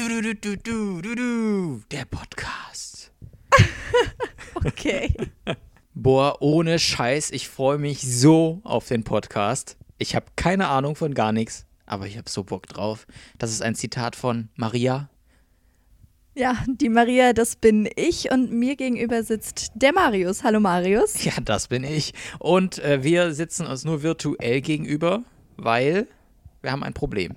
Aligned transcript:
Du, 0.00 0.08
du, 0.08 0.34
du, 0.34 0.56
du, 0.56 1.02
du, 1.02 1.14
du, 1.14 1.82
der 1.90 2.06
Podcast. 2.06 3.12
Okay. 4.54 5.14
Boah, 5.92 6.40
ohne 6.40 6.78
Scheiß, 6.78 7.30
ich 7.32 7.48
freue 7.50 7.76
mich 7.76 8.00
so 8.00 8.62
auf 8.64 8.88
den 8.88 9.04
Podcast. 9.04 9.76
Ich 9.98 10.14
habe 10.14 10.24
keine 10.36 10.68
Ahnung 10.68 10.96
von 10.96 11.12
gar 11.12 11.32
nichts, 11.32 11.66
aber 11.84 12.06
ich 12.06 12.16
habe 12.16 12.30
so 12.30 12.44
Bock 12.44 12.66
drauf. 12.66 13.06
Das 13.36 13.50
ist 13.50 13.60
ein 13.60 13.74
Zitat 13.74 14.16
von 14.16 14.48
Maria. 14.56 15.10
Ja, 16.34 16.64
die 16.66 16.88
Maria, 16.88 17.34
das 17.34 17.56
bin 17.56 17.86
ich 17.94 18.30
und 18.30 18.52
mir 18.52 18.76
gegenüber 18.76 19.22
sitzt 19.22 19.72
der 19.74 19.92
Marius. 19.92 20.44
Hallo 20.44 20.60
Marius. 20.60 21.24
Ja, 21.24 21.34
das 21.44 21.68
bin 21.68 21.84
ich. 21.84 22.14
Und 22.38 22.78
äh, 22.78 23.02
wir 23.04 23.34
sitzen 23.34 23.66
uns 23.66 23.84
nur 23.84 24.02
virtuell 24.02 24.62
gegenüber, 24.62 25.24
weil 25.58 26.06
wir 26.62 26.72
haben 26.72 26.84
ein 26.84 26.94
Problem. 26.94 27.36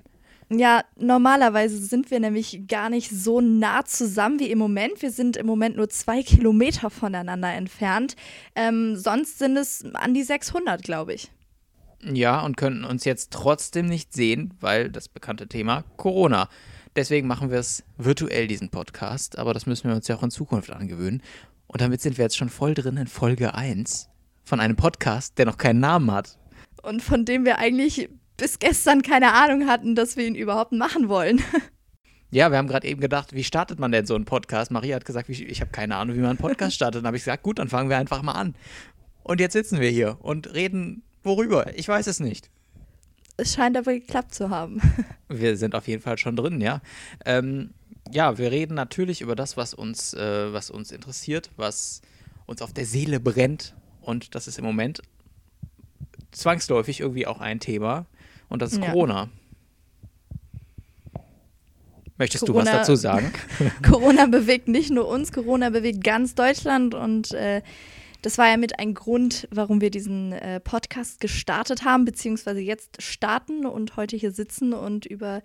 Ja, 0.50 0.84
normalerweise 0.96 1.78
sind 1.78 2.10
wir 2.10 2.20
nämlich 2.20 2.66
gar 2.68 2.90
nicht 2.90 3.10
so 3.10 3.40
nah 3.40 3.84
zusammen 3.84 4.38
wie 4.38 4.50
im 4.50 4.58
Moment. 4.58 5.00
Wir 5.00 5.10
sind 5.10 5.36
im 5.36 5.46
Moment 5.46 5.76
nur 5.76 5.88
zwei 5.88 6.22
Kilometer 6.22 6.90
voneinander 6.90 7.52
entfernt. 7.52 8.14
Ähm, 8.54 8.96
sonst 8.96 9.38
sind 9.38 9.56
es 9.56 9.84
an 9.94 10.14
die 10.14 10.22
600, 10.22 10.82
glaube 10.82 11.14
ich. 11.14 11.30
Ja, 12.02 12.40
und 12.44 12.56
könnten 12.56 12.84
uns 12.84 13.04
jetzt 13.04 13.32
trotzdem 13.32 13.86
nicht 13.86 14.12
sehen, 14.12 14.52
weil 14.60 14.90
das 14.90 15.08
bekannte 15.08 15.48
Thema 15.48 15.84
Corona. 15.96 16.48
Deswegen 16.94 17.26
machen 17.26 17.50
wir 17.50 17.58
es 17.58 17.82
virtuell, 17.96 18.46
diesen 18.46 18.68
Podcast. 18.68 19.38
Aber 19.38 19.54
das 19.54 19.66
müssen 19.66 19.88
wir 19.88 19.96
uns 19.96 20.06
ja 20.08 20.16
auch 20.16 20.22
in 20.22 20.30
Zukunft 20.30 20.70
angewöhnen. 20.70 21.22
Und 21.66 21.80
damit 21.80 22.02
sind 22.02 22.18
wir 22.18 22.24
jetzt 22.24 22.36
schon 22.36 22.50
voll 22.50 22.74
drin 22.74 22.98
in 22.98 23.06
Folge 23.06 23.54
1 23.54 24.10
von 24.44 24.60
einem 24.60 24.76
Podcast, 24.76 25.38
der 25.38 25.46
noch 25.46 25.56
keinen 25.56 25.80
Namen 25.80 26.12
hat. 26.12 26.38
Und 26.82 27.02
von 27.02 27.24
dem 27.24 27.46
wir 27.46 27.58
eigentlich 27.58 28.10
bis 28.36 28.58
gestern 28.58 29.02
keine 29.02 29.32
Ahnung 29.32 29.68
hatten, 29.68 29.94
dass 29.94 30.16
wir 30.16 30.26
ihn 30.26 30.34
überhaupt 30.34 30.72
machen 30.72 31.08
wollen. 31.08 31.42
Ja, 32.30 32.50
wir 32.50 32.58
haben 32.58 32.66
gerade 32.66 32.88
eben 32.88 33.00
gedacht, 33.00 33.32
wie 33.32 33.44
startet 33.44 33.78
man 33.78 33.92
denn 33.92 34.06
so 34.06 34.16
einen 34.16 34.24
Podcast? 34.24 34.72
Maria 34.72 34.96
hat 34.96 35.04
gesagt, 35.04 35.28
ich 35.28 35.60
habe 35.60 35.70
keine 35.70 35.94
Ahnung, 35.94 36.16
wie 36.16 36.20
man 36.20 36.30
einen 36.30 36.38
Podcast 36.38 36.74
startet. 36.74 37.02
Dann 37.02 37.06
habe 37.06 37.16
ich 37.16 37.22
gesagt, 37.22 37.44
gut, 37.44 37.60
dann 37.60 37.68
fangen 37.68 37.88
wir 37.88 37.96
einfach 37.96 38.22
mal 38.22 38.32
an. 38.32 38.56
Und 39.22 39.38
jetzt 39.38 39.52
sitzen 39.52 39.78
wir 39.78 39.88
hier 39.88 40.18
und 40.20 40.52
reden 40.52 41.04
worüber? 41.22 41.72
Ich 41.76 41.86
weiß 41.86 42.08
es 42.08 42.18
nicht. 42.18 42.50
Es 43.36 43.54
scheint 43.54 43.76
aber 43.76 43.92
geklappt 43.92 44.34
zu 44.34 44.50
haben. 44.50 44.80
Wir 45.28 45.56
sind 45.56 45.74
auf 45.74 45.86
jeden 45.88 46.02
Fall 46.02 46.18
schon 46.18 46.34
drin, 46.34 46.60
ja. 46.60 46.80
Ähm, 47.24 47.70
ja, 48.12 48.36
wir 48.36 48.50
reden 48.52 48.74
natürlich 48.74 49.22
über 49.22 49.34
das, 49.34 49.56
was 49.56 49.74
uns, 49.74 50.12
äh, 50.14 50.52
was 50.52 50.70
uns 50.70 50.92
interessiert, 50.92 51.50
was 51.56 52.02
uns 52.46 52.62
auf 52.62 52.72
der 52.72 52.84
Seele 52.84 53.18
brennt. 53.18 53.74
Und 54.00 54.34
das 54.34 54.46
ist 54.46 54.58
im 54.58 54.64
Moment 54.64 55.02
zwangsläufig 56.30 57.00
irgendwie 57.00 57.26
auch 57.26 57.40
ein 57.40 57.60
Thema. 57.60 58.06
Und 58.48 58.62
das 58.62 58.72
ist 58.72 58.80
Ja. 58.82 58.90
Corona. 58.90 59.28
Möchtest 62.16 62.46
Corona- 62.46 62.64
du 62.64 62.66
was 62.70 62.86
dazu 62.86 62.94
sagen? 62.96 63.32
Corona 63.82 64.26
bewegt 64.26 64.68
nicht 64.68 64.90
nur 64.90 65.08
uns, 65.08 65.32
Corona 65.32 65.70
bewegt 65.70 66.04
ganz 66.04 66.34
Deutschland 66.34 66.94
und 66.94 67.32
äh, 67.32 67.62
das 68.22 68.38
war 68.38 68.48
ja 68.48 68.56
mit 68.56 68.78
ein 68.78 68.94
Grund, 68.94 69.48
warum 69.50 69.80
wir 69.80 69.90
diesen 69.90 70.32
äh, 70.32 70.60
Podcast 70.60 71.20
gestartet 71.20 71.84
haben, 71.84 72.04
beziehungsweise 72.04 72.60
jetzt 72.60 73.02
starten 73.02 73.66
und 73.66 73.96
heute 73.96 74.16
hier 74.16 74.30
sitzen 74.30 74.72
und 74.72 75.04
über 75.06 75.42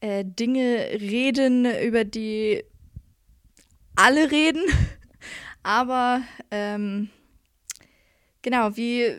äh, 0.00 0.24
Dinge 0.24 0.86
reden, 1.00 1.66
über 1.82 2.04
die 2.04 2.62
alle 3.96 4.30
reden. 4.30 4.62
Aber 5.64 6.22
ähm, 6.50 7.08
genau, 8.42 8.76
wie, 8.76 9.14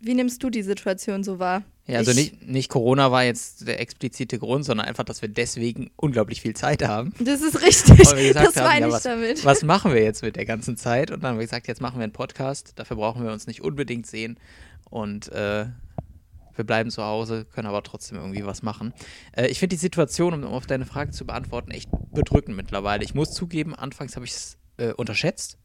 wie 0.00 0.14
nimmst 0.14 0.42
du 0.42 0.50
die 0.50 0.62
Situation 0.62 1.24
so 1.24 1.38
wahr? 1.38 1.64
Ja, 1.86 1.98
also 1.98 2.12
Ich- 2.12 2.16
nicht, 2.32 2.48
nicht 2.48 2.68
Corona 2.68 3.10
war 3.10 3.24
jetzt 3.24 3.66
der 3.66 3.80
explizite 3.80 4.38
Grund, 4.38 4.64
sondern 4.64 4.86
einfach, 4.86 5.02
dass 5.04 5.20
wir 5.20 5.28
deswegen 5.28 5.90
unglaublich 5.96 6.40
viel 6.40 6.54
Zeit 6.54 6.82
haben. 6.86 7.12
Das 7.18 7.40
ist 7.42 7.60
richtig, 7.60 7.98
das 7.98 8.56
haben, 8.56 8.64
meine 8.64 8.80
ja, 8.82 8.86
ich 8.88 8.92
was, 8.92 9.02
damit. 9.02 9.44
was 9.44 9.62
machen 9.64 9.92
wir 9.92 10.02
jetzt 10.02 10.22
mit 10.22 10.36
der 10.36 10.44
ganzen 10.44 10.76
Zeit? 10.76 11.10
Und 11.10 11.22
dann 11.22 11.30
haben 11.32 11.38
wir 11.38 11.44
gesagt, 11.46 11.66
jetzt 11.66 11.80
machen 11.80 11.98
wir 11.98 12.04
einen 12.04 12.12
Podcast. 12.12 12.72
Dafür 12.76 12.96
brauchen 12.96 13.24
wir 13.24 13.32
uns 13.32 13.46
nicht 13.48 13.62
unbedingt 13.62 14.06
sehen. 14.06 14.38
Und 14.90 15.32
äh, 15.32 15.66
wir 16.54 16.64
bleiben 16.64 16.90
zu 16.90 17.02
Hause, 17.02 17.46
können 17.46 17.66
aber 17.66 17.82
trotzdem 17.82 18.18
irgendwie 18.18 18.44
was 18.46 18.62
machen. 18.62 18.92
Äh, 19.36 19.48
ich 19.48 19.58
finde 19.58 19.74
die 19.74 19.80
Situation, 19.80 20.34
um 20.34 20.44
auf 20.44 20.66
deine 20.66 20.86
Frage 20.86 21.10
zu 21.10 21.24
beantworten, 21.26 21.70
echt 21.72 21.88
bedrückend 22.12 22.56
mittlerweile. 22.56 23.02
Ich 23.04 23.14
muss 23.14 23.32
zugeben, 23.32 23.74
anfangs 23.74 24.14
habe 24.16 24.24
ich 24.26 24.32
es 24.32 24.58
äh, 24.76 24.92
unterschätzt. 24.92 25.58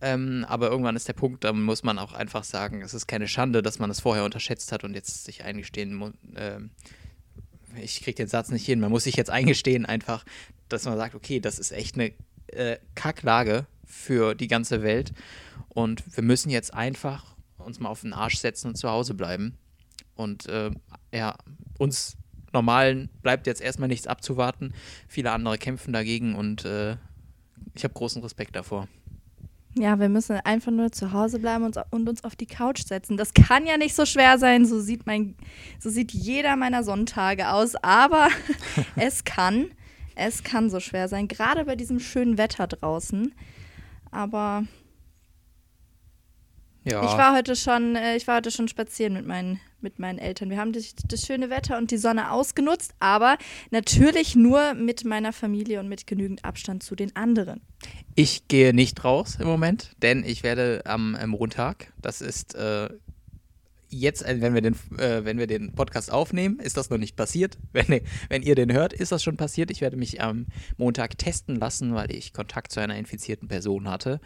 Ähm, 0.00 0.44
aber 0.48 0.70
irgendwann 0.70 0.96
ist 0.96 1.08
der 1.08 1.12
Punkt, 1.14 1.44
da 1.44 1.52
muss 1.52 1.82
man 1.82 1.98
auch 1.98 2.12
einfach 2.12 2.44
sagen, 2.44 2.82
es 2.82 2.94
ist 2.94 3.06
keine 3.06 3.28
Schande, 3.28 3.62
dass 3.62 3.78
man 3.78 3.90
es 3.90 4.00
vorher 4.00 4.24
unterschätzt 4.24 4.72
hat 4.72 4.84
und 4.84 4.94
jetzt 4.94 5.24
sich 5.24 5.44
eingestehen 5.44 5.94
muss. 5.94 6.12
Ähm, 6.36 6.70
ich 7.80 8.02
kriege 8.02 8.16
den 8.16 8.28
Satz 8.28 8.50
nicht 8.50 8.66
hin. 8.66 8.80
Man 8.80 8.90
muss 8.90 9.04
sich 9.04 9.16
jetzt 9.16 9.30
eingestehen, 9.30 9.86
einfach, 9.86 10.24
dass 10.68 10.84
man 10.84 10.96
sagt, 10.96 11.14
okay, 11.14 11.40
das 11.40 11.58
ist 11.58 11.72
echt 11.72 11.94
eine 11.94 12.12
äh, 12.48 12.78
Kacklage 12.94 13.66
für 13.84 14.34
die 14.34 14.48
ganze 14.48 14.82
Welt. 14.82 15.12
Und 15.68 16.02
wir 16.16 16.22
müssen 16.22 16.50
jetzt 16.50 16.74
einfach 16.74 17.34
uns 17.58 17.80
mal 17.80 17.88
auf 17.88 18.02
den 18.02 18.12
Arsch 18.12 18.38
setzen 18.38 18.68
und 18.68 18.76
zu 18.76 18.88
Hause 18.88 19.14
bleiben. 19.14 19.56
Und 20.14 20.46
äh, 20.46 20.70
ja, 21.12 21.36
uns 21.78 22.16
Normalen 22.52 23.10
bleibt 23.22 23.46
jetzt 23.46 23.60
erstmal 23.60 23.88
nichts 23.88 24.06
abzuwarten. 24.06 24.72
Viele 25.08 25.32
andere 25.32 25.58
kämpfen 25.58 25.92
dagegen 25.92 26.36
und 26.36 26.64
äh, 26.64 26.96
ich 27.74 27.82
habe 27.82 27.94
großen 27.94 28.22
Respekt 28.22 28.54
davor. 28.54 28.88
Ja, 29.76 29.98
wir 29.98 30.08
müssen 30.08 30.36
einfach 30.44 30.70
nur 30.70 30.92
zu 30.92 31.12
Hause 31.12 31.40
bleiben 31.40 31.64
und, 31.64 32.08
uns 32.08 32.22
auf 32.22 32.36
die 32.36 32.46
Couch 32.46 32.84
setzen. 32.86 33.16
Das 33.16 33.34
kann 33.34 33.66
ja 33.66 33.76
nicht 33.76 33.96
so 33.96 34.06
schwer 34.06 34.38
sein. 34.38 34.66
So 34.66 34.80
sieht 34.80 35.04
mein, 35.06 35.34
so 35.80 35.90
sieht 35.90 36.12
jeder 36.12 36.54
meiner 36.54 36.84
Sonntage 36.84 37.50
aus. 37.50 37.74
Aber 37.76 38.28
es 38.96 39.24
kann, 39.24 39.66
es 40.14 40.44
kann 40.44 40.70
so 40.70 40.78
schwer 40.78 41.08
sein. 41.08 41.26
Gerade 41.26 41.64
bei 41.64 41.74
diesem 41.74 41.98
schönen 41.98 42.38
Wetter 42.38 42.68
draußen. 42.68 43.34
Aber 44.12 44.64
Ja, 46.84 47.02
ich 47.02 47.16
war 47.16 47.34
heute 47.34 47.56
schon, 47.56 47.96
äh, 47.96 48.16
ich 48.16 48.26
war 48.26 48.36
heute 48.36 48.50
schon 48.50 48.68
spazieren 48.68 49.14
mit 49.14 49.26
meinen, 49.26 49.58
mit 49.80 49.98
meinen 49.98 50.18
Eltern. 50.18 50.50
Wir 50.50 50.58
haben 50.58 50.72
das, 50.72 50.94
das 51.08 51.26
schöne 51.26 51.48
Wetter 51.48 51.78
und 51.78 51.90
die 51.90 51.96
Sonne 51.96 52.30
ausgenutzt, 52.30 52.94
aber 53.00 53.38
natürlich 53.70 54.36
nur 54.36 54.74
mit 54.74 55.04
meiner 55.04 55.32
Familie 55.32 55.80
und 55.80 55.88
mit 55.88 56.06
genügend 56.06 56.44
Abstand 56.44 56.82
zu 56.82 56.94
den 56.94 57.16
anderen. 57.16 57.62
Ich 58.14 58.48
gehe 58.48 58.74
nicht 58.74 59.02
raus 59.02 59.38
im 59.40 59.46
Moment, 59.46 59.92
denn 60.02 60.24
ich 60.24 60.42
werde 60.42 60.82
am 60.84 61.14
äh, 61.14 61.26
Montag, 61.26 61.92
das 62.02 62.20
ist 62.20 62.54
äh, 62.54 62.90
jetzt, 63.88 64.22
äh, 64.22 64.40
wenn 64.40 64.52
wir, 64.52 64.60
den, 64.60 64.74
äh, 64.98 65.24
wenn 65.24 65.38
wir 65.38 65.46
den 65.46 65.72
Podcast 65.72 66.12
aufnehmen, 66.12 66.58
ist 66.58 66.76
das 66.76 66.90
noch 66.90 66.98
nicht 66.98 67.16
passiert. 67.16 67.56
Wenn, 67.72 68.02
wenn 68.28 68.42
ihr 68.42 68.54
den 68.54 68.72
hört, 68.72 68.92
ist 68.92 69.10
das 69.10 69.22
schon 69.22 69.36
passiert. 69.36 69.70
Ich 69.70 69.80
werde 69.80 69.96
mich 69.96 70.20
am 70.20 70.46
Montag 70.76 71.18
testen 71.18 71.56
lassen, 71.56 71.94
weil 71.94 72.12
ich 72.12 72.32
Kontakt 72.32 72.72
zu 72.72 72.80
einer 72.80 72.96
infizierten 72.96 73.48
Person 73.48 73.88
hatte. 73.88 74.20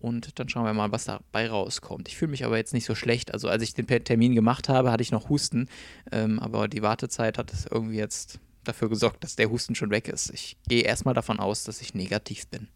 Und 0.00 0.38
dann 0.38 0.48
schauen 0.48 0.64
wir 0.64 0.74
mal, 0.74 0.92
was 0.92 1.04
dabei 1.04 1.48
rauskommt. 1.48 2.08
Ich 2.08 2.16
fühle 2.16 2.30
mich 2.30 2.44
aber 2.44 2.56
jetzt 2.56 2.72
nicht 2.72 2.84
so 2.84 2.94
schlecht. 2.94 3.32
Also 3.32 3.48
als 3.48 3.62
ich 3.62 3.74
den 3.74 3.86
Termin 3.86 4.34
gemacht 4.34 4.68
habe, 4.68 4.92
hatte 4.92 5.02
ich 5.02 5.10
noch 5.10 5.28
Husten. 5.28 5.68
Ähm, 6.12 6.38
aber 6.38 6.68
die 6.68 6.82
Wartezeit 6.82 7.38
hat 7.38 7.52
es 7.52 7.66
irgendwie 7.66 7.96
jetzt 7.96 8.38
dafür 8.64 8.88
gesorgt, 8.88 9.24
dass 9.24 9.34
der 9.36 9.50
Husten 9.50 9.74
schon 9.74 9.90
weg 9.90 10.08
ist. 10.08 10.30
Ich 10.32 10.56
gehe 10.68 10.82
erstmal 10.82 11.14
davon 11.14 11.40
aus, 11.40 11.64
dass 11.64 11.80
ich 11.80 11.94
negativ 11.94 12.46
bin. 12.48 12.68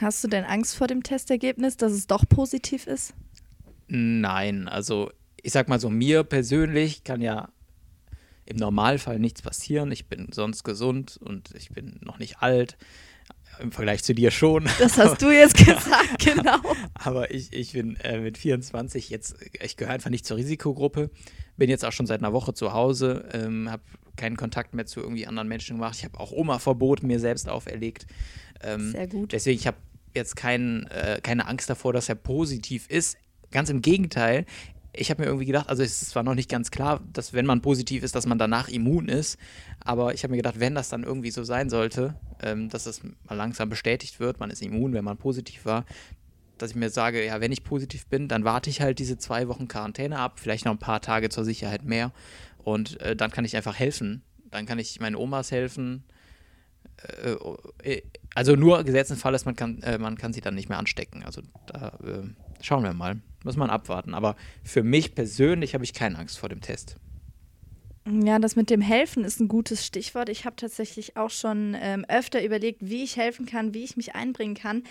Hast 0.00 0.22
du 0.22 0.28
denn 0.28 0.44
Angst 0.44 0.76
vor 0.76 0.86
dem 0.86 1.02
Testergebnis, 1.02 1.76
dass 1.76 1.92
es 1.92 2.06
doch 2.06 2.28
positiv 2.28 2.86
ist? 2.86 3.14
Nein, 3.88 4.68
also 4.68 5.10
ich 5.42 5.52
sag 5.52 5.68
mal 5.68 5.80
so, 5.80 5.90
mir 5.90 6.22
persönlich 6.22 7.02
kann 7.02 7.20
ja 7.20 7.48
im 8.44 8.56
Normalfall 8.56 9.18
nichts 9.18 9.42
passieren. 9.42 9.90
Ich 9.92 10.06
bin 10.06 10.28
sonst 10.32 10.64
gesund 10.64 11.18
und 11.22 11.54
ich 11.54 11.70
bin 11.70 11.98
noch 12.02 12.18
nicht 12.18 12.38
alt. 12.38 12.76
Im 13.60 13.72
Vergleich 13.72 14.02
zu 14.02 14.14
dir 14.14 14.30
schon. 14.30 14.68
Das 14.78 14.98
hast 14.98 15.20
du 15.22 15.30
jetzt 15.30 15.56
gesagt, 15.64 16.18
genau. 16.18 16.58
Aber 16.94 17.30
ich, 17.30 17.52
ich 17.52 17.72
bin 17.72 17.96
äh, 17.96 18.20
mit 18.20 18.38
24 18.38 19.10
jetzt, 19.10 19.36
ich 19.62 19.76
gehöre 19.76 19.92
einfach 19.92 20.10
nicht 20.10 20.26
zur 20.26 20.36
Risikogruppe. 20.36 21.10
Bin 21.56 21.68
jetzt 21.68 21.84
auch 21.84 21.92
schon 21.92 22.06
seit 22.06 22.20
einer 22.20 22.32
Woche 22.32 22.54
zu 22.54 22.72
Hause, 22.72 23.28
ähm, 23.32 23.70
habe 23.70 23.82
keinen 24.16 24.36
Kontakt 24.36 24.74
mehr 24.74 24.86
zu 24.86 25.00
irgendwie 25.00 25.26
anderen 25.26 25.48
Menschen 25.48 25.76
gemacht. 25.76 25.96
Ich 25.96 26.04
habe 26.04 26.18
auch 26.18 26.32
Oma-Verbot 26.32 27.02
mir 27.02 27.20
selbst 27.20 27.48
auferlegt. 27.48 28.06
Ähm, 28.62 28.92
Sehr 28.92 29.06
gut. 29.06 29.32
Deswegen, 29.32 29.58
ich 29.58 29.66
habe 29.66 29.78
jetzt 30.14 30.36
kein, 30.36 30.86
äh, 30.88 31.20
keine 31.22 31.46
Angst 31.46 31.70
davor, 31.70 31.92
dass 31.92 32.08
er 32.08 32.14
positiv 32.14 32.88
ist. 32.88 33.16
Ganz 33.50 33.68
im 33.70 33.82
Gegenteil. 33.82 34.46
Ich 34.92 35.10
habe 35.10 35.22
mir 35.22 35.28
irgendwie 35.28 35.46
gedacht, 35.46 35.68
also 35.68 35.82
es 35.82 36.00
zwar 36.00 36.22
noch 36.22 36.34
nicht 36.34 36.48
ganz 36.48 36.70
klar, 36.70 37.00
dass 37.12 37.32
wenn 37.32 37.46
man 37.46 37.62
positiv 37.62 38.02
ist, 38.02 38.14
dass 38.14 38.26
man 38.26 38.38
danach 38.38 38.68
immun 38.68 39.08
ist, 39.08 39.38
aber 39.78 40.14
ich 40.14 40.24
habe 40.24 40.32
mir 40.32 40.38
gedacht, 40.38 40.58
wenn 40.58 40.74
das 40.74 40.88
dann 40.88 41.04
irgendwie 41.04 41.30
so 41.30 41.44
sein 41.44 41.70
sollte, 41.70 42.16
ähm, 42.42 42.68
dass 42.68 42.86
es 42.86 43.02
mal 43.02 43.34
langsam 43.34 43.68
bestätigt 43.68 44.18
wird, 44.18 44.40
man 44.40 44.50
ist 44.50 44.62
immun, 44.62 44.92
wenn 44.92 45.04
man 45.04 45.16
positiv 45.16 45.64
war, 45.64 45.84
dass 46.58 46.70
ich 46.70 46.76
mir 46.76 46.90
sage, 46.90 47.24
ja, 47.24 47.40
wenn 47.40 47.52
ich 47.52 47.62
positiv 47.62 48.06
bin, 48.06 48.28
dann 48.28 48.44
warte 48.44 48.68
ich 48.68 48.80
halt 48.80 48.98
diese 48.98 49.16
zwei 49.16 49.48
Wochen 49.48 49.68
Quarantäne 49.68 50.18
ab, 50.18 50.40
vielleicht 50.40 50.64
noch 50.64 50.72
ein 50.72 50.78
paar 50.78 51.00
Tage 51.00 51.28
zur 51.28 51.44
Sicherheit 51.44 51.84
mehr 51.84 52.12
und 52.58 53.00
äh, 53.00 53.16
dann 53.16 53.30
kann 53.30 53.44
ich 53.44 53.56
einfach 53.56 53.78
helfen. 53.78 54.22
Dann 54.50 54.66
kann 54.66 54.78
ich 54.78 55.00
meinen 55.00 55.16
Omas 55.16 55.52
helfen. 55.52 56.04
Äh, 57.24 57.36
äh, 57.82 58.02
also 58.34 58.56
nur 58.56 58.84
gesetzten 58.84 59.16
Fall 59.16 59.34
ist, 59.34 59.44
man 59.44 59.56
kann, 59.56 59.82
äh, 59.82 59.98
man 59.98 60.18
kann 60.18 60.32
sie 60.32 60.40
dann 60.40 60.54
nicht 60.54 60.68
mehr 60.68 60.78
anstecken. 60.78 61.22
Also 61.24 61.42
da 61.66 61.98
äh, 62.04 62.62
schauen 62.62 62.82
wir 62.82 62.92
mal. 62.92 63.20
Muss 63.44 63.56
man 63.56 63.70
abwarten. 63.70 64.14
Aber 64.14 64.36
für 64.64 64.82
mich 64.82 65.14
persönlich 65.14 65.74
habe 65.74 65.84
ich 65.84 65.94
keine 65.94 66.18
Angst 66.18 66.38
vor 66.38 66.48
dem 66.48 66.60
Test. 66.60 66.96
Ja, 68.06 68.38
das 68.38 68.56
mit 68.56 68.70
dem 68.70 68.80
Helfen 68.80 69.24
ist 69.24 69.40
ein 69.40 69.48
gutes 69.48 69.86
Stichwort. 69.86 70.28
Ich 70.28 70.44
habe 70.44 70.56
tatsächlich 70.56 71.16
auch 71.16 71.30
schon 71.30 71.76
ähm, 71.78 72.04
öfter 72.08 72.42
überlegt, 72.44 72.80
wie 72.82 73.04
ich 73.04 73.16
helfen 73.16 73.46
kann, 73.46 73.74
wie 73.74 73.84
ich 73.84 73.96
mich 73.96 74.14
einbringen 74.14 74.54
kann. 74.54 74.82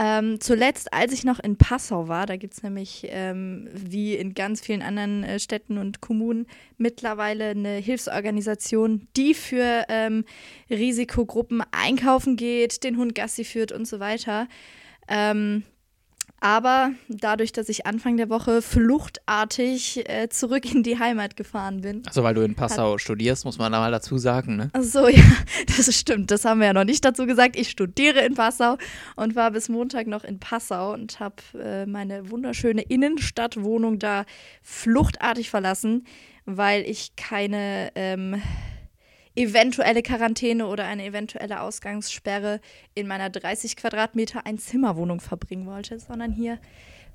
Ähm, 0.00 0.40
zuletzt, 0.40 0.92
als 0.92 1.12
ich 1.12 1.24
noch 1.24 1.40
in 1.40 1.56
Passau 1.56 2.06
war, 2.06 2.24
da 2.26 2.36
gibt 2.36 2.54
es 2.54 2.62
nämlich, 2.62 3.06
ähm, 3.08 3.68
wie 3.72 4.14
in 4.14 4.32
ganz 4.32 4.60
vielen 4.60 4.80
anderen 4.80 5.24
äh, 5.24 5.40
Städten 5.40 5.76
und 5.76 6.00
Kommunen, 6.00 6.46
mittlerweile 6.76 7.48
eine 7.48 7.74
Hilfsorganisation, 7.78 9.08
die 9.16 9.34
für 9.34 9.84
ähm, 9.88 10.24
Risikogruppen 10.70 11.62
einkaufen 11.72 12.36
geht, 12.36 12.84
den 12.84 12.96
Hund 12.96 13.14
Gassi 13.16 13.44
führt 13.44 13.72
und 13.72 13.88
so 13.88 13.98
weiter. 13.98 14.46
Aber 16.40 16.92
dadurch, 17.08 17.52
dass 17.52 17.68
ich 17.68 17.86
Anfang 17.86 18.16
der 18.16 18.28
Woche 18.30 18.62
fluchtartig 18.62 20.08
äh, 20.08 20.28
zurück 20.28 20.72
in 20.72 20.84
die 20.84 20.98
Heimat 20.98 21.36
gefahren 21.36 21.80
bin. 21.80 22.02
Also 22.06 22.22
weil 22.22 22.34
du 22.34 22.42
in 22.42 22.54
Passau 22.54 22.96
studierst, 22.98 23.44
muss 23.44 23.58
man 23.58 23.72
da 23.72 23.80
mal 23.80 23.90
dazu 23.90 24.18
sagen, 24.18 24.56
ne? 24.56 24.70
Ach 24.72 24.82
so, 24.82 25.08
ja, 25.08 25.22
das 25.76 25.92
stimmt. 25.94 26.30
Das 26.30 26.44
haben 26.44 26.60
wir 26.60 26.68
ja 26.68 26.72
noch 26.72 26.84
nicht 26.84 27.04
dazu 27.04 27.26
gesagt. 27.26 27.56
Ich 27.56 27.70
studiere 27.70 28.20
in 28.20 28.34
Passau 28.34 28.76
und 29.16 29.34
war 29.34 29.50
bis 29.50 29.68
Montag 29.68 30.06
noch 30.06 30.22
in 30.22 30.38
Passau 30.38 30.92
und 30.92 31.18
habe 31.18 31.36
äh, 31.60 31.86
meine 31.86 32.30
wunderschöne 32.30 32.82
Innenstadtwohnung 32.82 33.98
da 33.98 34.24
fluchtartig 34.62 35.50
verlassen, 35.50 36.06
weil 36.44 36.82
ich 36.82 37.16
keine 37.16 37.90
ähm, 37.96 38.40
eventuelle 39.34 40.02
Quarantäne 40.02 40.66
oder 40.66 40.84
eine 40.84 41.04
eventuelle 41.04 41.60
Ausgangssperre 41.60 42.60
in 42.94 43.06
meiner 43.06 43.30
30 43.30 43.76
Quadratmeter 43.76 44.46
Einzimmerwohnung 44.46 45.20
verbringen 45.20 45.66
wollte, 45.66 45.98
sondern 46.00 46.32
hier 46.32 46.58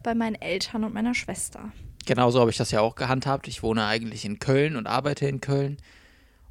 bei 0.04 0.16
meinen 0.16 0.36
Eltern 0.36 0.84
und 0.84 0.94
meiner 0.94 1.16
Schwester. 1.16 1.72
Genauso 2.06 2.40
habe 2.42 2.52
ich 2.52 2.58
das 2.58 2.72
ja 2.72 2.82
auch 2.82 2.96
gehandhabt. 2.96 3.48
Ich 3.48 3.64
wohne 3.64 3.86
eigentlich 3.86 4.26
in 4.26 4.40
Köln 4.40 4.76
und 4.76 4.88
arbeite 4.88 5.28
in 5.28 5.40
Köln 5.40 5.78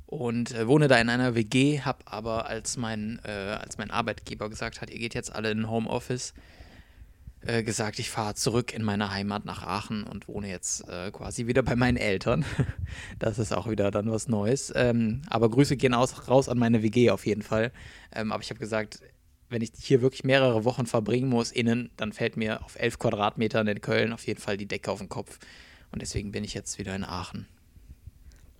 und 0.06 0.52
äh, 0.52 0.66
wohne 0.66 0.88
da 0.88 0.98
in 0.98 1.08
einer 1.08 1.34
WG, 1.34 1.80
habe 1.80 2.00
aber 2.06 2.46
als 2.46 2.76
mein, 2.76 3.18
äh, 3.24 3.30
als 3.30 3.78
mein 3.78 3.90
Arbeitgeber 3.90 4.50
gesagt 4.50 4.80
hat, 4.80 4.90
ihr 4.90 4.98
geht 4.98 5.14
jetzt 5.14 5.34
alle 5.34 5.50
in 5.50 5.70
Homeoffice, 5.70 6.34
äh, 7.46 7.62
gesagt, 7.62 7.98
ich 7.98 8.10
fahre 8.10 8.34
zurück 8.34 8.72
in 8.72 8.82
meine 8.82 9.10
Heimat 9.10 9.44
nach 9.44 9.62
Aachen 9.62 10.04
und 10.04 10.28
wohne 10.28 10.48
jetzt 10.48 10.88
äh, 10.88 11.10
quasi 11.10 11.46
wieder 11.46 11.62
bei 11.62 11.76
meinen 11.76 11.96
Eltern. 11.96 12.44
das 13.18 13.38
ist 13.38 13.52
auch 13.52 13.68
wieder 13.68 13.90
dann 13.90 14.10
was 14.10 14.28
Neues. 14.28 14.72
Ähm, 14.76 15.22
aber 15.28 15.50
Grüße 15.50 15.76
gehen 15.76 15.94
aus, 15.94 16.28
raus 16.28 16.48
an 16.48 16.58
meine 16.58 16.82
WG 16.82 17.10
auf 17.10 17.26
jeden 17.26 17.42
Fall. 17.42 17.72
Ähm, 18.14 18.32
aber 18.32 18.42
ich 18.42 18.50
habe 18.50 18.60
gesagt, 18.60 19.00
wenn 19.48 19.62
ich 19.62 19.72
hier 19.76 20.02
wirklich 20.02 20.24
mehrere 20.24 20.64
Wochen 20.64 20.86
verbringen 20.86 21.28
muss 21.28 21.52
innen, 21.52 21.90
dann 21.96 22.12
fällt 22.12 22.36
mir 22.36 22.64
auf 22.64 22.76
elf 22.78 22.98
Quadratmetern 22.98 23.66
in 23.66 23.80
Köln 23.80 24.12
auf 24.12 24.26
jeden 24.26 24.40
Fall 24.40 24.56
die 24.56 24.66
Decke 24.66 24.90
auf 24.90 24.98
den 24.98 25.08
Kopf. 25.08 25.38
Und 25.90 26.00
deswegen 26.00 26.32
bin 26.32 26.42
ich 26.42 26.54
jetzt 26.54 26.78
wieder 26.78 26.94
in 26.96 27.04
Aachen. 27.04 27.46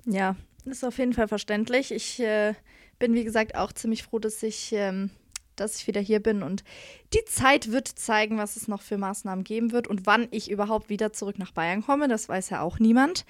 Ja, 0.04 0.36
ist 0.64 0.84
auf 0.84 0.98
jeden 0.98 1.12
Fall 1.12 1.28
verständlich. 1.28 1.92
Ich 1.92 2.20
äh, 2.20 2.54
bin, 2.98 3.14
wie 3.14 3.24
gesagt, 3.24 3.54
auch 3.54 3.72
ziemlich 3.72 4.02
froh, 4.02 4.18
dass 4.18 4.42
ich 4.42 4.72
ähm, 4.72 5.10
dass 5.56 5.76
ich 5.76 5.86
wieder 5.86 6.00
hier 6.00 6.20
bin. 6.20 6.42
Und 6.42 6.64
die 7.12 7.24
Zeit 7.26 7.70
wird 7.70 7.88
zeigen, 7.88 8.38
was 8.38 8.56
es 8.56 8.68
noch 8.68 8.82
für 8.82 8.98
Maßnahmen 8.98 9.44
geben 9.44 9.72
wird 9.72 9.86
und 9.86 10.06
wann 10.06 10.28
ich 10.30 10.50
überhaupt 10.50 10.88
wieder 10.88 11.12
zurück 11.12 11.38
nach 11.38 11.52
Bayern 11.52 11.82
komme. 11.82 12.08
Das 12.08 12.28
weiß 12.28 12.50
ja 12.50 12.60
auch 12.60 12.78
niemand, 12.78 13.24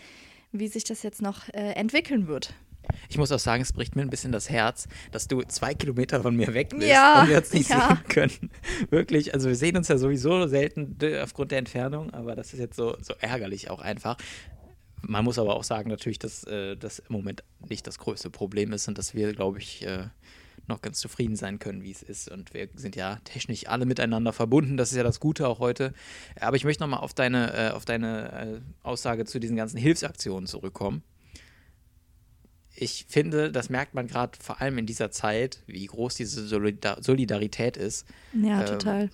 wie 0.52 0.68
sich 0.68 0.84
das 0.84 1.02
jetzt 1.02 1.22
noch 1.22 1.48
äh, 1.48 1.72
entwickeln 1.72 2.28
wird. 2.28 2.54
Ich 3.08 3.18
muss 3.18 3.30
auch 3.32 3.38
sagen, 3.38 3.62
es 3.62 3.72
bricht 3.72 3.96
mir 3.96 4.02
ein 4.02 4.10
bisschen 4.10 4.32
das 4.32 4.50
Herz, 4.50 4.88
dass 5.10 5.28
du 5.28 5.42
zwei 5.42 5.74
Kilometer 5.74 6.22
von 6.22 6.34
mir 6.34 6.52
weg 6.54 6.70
bist 6.70 6.88
ja, 6.88 7.22
und 7.22 7.28
wir 7.28 7.38
uns 7.38 7.52
nicht 7.52 7.70
ja. 7.70 7.88
sehen 7.88 8.08
können. 8.08 8.50
Wirklich, 8.90 9.34
also 9.34 9.48
wir 9.48 9.56
sehen 9.56 9.76
uns 9.76 9.88
ja 9.88 9.98
sowieso 9.98 10.46
selten 10.46 10.96
aufgrund 11.22 11.52
der 11.52 11.58
Entfernung, 11.58 12.12
aber 12.12 12.34
das 12.34 12.52
ist 12.52 12.60
jetzt 12.60 12.76
so, 12.76 12.96
so 13.00 13.14
ärgerlich 13.20 13.70
auch 13.70 13.80
einfach. 13.80 14.16
Man 15.04 15.24
muss 15.24 15.38
aber 15.38 15.56
auch 15.56 15.64
sagen 15.64 15.90
natürlich, 15.90 16.18
dass 16.18 16.44
äh, 16.44 16.76
das 16.76 17.00
im 17.00 17.12
Moment 17.12 17.42
nicht 17.68 17.86
das 17.86 17.98
größte 17.98 18.30
Problem 18.30 18.72
ist 18.72 18.86
und 18.86 18.98
dass 18.98 19.14
wir, 19.14 19.32
glaube 19.32 19.58
ich, 19.58 19.84
äh, 19.84 20.04
noch 20.68 20.82
ganz 20.82 21.00
zufrieden 21.00 21.36
sein 21.36 21.58
können, 21.58 21.82
wie 21.82 21.90
es 21.90 22.02
ist. 22.02 22.30
Und 22.30 22.54
wir 22.54 22.68
sind 22.74 22.96
ja 22.96 23.16
technisch 23.24 23.68
alle 23.68 23.86
miteinander 23.86 24.32
verbunden. 24.32 24.76
Das 24.76 24.90
ist 24.90 24.96
ja 24.96 25.02
das 25.02 25.20
Gute 25.20 25.48
auch 25.48 25.58
heute. 25.58 25.92
Aber 26.40 26.56
ich 26.56 26.64
möchte 26.64 26.82
nochmal 26.82 27.00
auf 27.00 27.14
deine, 27.14 27.52
äh, 27.54 27.70
auf 27.70 27.84
deine 27.84 28.32
äh, 28.32 28.86
Aussage 28.86 29.24
zu 29.24 29.40
diesen 29.40 29.56
ganzen 29.56 29.78
Hilfsaktionen 29.78 30.46
zurückkommen. 30.46 31.02
Ich 32.74 33.06
finde, 33.08 33.52
das 33.52 33.68
merkt 33.68 33.94
man 33.94 34.06
gerade 34.06 34.38
vor 34.40 34.60
allem 34.60 34.78
in 34.78 34.86
dieser 34.86 35.10
Zeit, 35.10 35.62
wie 35.66 35.84
groß 35.84 36.14
diese 36.14 36.46
Solidar 36.46 37.02
Solidarität 37.02 37.76
ist. 37.76 38.06
Ja, 38.32 38.60
ähm, 38.60 38.66
total. 38.66 39.10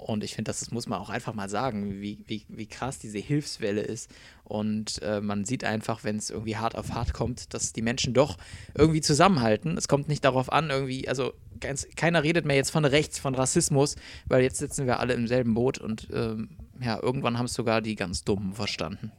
Und 0.00 0.24
ich 0.24 0.34
finde, 0.34 0.48
das, 0.48 0.70
muss 0.70 0.86
man 0.86 0.98
auch 0.98 1.10
einfach 1.10 1.34
mal 1.34 1.48
sagen, 1.48 2.00
wie, 2.00 2.24
wie, 2.26 2.44
wie 2.48 2.66
krass 2.66 2.98
diese 2.98 3.18
Hilfswelle 3.18 3.82
ist. 3.82 4.10
Und 4.44 5.00
äh, 5.02 5.20
man 5.20 5.44
sieht 5.44 5.62
einfach, 5.62 6.04
wenn 6.04 6.16
es 6.16 6.30
irgendwie 6.30 6.56
hart 6.56 6.74
auf 6.74 6.92
hart 6.92 7.12
kommt, 7.12 7.52
dass 7.54 7.72
die 7.72 7.82
Menschen 7.82 8.14
doch 8.14 8.36
irgendwie 8.74 9.00
zusammenhalten. 9.00 9.76
Es 9.76 9.88
kommt 9.88 10.08
nicht 10.08 10.24
darauf 10.24 10.50
an, 10.50 10.70
irgendwie, 10.70 11.06
also 11.06 11.34
ganz, 11.60 11.86
keiner 11.96 12.22
redet 12.22 12.46
mehr 12.46 12.56
jetzt 12.56 12.70
von 12.70 12.84
rechts, 12.84 13.18
von 13.18 13.34
Rassismus, 13.34 13.96
weil 14.26 14.42
jetzt 14.42 14.58
sitzen 14.58 14.86
wir 14.86 14.98
alle 15.00 15.14
im 15.14 15.28
selben 15.28 15.54
Boot 15.54 15.78
und 15.78 16.08
ähm, 16.12 16.56
ja, 16.82 17.00
irgendwann 17.00 17.38
haben 17.38 17.46
es 17.46 17.54
sogar 17.54 17.82
die 17.82 17.94
ganz 17.94 18.24
Dummen 18.24 18.54
verstanden. 18.54 19.12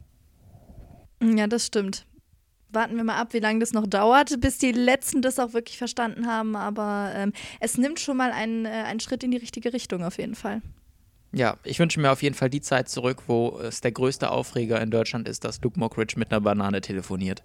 Ja, 1.22 1.48
das 1.48 1.68
stimmt. 1.68 2.06
Warten 2.72 2.96
wir 2.96 3.04
mal 3.04 3.18
ab, 3.18 3.34
wie 3.34 3.40
lange 3.40 3.60
das 3.60 3.74
noch 3.74 3.88
dauert, 3.88 4.40
bis 4.40 4.58
die 4.58 4.72
Letzten 4.72 5.22
das 5.22 5.40
auch 5.40 5.54
wirklich 5.54 5.78
verstanden 5.78 6.28
haben. 6.28 6.56
Aber 6.56 7.12
ähm, 7.16 7.34
es 7.60 7.78
nimmt 7.78 8.00
schon 8.00 8.18
mal 8.18 8.32
einen, 8.32 8.66
äh, 8.66 8.70
einen 8.70 9.00
Schritt 9.00 9.24
in 9.24 9.32
die 9.32 9.38
richtige 9.38 9.74
Richtung 9.74 10.04
auf 10.04 10.18
jeden 10.18 10.36
Fall. 10.36 10.62
Ja, 11.34 11.58
ich 11.64 11.80
wünsche 11.80 12.00
mir 12.00 12.12
auf 12.12 12.22
jeden 12.22 12.36
Fall 12.36 12.50
die 12.50 12.62
Zeit 12.62 12.90
zurück, 12.90 13.24
wo 13.28 13.60
es 13.62 13.80
der 13.80 13.92
größte 13.92 14.32
Aufreger 14.32 14.82
in 14.82 14.92
Deutschland 14.92 15.30
ist, 15.30 15.46
dass 15.46 15.62
Luke 15.62 15.80
Mockridge 15.80 16.16
mit 16.18 16.32
einer 16.32 16.42
Banane 16.42 16.82
telefoniert. 16.82 17.42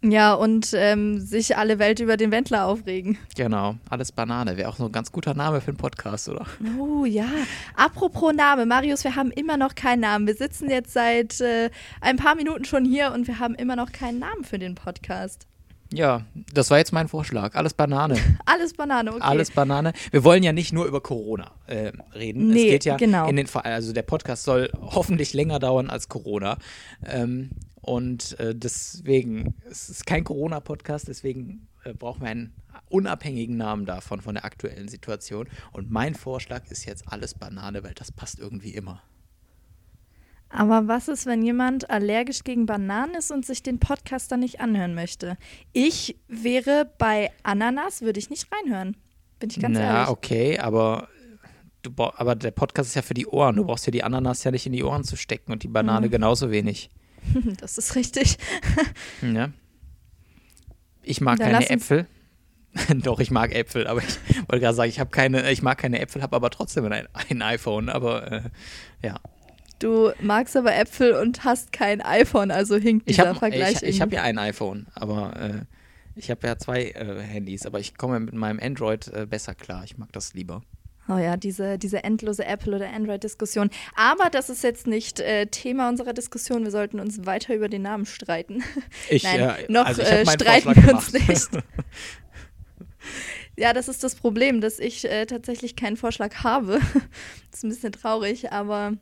Ja, 0.00 0.34
und 0.34 0.70
ähm, 0.74 1.20
sich 1.20 1.56
alle 1.56 1.80
Welt 1.80 1.98
über 1.98 2.16
den 2.16 2.30
Wendler 2.30 2.66
aufregen. 2.66 3.18
Genau, 3.36 3.74
alles 3.90 4.12
Banane. 4.12 4.56
Wäre 4.56 4.68
auch 4.68 4.76
so 4.76 4.86
ein 4.86 4.92
ganz 4.92 5.10
guter 5.10 5.34
Name 5.34 5.60
für 5.60 5.68
einen 5.68 5.76
Podcast, 5.76 6.28
oder? 6.28 6.46
Oh 6.78 7.04
ja. 7.04 7.26
Apropos 7.74 8.32
Name, 8.32 8.64
Marius, 8.64 9.02
wir 9.02 9.16
haben 9.16 9.32
immer 9.32 9.56
noch 9.56 9.74
keinen 9.74 10.00
Namen. 10.00 10.28
Wir 10.28 10.36
sitzen 10.36 10.70
jetzt 10.70 10.92
seit 10.92 11.40
äh, 11.40 11.70
ein 12.00 12.16
paar 12.16 12.36
Minuten 12.36 12.64
schon 12.64 12.84
hier 12.84 13.12
und 13.12 13.26
wir 13.26 13.40
haben 13.40 13.56
immer 13.56 13.74
noch 13.74 13.90
keinen 13.90 14.20
Namen 14.20 14.44
für 14.44 14.60
den 14.60 14.76
Podcast. 14.76 15.48
Ja, 15.90 16.22
das 16.52 16.70
war 16.70 16.78
jetzt 16.78 16.92
mein 16.92 17.08
Vorschlag. 17.08 17.54
Alles 17.54 17.72
Banane. 17.72 18.16
Alles 18.44 18.74
Banane, 18.74 19.10
okay. 19.10 19.22
Alles 19.22 19.50
Banane. 19.50 19.94
Wir 20.10 20.22
wollen 20.22 20.42
ja 20.42 20.52
nicht 20.52 20.72
nur 20.72 20.84
über 20.84 21.00
Corona 21.00 21.52
äh, 21.66 21.92
reden. 22.14 22.48
Nee, 22.48 22.66
es 22.66 22.70
geht 22.72 22.84
ja 22.84 22.96
genau. 22.96 23.26
in 23.26 23.36
den 23.36 23.48
also 23.54 23.92
der 23.92 24.02
Podcast 24.02 24.44
soll 24.44 24.70
hoffentlich 24.80 25.32
länger 25.32 25.58
dauern 25.58 25.88
als 25.88 26.08
Corona. 26.08 26.58
Ähm, 27.06 27.50
und 27.80 28.38
äh, 28.40 28.54
deswegen, 28.54 29.54
es 29.70 29.88
ist 29.88 30.06
kein 30.06 30.24
Corona-Podcast, 30.24 31.08
deswegen 31.08 31.68
äh, 31.84 31.94
brauchen 31.94 32.22
wir 32.22 32.28
einen 32.28 32.52
unabhängigen 32.90 33.56
Namen 33.56 33.86
davon, 33.86 34.20
von 34.20 34.34
der 34.34 34.44
aktuellen 34.44 34.88
Situation. 34.88 35.48
Und 35.72 35.90
mein 35.90 36.14
Vorschlag 36.14 36.70
ist 36.70 36.84
jetzt 36.86 37.08
alles 37.08 37.34
Banane, 37.34 37.82
weil 37.84 37.94
das 37.94 38.12
passt 38.12 38.38
irgendwie 38.38 38.74
immer. 38.74 39.02
Aber 40.50 40.88
was 40.88 41.08
ist, 41.08 41.26
wenn 41.26 41.42
jemand 41.42 41.90
allergisch 41.90 42.42
gegen 42.42 42.64
Bananen 42.64 43.14
ist 43.14 43.30
und 43.30 43.44
sich 43.44 43.62
den 43.62 43.78
Podcast 43.78 44.32
dann 44.32 44.40
nicht 44.40 44.60
anhören 44.60 44.94
möchte? 44.94 45.36
Ich 45.72 46.16
wäre 46.26 46.90
bei 46.98 47.30
Ananas, 47.42 48.00
würde 48.00 48.18
ich 48.18 48.30
nicht 48.30 48.48
reinhören. 48.52 48.96
Bin 49.40 49.50
ich 49.50 49.60
ganz 49.60 49.74
Na, 49.74 49.80
ehrlich. 49.84 50.06
Ja, 50.06 50.08
okay, 50.10 50.58
aber, 50.58 51.08
du, 51.82 51.90
aber 51.98 52.34
der 52.34 52.50
Podcast 52.50 52.88
ist 52.88 52.94
ja 52.94 53.02
für 53.02 53.12
die 53.14 53.26
Ohren. 53.26 53.56
Du 53.56 53.64
brauchst 53.66 53.86
ja 53.86 53.90
die 53.90 54.02
Ananas 54.02 54.42
ja 54.42 54.50
nicht 54.50 54.64
in 54.66 54.72
die 54.72 54.82
Ohren 54.82 55.04
zu 55.04 55.16
stecken 55.16 55.52
und 55.52 55.62
die 55.64 55.68
Banane 55.68 56.06
Mhm. 56.06 56.10
genauso 56.12 56.50
wenig. 56.50 56.88
Das 57.60 57.78
ist 57.78 57.94
richtig. 57.94 58.38
Ja. 59.22 59.50
Ich 61.02 61.20
mag 61.20 61.38
Dann 61.38 61.52
keine 61.52 61.70
Äpfel. 61.70 62.06
Doch, 63.02 63.18
ich 63.18 63.30
mag 63.30 63.54
Äpfel, 63.54 63.86
aber 63.86 64.00
ich 64.00 64.18
wollte 64.48 64.60
gerade 64.60 64.74
sagen, 64.74 64.90
ich 64.90 65.00
habe 65.00 65.10
keine, 65.10 65.50
ich 65.50 65.62
mag 65.62 65.78
keine 65.78 66.00
Äpfel, 66.00 66.22
habe 66.22 66.36
aber 66.36 66.50
trotzdem 66.50 66.84
ein, 66.84 67.08
ein 67.30 67.42
iPhone. 67.42 67.88
Aber 67.88 68.30
äh, 68.30 68.42
ja, 69.02 69.18
Du 69.78 70.10
magst 70.20 70.56
aber 70.56 70.74
Äpfel 70.74 71.12
und 71.12 71.44
hast 71.44 71.72
kein 71.72 72.00
iPhone, 72.00 72.50
also 72.50 72.76
hinkt 72.76 73.08
ich 73.08 73.16
dieser 73.16 73.28
habe 73.28 73.38
Vergleich. 73.38 73.76
ich, 73.76 73.82
ich 73.84 74.00
hab 74.00 74.08
irgendwie. 74.12 74.16
ja 74.16 74.22
ein 74.22 74.38
iPhone, 74.38 74.88
aber 74.94 75.36
äh, 75.40 75.60
ich 76.16 76.30
habe 76.30 76.46
ja 76.46 76.58
zwei 76.58 76.86
äh, 76.86 77.22
Handys, 77.22 77.64
aber 77.64 77.78
ich 77.78 77.96
komme 77.96 78.18
mit 78.18 78.34
meinem 78.34 78.58
Android 78.60 79.06
äh, 79.08 79.26
besser 79.26 79.54
klar. 79.54 79.84
Ich 79.84 79.96
mag 79.96 80.12
das 80.12 80.34
lieber. 80.34 80.62
Oh 81.08 81.16
ja, 81.16 81.36
diese, 81.36 81.78
diese 81.78 82.04
endlose 82.04 82.44
Apple- 82.44 82.76
oder 82.76 82.90
Android-Diskussion. 82.92 83.70
Aber 83.94 84.28
das 84.28 84.50
ist 84.50 84.62
jetzt 84.62 84.86
nicht 84.86 85.20
äh, 85.20 85.46
Thema 85.46 85.88
unserer 85.88 86.12
Diskussion. 86.12 86.64
Wir 86.64 86.70
sollten 86.70 87.00
uns 87.00 87.24
weiter 87.24 87.54
über 87.54 87.68
den 87.68 87.82
Namen 87.82 88.06
streiten. 88.06 88.62
Ich, 89.10 89.22
Nein, 89.22 89.40
äh, 89.40 89.72
noch 89.72 89.86
also 89.86 90.02
äh, 90.02 90.26
streiten 90.26 90.74
wir 90.76 90.94
uns 90.94 91.12
nicht. 91.12 91.48
Ja, 93.58 93.72
das 93.72 93.88
ist 93.88 94.04
das 94.04 94.14
Problem, 94.14 94.60
dass 94.60 94.78
ich 94.78 95.04
äh, 95.04 95.26
tatsächlich 95.26 95.74
keinen 95.74 95.96
Vorschlag 95.96 96.44
habe. 96.44 96.78
das 97.50 97.54
ist 97.54 97.64
ein 97.64 97.70
bisschen 97.70 97.92
traurig, 97.92 98.52
aber 98.52 98.92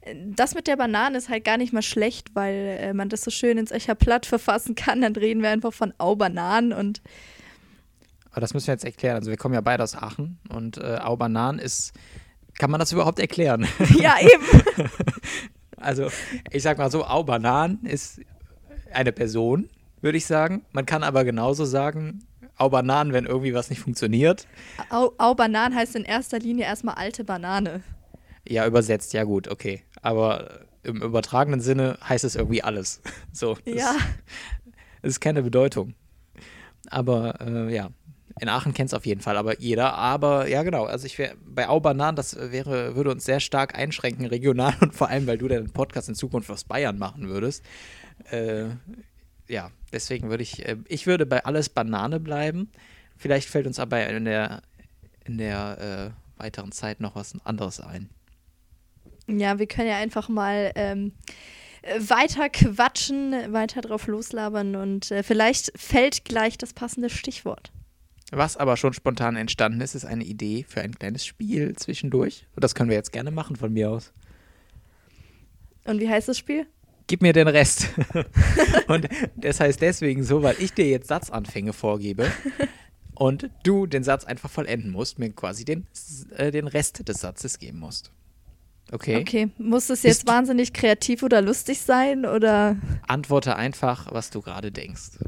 äh, 0.00 0.16
das 0.16 0.56
mit 0.56 0.66
der 0.66 0.76
Banane 0.76 1.16
ist 1.16 1.28
halt 1.28 1.44
gar 1.44 1.58
nicht 1.58 1.72
mal 1.72 1.82
schlecht, 1.82 2.34
weil 2.34 2.78
äh, 2.80 2.92
man 2.92 3.08
das 3.08 3.22
so 3.22 3.30
schön 3.30 3.56
ins 3.56 3.70
Echerblatt 3.70 4.26
verfassen 4.26 4.74
kann. 4.74 5.02
Dann 5.02 5.14
reden 5.14 5.42
wir 5.42 5.50
einfach 5.50 5.72
von 5.72 5.94
Au-Bananen 5.98 6.72
und 6.72 7.02
Aber 8.34 8.40
das 8.40 8.52
müssen 8.52 8.66
wir 8.66 8.74
jetzt 8.74 8.84
erklären. 8.84 9.14
Also 9.14 9.30
wir 9.30 9.36
kommen 9.36 9.54
ja 9.54 9.60
beide 9.60 9.84
aus 9.84 9.94
Aachen 9.94 10.40
und 10.48 10.78
äh, 10.78 10.98
Aubanan 11.00 11.60
ist, 11.60 11.92
kann 12.58 12.68
man 12.68 12.80
das 12.80 12.90
überhaupt 12.90 13.20
erklären? 13.20 13.66
ja, 13.98 14.16
eben. 14.20 14.90
Also 15.76 16.08
ich 16.50 16.62
sag 16.62 16.78
mal 16.78 16.90
so, 16.90 17.04
Aubanan 17.04 17.80
ist 17.82 18.22
eine 18.90 19.12
Person, 19.12 19.68
würde 20.00 20.16
ich 20.16 20.24
sagen. 20.24 20.64
Man 20.72 20.86
kann 20.86 21.02
aber 21.02 21.24
genauso 21.24 21.66
sagen, 21.66 22.24
au 22.56 22.70
Bananen, 22.70 23.12
wenn 23.12 23.26
irgendwie 23.26 23.52
was 23.52 23.68
nicht 23.68 23.80
funktioniert. 23.80 24.46
Au, 24.88 25.12
au 25.18 25.34
Bananen 25.34 25.76
heißt 25.76 25.94
in 25.94 26.04
erster 26.04 26.38
Linie 26.38 26.64
erstmal 26.64 26.94
alte 26.94 27.22
Banane. 27.22 27.82
Ja, 28.48 28.66
übersetzt, 28.66 29.12
ja 29.12 29.24
gut, 29.24 29.48
okay. 29.48 29.82
Aber 30.00 30.60
im 30.84 31.02
übertragenen 31.02 31.60
Sinne 31.60 31.98
heißt 32.08 32.24
es 32.24 32.34
irgendwie 32.34 32.62
alles. 32.62 33.02
So. 33.32 33.58
Das, 33.66 33.74
Ja. 33.74 33.96
Das 35.02 35.10
ist 35.10 35.20
keine 35.20 35.42
Bedeutung. 35.42 35.92
Aber 36.88 37.40
äh, 37.42 37.74
ja, 37.74 37.90
in 38.40 38.48
Aachen 38.48 38.74
kennt 38.74 38.88
es 38.88 38.94
auf 38.94 39.06
jeden 39.06 39.20
Fall 39.20 39.36
aber 39.36 39.60
jeder. 39.60 39.94
Aber 39.94 40.48
ja, 40.48 40.62
genau. 40.62 40.84
Also 40.84 41.06
ich 41.06 41.18
wäre 41.18 41.36
bei 41.44 41.68
Au 41.68 41.80
Bananen, 41.80 42.16
das 42.16 42.36
wäre, 42.36 42.96
würde 42.96 43.10
uns 43.10 43.24
sehr 43.24 43.40
stark 43.40 43.78
einschränken, 43.78 44.26
regional 44.26 44.74
und 44.80 44.94
vor 44.94 45.08
allem, 45.08 45.26
weil 45.26 45.38
du 45.38 45.48
deinen 45.48 45.70
Podcast 45.70 46.08
in 46.08 46.14
Zukunft 46.14 46.50
aus 46.50 46.64
Bayern 46.64 46.98
machen 46.98 47.28
würdest. 47.28 47.64
Äh, 48.30 48.70
ja, 49.48 49.70
deswegen 49.92 50.30
würde 50.30 50.42
ich, 50.42 50.66
äh, 50.66 50.76
ich 50.88 51.06
würde 51.06 51.26
bei 51.26 51.44
alles 51.44 51.68
Banane 51.68 52.18
bleiben. 52.18 52.70
Vielleicht 53.16 53.48
fällt 53.48 53.66
uns 53.66 53.78
aber 53.78 54.06
in 54.06 54.24
der, 54.24 54.62
in 55.24 55.38
der 55.38 56.14
äh, 56.38 56.42
weiteren 56.42 56.72
Zeit 56.72 57.00
noch 57.00 57.14
was 57.14 57.34
anderes 57.44 57.80
ein. 57.80 58.10
Ja, 59.26 59.58
wir 59.58 59.66
können 59.66 59.88
ja 59.88 59.96
einfach 59.96 60.28
mal 60.28 60.72
ähm, 60.74 61.12
äh, 61.82 62.00
weiter 62.00 62.48
quatschen, 62.50 63.32
weiter 63.52 63.80
drauf 63.80 64.08
loslabern 64.08 64.74
und 64.74 65.10
äh, 65.12 65.22
vielleicht 65.22 65.72
fällt 65.78 66.24
gleich 66.24 66.58
das 66.58 66.72
passende 66.72 67.08
Stichwort. 67.08 67.72
Was 68.30 68.56
aber 68.56 68.76
schon 68.76 68.92
spontan 68.92 69.36
entstanden 69.36 69.80
ist, 69.80 69.94
ist 69.94 70.04
eine 70.04 70.24
Idee 70.24 70.64
für 70.68 70.80
ein 70.80 70.94
kleines 70.94 71.24
Spiel 71.26 71.76
zwischendurch. 71.76 72.46
Und 72.54 72.64
das 72.64 72.74
können 72.74 72.90
wir 72.90 72.96
jetzt 72.96 73.12
gerne 73.12 73.30
machen 73.30 73.56
von 73.56 73.72
mir 73.72 73.90
aus. 73.90 74.12
Und 75.84 76.00
wie 76.00 76.08
heißt 76.08 76.28
das 76.28 76.38
Spiel? 76.38 76.66
Gib 77.06 77.20
mir 77.20 77.34
den 77.34 77.48
Rest. 77.48 77.88
und 78.88 79.08
das 79.36 79.60
heißt 79.60 79.80
deswegen 79.82 80.24
so, 80.24 80.42
weil 80.42 80.56
ich 80.58 80.72
dir 80.72 80.88
jetzt 80.88 81.08
Satzanfänge 81.08 81.74
vorgebe 81.74 82.32
und 83.14 83.50
du 83.62 83.86
den 83.86 84.02
Satz 84.02 84.24
einfach 84.24 84.50
vollenden 84.50 84.90
musst, 84.90 85.18
mir 85.18 85.30
quasi 85.30 85.66
den, 85.66 85.86
äh, 86.36 86.50
den 86.50 86.66
Rest 86.66 87.06
des 87.06 87.20
Satzes 87.20 87.58
geben 87.58 87.78
musst. 87.78 88.10
Okay? 88.90 89.18
Okay, 89.18 89.50
muss 89.58 89.90
es 89.90 90.02
jetzt 90.02 90.24
Bist- 90.24 90.28
wahnsinnig 90.28 90.72
kreativ 90.72 91.22
oder 91.22 91.42
lustig 91.42 91.80
sein 91.80 92.24
oder? 92.24 92.76
Antworte 93.06 93.56
einfach, 93.56 94.12
was 94.12 94.30
du 94.30 94.40
gerade 94.40 94.72
denkst. 94.72 95.18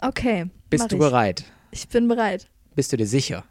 Okay. 0.00 0.46
Bist 0.70 0.90
du 0.90 0.96
ich. 0.96 1.00
bereit? 1.00 1.44
Ich 1.76 1.88
bin 1.88 2.08
bereit. 2.08 2.48
Bist 2.74 2.90
du 2.90 2.96
dir 2.96 3.06
sicher? 3.06 3.44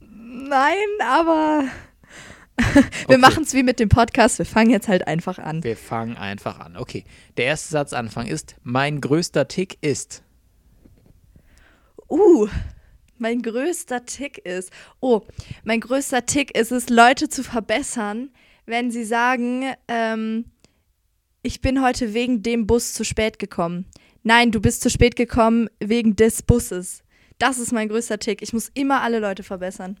Nein, 0.00 0.74
aber 1.00 1.62
wir 2.74 2.84
Okay. 3.04 3.18
machen 3.18 3.44
es 3.44 3.54
wie 3.54 3.62
mit 3.62 3.78
dem 3.78 3.88
Podcast. 3.88 4.38
Wir 4.38 4.46
fangen 4.46 4.70
jetzt 4.70 4.88
halt 4.88 5.06
einfach 5.06 5.38
an. 5.38 5.62
Wir 5.62 5.76
fangen 5.76 6.16
einfach 6.16 6.58
an. 6.58 6.76
Okay. 6.76 7.04
Der 7.36 7.44
erste 7.44 7.68
Satzanfang 7.68 8.26
ist: 8.26 8.56
Mein 8.64 9.00
größter 9.00 9.46
Tick 9.46 9.78
ist. 9.80 10.24
Uh, 12.10 12.48
mein 13.16 13.42
größter 13.42 14.04
Tick 14.06 14.38
ist. 14.38 14.72
Oh, 14.98 15.22
mein 15.62 15.78
größter 15.78 16.26
Tick 16.26 16.56
ist 16.58 16.72
es, 16.72 16.88
Leute 16.88 17.28
zu 17.28 17.44
verbessern, 17.44 18.30
wenn 18.66 18.90
sie 18.90 19.04
sagen, 19.04 19.72
ähm, 19.86 20.46
ich 21.42 21.60
bin 21.60 21.80
heute 21.80 22.12
wegen 22.12 22.42
dem 22.42 22.66
Bus 22.66 22.92
zu 22.92 23.04
spät 23.04 23.38
gekommen. 23.38 23.86
Nein, 24.24 24.50
du 24.50 24.60
bist 24.60 24.82
zu 24.82 24.90
spät 24.90 25.14
gekommen 25.14 25.68
wegen 25.78 26.16
des 26.16 26.42
Busses. 26.42 27.04
Das 27.38 27.58
ist 27.58 27.72
mein 27.72 27.88
größter 27.88 28.18
Tick. 28.18 28.42
Ich 28.42 28.52
muss 28.52 28.70
immer 28.74 29.02
alle 29.02 29.18
Leute 29.18 29.42
verbessern. 29.42 29.98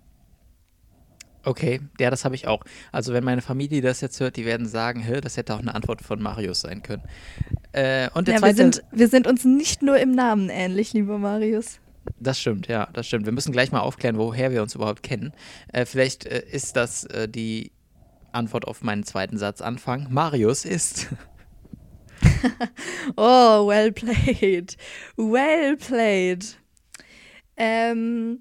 Okay, 1.44 1.80
ja, 2.00 2.10
das 2.10 2.24
habe 2.24 2.34
ich 2.34 2.48
auch. 2.48 2.64
Also 2.90 3.12
wenn 3.12 3.22
meine 3.22 3.40
Familie 3.40 3.80
das 3.80 4.00
jetzt 4.00 4.18
hört, 4.18 4.36
die 4.36 4.44
werden 4.44 4.66
sagen, 4.66 5.00
Hä, 5.00 5.20
das 5.20 5.36
hätte 5.36 5.54
auch 5.54 5.60
eine 5.60 5.74
Antwort 5.74 6.02
von 6.02 6.20
Marius 6.20 6.62
sein 6.62 6.82
können. 6.82 7.04
Äh, 7.72 8.08
und 8.14 8.26
der 8.26 8.34
Ja, 8.34 8.40
wir, 8.42 8.54
zweite, 8.54 8.56
sind, 8.56 8.84
wir 8.90 9.08
sind 9.08 9.26
uns 9.28 9.44
nicht 9.44 9.82
nur 9.82 9.96
im 9.98 10.12
Namen 10.12 10.48
ähnlich, 10.50 10.92
lieber 10.92 11.18
Marius. 11.18 11.78
das 12.18 12.40
stimmt, 12.40 12.66
ja, 12.66 12.88
das 12.94 13.06
stimmt. 13.06 13.26
Wir 13.26 13.32
müssen 13.32 13.52
gleich 13.52 13.70
mal 13.70 13.80
aufklären, 13.80 14.18
woher 14.18 14.50
wir 14.50 14.62
uns 14.62 14.74
überhaupt 14.74 15.02
kennen. 15.04 15.32
Äh, 15.72 15.84
vielleicht 15.86 16.26
äh, 16.26 16.42
ist 16.50 16.74
das 16.76 17.04
äh, 17.04 17.28
die 17.28 17.70
Antwort 18.32 18.66
auf 18.66 18.82
meinen 18.82 19.04
zweiten 19.04 19.38
Satzanfang. 19.38 20.08
Marius 20.10 20.64
ist. 20.64 21.08
Oh, 23.16 23.66
well 23.68 23.92
played. 23.92 24.76
Well 25.16 25.76
played. 25.76 26.56
Ähm. 27.56 28.40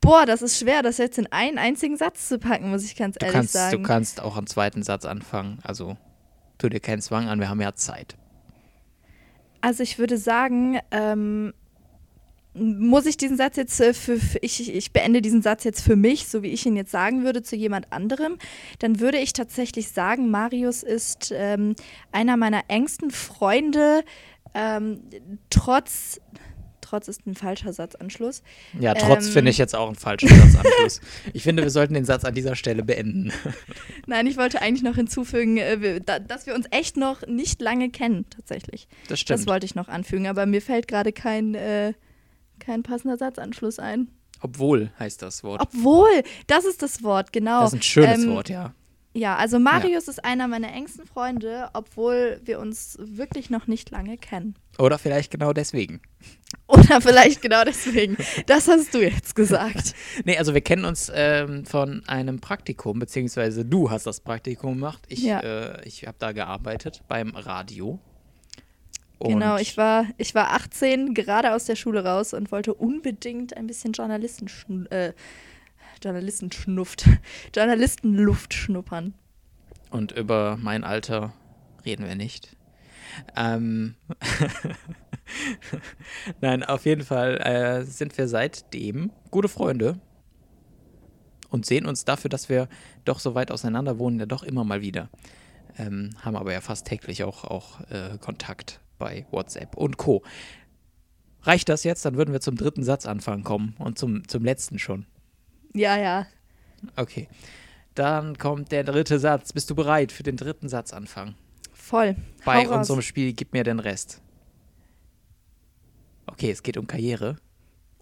Boah, 0.00 0.26
das 0.26 0.42
ist 0.42 0.58
schwer, 0.58 0.82
das 0.82 0.98
jetzt 0.98 1.16
in 1.18 1.30
einen 1.30 1.58
einzigen 1.58 1.96
Satz 1.96 2.26
zu 2.26 2.40
packen, 2.40 2.70
muss 2.70 2.82
ich 2.84 2.96
ganz 2.96 3.16
Du 3.16 3.24
ehrlich 3.24 3.36
kannst, 3.36 3.52
sagen. 3.52 3.76
du 3.76 3.82
kannst 3.88 4.20
auch 4.20 4.36
einen 4.36 4.48
zweiten 4.48 4.82
Satz 4.82 5.04
anfangen. 5.04 5.60
Also 5.62 5.96
tu 6.58 6.68
dir 6.68 6.80
keinen 6.80 7.00
Zwang 7.00 7.28
an, 7.28 7.38
wir 7.38 7.48
haben 7.48 7.60
ja 7.60 7.74
Zeit. 7.74 8.16
Also 9.60 9.84
ich 9.84 10.00
würde 10.00 10.18
sagen, 10.18 10.80
ähm, 10.90 11.52
muss 12.54 13.06
ich 13.06 13.16
diesen 13.16 13.36
Satz 13.36 13.56
jetzt 13.56 13.80
äh, 13.80 13.94
für, 13.94 14.18
für 14.18 14.38
ich, 14.42 14.74
ich 14.74 14.92
beende 14.92 15.22
diesen 15.22 15.40
Satz 15.40 15.64
jetzt 15.64 15.80
für 15.80 15.96
mich, 15.96 16.26
so 16.26 16.42
wie 16.42 16.48
ich 16.48 16.66
ihn 16.66 16.76
jetzt 16.76 16.90
sagen 16.90 17.24
würde 17.24 17.42
zu 17.42 17.56
jemand 17.56 17.92
anderem, 17.92 18.38
dann 18.80 19.00
würde 19.00 19.18
ich 19.18 19.32
tatsächlich 19.32 19.88
sagen, 19.90 20.30
Marius 20.30 20.82
ist 20.82 21.32
ähm, 21.34 21.74
einer 22.10 22.36
meiner 22.36 22.62
engsten 22.68 23.10
Freunde, 23.10 24.04
ähm, 24.54 25.00
trotz, 25.50 26.20
trotz 26.80 27.08
ist 27.08 27.26
ein 27.26 27.34
falscher 27.34 27.72
Satzanschluss. 27.72 28.42
Ja, 28.78 28.94
trotz 28.94 29.26
Ähm. 29.26 29.32
finde 29.32 29.50
ich 29.50 29.58
jetzt 29.58 29.74
auch 29.74 29.86
einen 29.86 29.96
falschen 29.96 30.28
Satzanschluss. 30.28 31.00
ich 31.32 31.42
finde, 31.42 31.62
wir 31.62 31.70
sollten 31.70 31.94
den 31.94 32.04
Satz 32.04 32.24
an 32.24 32.34
dieser 32.34 32.56
Stelle 32.56 32.82
beenden. 32.82 33.32
Nein, 34.06 34.26
ich 34.26 34.36
wollte 34.36 34.60
eigentlich 34.60 34.82
noch 34.82 34.96
hinzufügen, 34.96 35.56
äh, 35.56 36.00
dass 36.00 36.46
wir 36.46 36.54
uns 36.54 36.66
echt 36.70 36.96
noch 36.96 37.26
nicht 37.26 37.60
lange 37.62 37.90
kennen, 37.90 38.26
tatsächlich. 38.30 38.88
Das 39.08 39.20
stimmt. 39.20 39.40
Das 39.40 39.46
wollte 39.46 39.66
ich 39.66 39.74
noch 39.74 39.88
anfügen, 39.88 40.26
aber 40.26 40.46
mir 40.46 40.60
fällt 40.62 40.88
gerade 40.88 41.12
kein, 41.12 41.54
äh, 41.54 41.94
kein 42.58 42.82
passender 42.82 43.16
Satzanschluss 43.16 43.78
ein. 43.78 44.08
Obwohl 44.44 44.90
heißt 44.98 45.22
das 45.22 45.44
Wort. 45.44 45.60
Obwohl, 45.62 46.10
das 46.48 46.64
ist 46.64 46.82
das 46.82 47.02
Wort, 47.04 47.32
genau. 47.32 47.60
Das 47.60 47.72
ist 47.72 47.78
ein 47.78 47.82
schönes 47.82 48.24
Ähm, 48.24 48.30
Wort, 48.30 48.48
ja. 48.48 48.74
Ja, 49.14 49.36
also 49.36 49.58
Marius 49.58 50.08
ist 50.08 50.24
einer 50.24 50.48
meiner 50.48 50.72
engsten 50.72 51.06
Freunde, 51.06 51.68
obwohl 51.74 52.40
wir 52.44 52.58
uns 52.58 52.96
wirklich 52.98 53.50
noch 53.50 53.66
nicht 53.66 53.90
lange 53.90 54.16
kennen. 54.16 54.54
Oder 54.78 54.98
vielleicht 54.98 55.30
genau 55.30 55.52
deswegen. 55.52 56.00
Oder 56.66 57.00
vielleicht 57.02 57.42
genau 57.42 57.62
deswegen. 57.64 58.16
Das 58.46 58.68
hast 58.68 58.94
du 58.94 59.02
jetzt 59.02 59.34
gesagt. 59.34 59.94
Nee, 60.24 60.38
also 60.38 60.54
wir 60.54 60.62
kennen 60.62 60.86
uns 60.86 61.12
ähm, 61.14 61.66
von 61.66 62.02
einem 62.06 62.40
Praktikum, 62.40 62.98
beziehungsweise 62.98 63.64
du 63.66 63.90
hast 63.90 64.06
das 64.06 64.20
Praktikum 64.20 64.74
gemacht. 64.74 65.02
Ich, 65.08 65.22
Ja. 65.22 65.40
äh, 65.40 65.86
ich 65.86 66.06
habe 66.06 66.16
da 66.18 66.32
gearbeitet 66.32 67.02
beim 67.08 67.30
Radio. 67.36 67.98
Und 69.18 69.34
Genau, 69.34 69.56
ich 69.56 69.76
war, 69.76 70.06
ich 70.16 70.34
war 70.34 70.52
18, 70.52 71.14
gerade 71.14 71.54
aus 71.54 71.66
der 71.66 71.76
Schule 71.76 72.04
raus 72.04 72.32
und 72.34 72.50
wollte 72.50 72.74
unbedingt 72.74 73.56
ein 73.56 73.66
bisschen 73.66 73.92
Journalisten 73.92 74.86
äh, 74.90 75.12
Journalistenschnufft, 76.02 77.08
Journalistenluft 77.54 78.54
schnuppern. 78.54 79.14
Und 79.90 80.12
über 80.12 80.56
mein 80.60 80.84
Alter 80.84 81.32
reden 81.84 82.06
wir 82.06 82.14
nicht. 82.14 82.56
Ähm 83.36 83.94
Nein, 86.40 86.62
auf 86.62 86.86
jeden 86.86 87.04
Fall 87.04 87.36
äh, 87.38 87.84
sind 87.84 88.16
wir 88.16 88.28
seitdem 88.28 89.10
gute 89.30 89.48
Freunde 89.48 89.98
und 91.50 91.66
sehen 91.66 91.86
uns 91.86 92.04
dafür, 92.04 92.30
dass 92.30 92.48
wir 92.48 92.68
doch 93.04 93.20
so 93.20 93.34
weit 93.34 93.50
auseinander 93.50 93.98
wohnen, 93.98 94.18
ja 94.18 94.26
doch 94.26 94.42
immer 94.42 94.64
mal 94.64 94.80
wieder. 94.80 95.10
Ähm, 95.78 96.10
haben 96.20 96.36
aber 96.36 96.52
ja 96.52 96.60
fast 96.60 96.86
täglich 96.86 97.24
auch, 97.24 97.44
auch 97.44 97.80
äh, 97.90 98.18
Kontakt 98.18 98.80
bei 98.98 99.26
WhatsApp 99.30 99.76
und 99.76 99.96
Co. 99.96 100.22
Reicht 101.42 101.68
das 101.68 101.84
jetzt? 101.84 102.04
Dann 102.04 102.16
würden 102.16 102.32
wir 102.32 102.40
zum 102.40 102.56
dritten 102.56 102.84
Satzanfang 102.84 103.42
kommen 103.42 103.74
und 103.78 103.98
zum, 103.98 104.28
zum 104.28 104.44
letzten 104.44 104.78
schon. 104.78 105.06
Ja, 105.74 105.96
ja. 105.96 106.26
Okay. 106.96 107.28
Dann 107.94 108.38
kommt 108.38 108.72
der 108.72 108.84
dritte 108.84 109.18
Satz. 109.18 109.52
Bist 109.52 109.70
du 109.70 109.74
bereit 109.74 110.12
für 110.12 110.22
den 110.22 110.36
dritten 110.36 110.68
Satzanfang? 110.68 111.34
Voll. 111.72 112.16
Bei 112.44 112.64
Hau 112.64 112.70
raus. 112.70 112.78
unserem 112.78 113.02
Spiel 113.02 113.32
Gib 113.32 113.52
mir 113.52 113.64
den 113.64 113.78
Rest. 113.78 114.20
Okay, 116.26 116.50
es 116.50 116.62
geht 116.62 116.76
um 116.76 116.86
Karriere. 116.86 117.36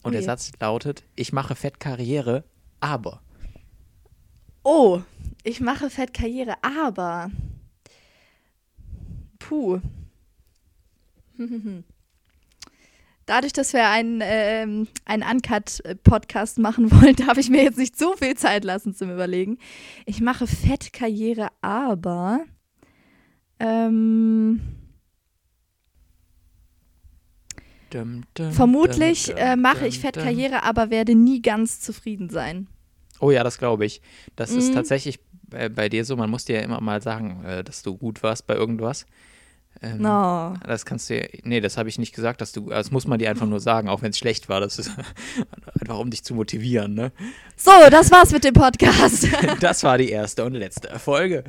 Und 0.03 0.11
Oh 0.11 0.11
der. 0.11 0.23
Satz 0.23 0.53
lautet: 0.61 1.05
Ich 1.17 1.33
mache 1.33 1.55
fett 1.55 1.81
Karriere, 1.81 2.45
aber. 2.81 3.21
Oh, 4.63 5.01
ich 5.43 5.61
mache 5.61 5.91
fett 5.91 6.15
Karriere, 6.15 6.55
aber. 6.63 7.31
Puh. 9.39 9.81
Dadurch, 13.31 13.53
dass 13.53 13.73
wir 13.75 13.89
einen, 13.89 14.21
ähm, 14.25 14.89
einen 15.05 15.23
Uncut-Podcast 15.23 16.59
machen 16.59 16.91
wollen, 16.91 17.15
darf 17.29 17.39
ich 17.39 17.49
mir 17.49 17.63
jetzt 17.63 17.79
nicht 17.79 17.97
so 17.97 18.17
viel 18.17 18.37
Zeit 18.37 18.65
lassen 18.65 18.93
zum 18.93 19.09
Überlegen. 19.09 19.59
Ich 20.05 20.21
mache 20.21 20.49
fett 20.49 20.93
Karriere, 20.93 21.47
aber. 21.61 22.41
Ähm, 23.61 24.61
Dum, 27.91 28.23
dum, 28.35 28.51
vermutlich 28.51 29.27
dum, 29.27 29.37
äh, 29.37 29.55
mache 29.55 29.87
ich 29.87 30.01
fett 30.01 30.17
dum. 30.17 30.25
Karriere, 30.25 30.65
aber 30.65 30.91
werde 30.91 31.15
nie 31.15 31.41
ganz 31.41 31.81
zufrieden 31.81 32.31
sein. 32.31 32.67
Oh 33.21 33.31
ja, 33.31 33.45
das 33.45 33.59
glaube 33.59 33.85
ich. 33.85 34.03
Das 34.35 34.51
ist 34.51 34.71
Mhm. 34.71 34.75
tatsächlich 34.75 35.21
äh, 35.53 35.69
bei 35.69 35.89
dir 35.89 36.05
so. 36.05 36.17
Man 36.17 36.31
muss 36.31 36.45
dir 36.47 36.57
ja 36.57 36.63
immer 36.63 36.81
mal 36.81 37.01
sagen, 37.01 37.45
äh, 37.45 37.63
dass 37.63 37.83
du 37.85 37.97
gut 37.97 38.25
warst 38.25 38.49
bei 38.49 38.55
irgendwas. 38.57 39.07
Ähm, 39.83 39.99
No. 40.03 40.55
Das 40.67 40.85
kannst 40.85 41.09
du, 41.09 41.19
ja- 41.19 41.27
nee, 41.43 41.61
das 41.61 41.77
habe 41.79 41.89
ich 41.89 41.99
nicht 41.99 42.15
gesagt, 42.15 42.41
dass 42.43 42.53
du, 42.53 42.69
das 42.69 42.91
muss 42.91 43.07
man 43.07 43.19
dir 43.19 43.31
einfach 43.31 43.47
nur 43.47 43.61
sagen, 43.61 43.89
auch 43.89 44.03
wenn 44.03 44.11
es 44.11 44.19
schlecht 44.19 44.49
war. 44.51 44.61
Das 44.61 44.79
ist 44.79 44.91
einfach, 45.81 45.99
um 45.99 46.11
dich 46.11 46.23
zu 46.23 46.35
motivieren, 46.35 46.95
ne? 46.95 47.13
So, 47.57 47.71
das 47.91 48.11
war's 48.11 48.31
mit 48.33 48.45
dem 48.45 48.55
Podcast. 48.55 49.27
Das 49.61 49.83
war 49.83 49.97
die 49.99 50.11
erste 50.11 50.45
und 50.45 50.55
letzte 50.55 50.99
Folge. 50.99 51.45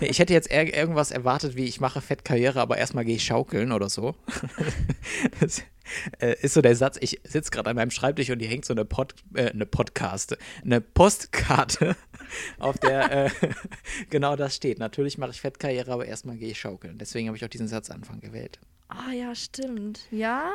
Ich 0.00 0.18
hätte 0.18 0.32
jetzt 0.32 0.50
irgendwas 0.50 1.10
erwartet, 1.10 1.56
wie 1.56 1.64
ich 1.64 1.80
mache 1.80 2.00
Fettkarriere, 2.00 2.60
aber 2.60 2.76
erstmal 2.78 3.04
gehe 3.04 3.16
ich 3.16 3.24
schaukeln 3.24 3.72
oder 3.72 3.88
so. 3.88 4.14
Das 5.40 5.62
äh, 6.18 6.36
ist 6.40 6.54
so 6.54 6.62
der 6.62 6.76
Satz, 6.76 6.96
ich 7.00 7.20
sitze 7.24 7.50
gerade 7.50 7.70
an 7.70 7.76
meinem 7.76 7.90
Schreibtisch 7.90 8.30
und 8.30 8.40
hier 8.40 8.48
hängt 8.48 8.64
so 8.64 8.74
eine, 8.74 8.84
Pod, 8.84 9.14
äh, 9.34 9.50
eine 9.50 9.66
Podcast, 9.66 10.36
eine 10.64 10.80
Postkarte, 10.80 11.96
auf 12.58 12.78
der 12.78 13.26
äh, 13.26 13.30
genau 14.10 14.36
das 14.36 14.56
steht. 14.56 14.78
Natürlich 14.78 15.18
mache 15.18 15.30
ich 15.30 15.40
Fettkarriere, 15.40 15.92
aber 15.92 16.06
erstmal 16.06 16.36
gehe 16.36 16.50
ich 16.50 16.60
schaukeln. 16.60 16.98
Deswegen 16.98 17.28
habe 17.28 17.36
ich 17.36 17.44
auch 17.44 17.48
diesen 17.48 17.68
Satzanfang 17.68 18.20
gewählt. 18.20 18.58
Ah 18.88 19.12
ja, 19.12 19.34
stimmt. 19.34 20.06
Ja? 20.10 20.54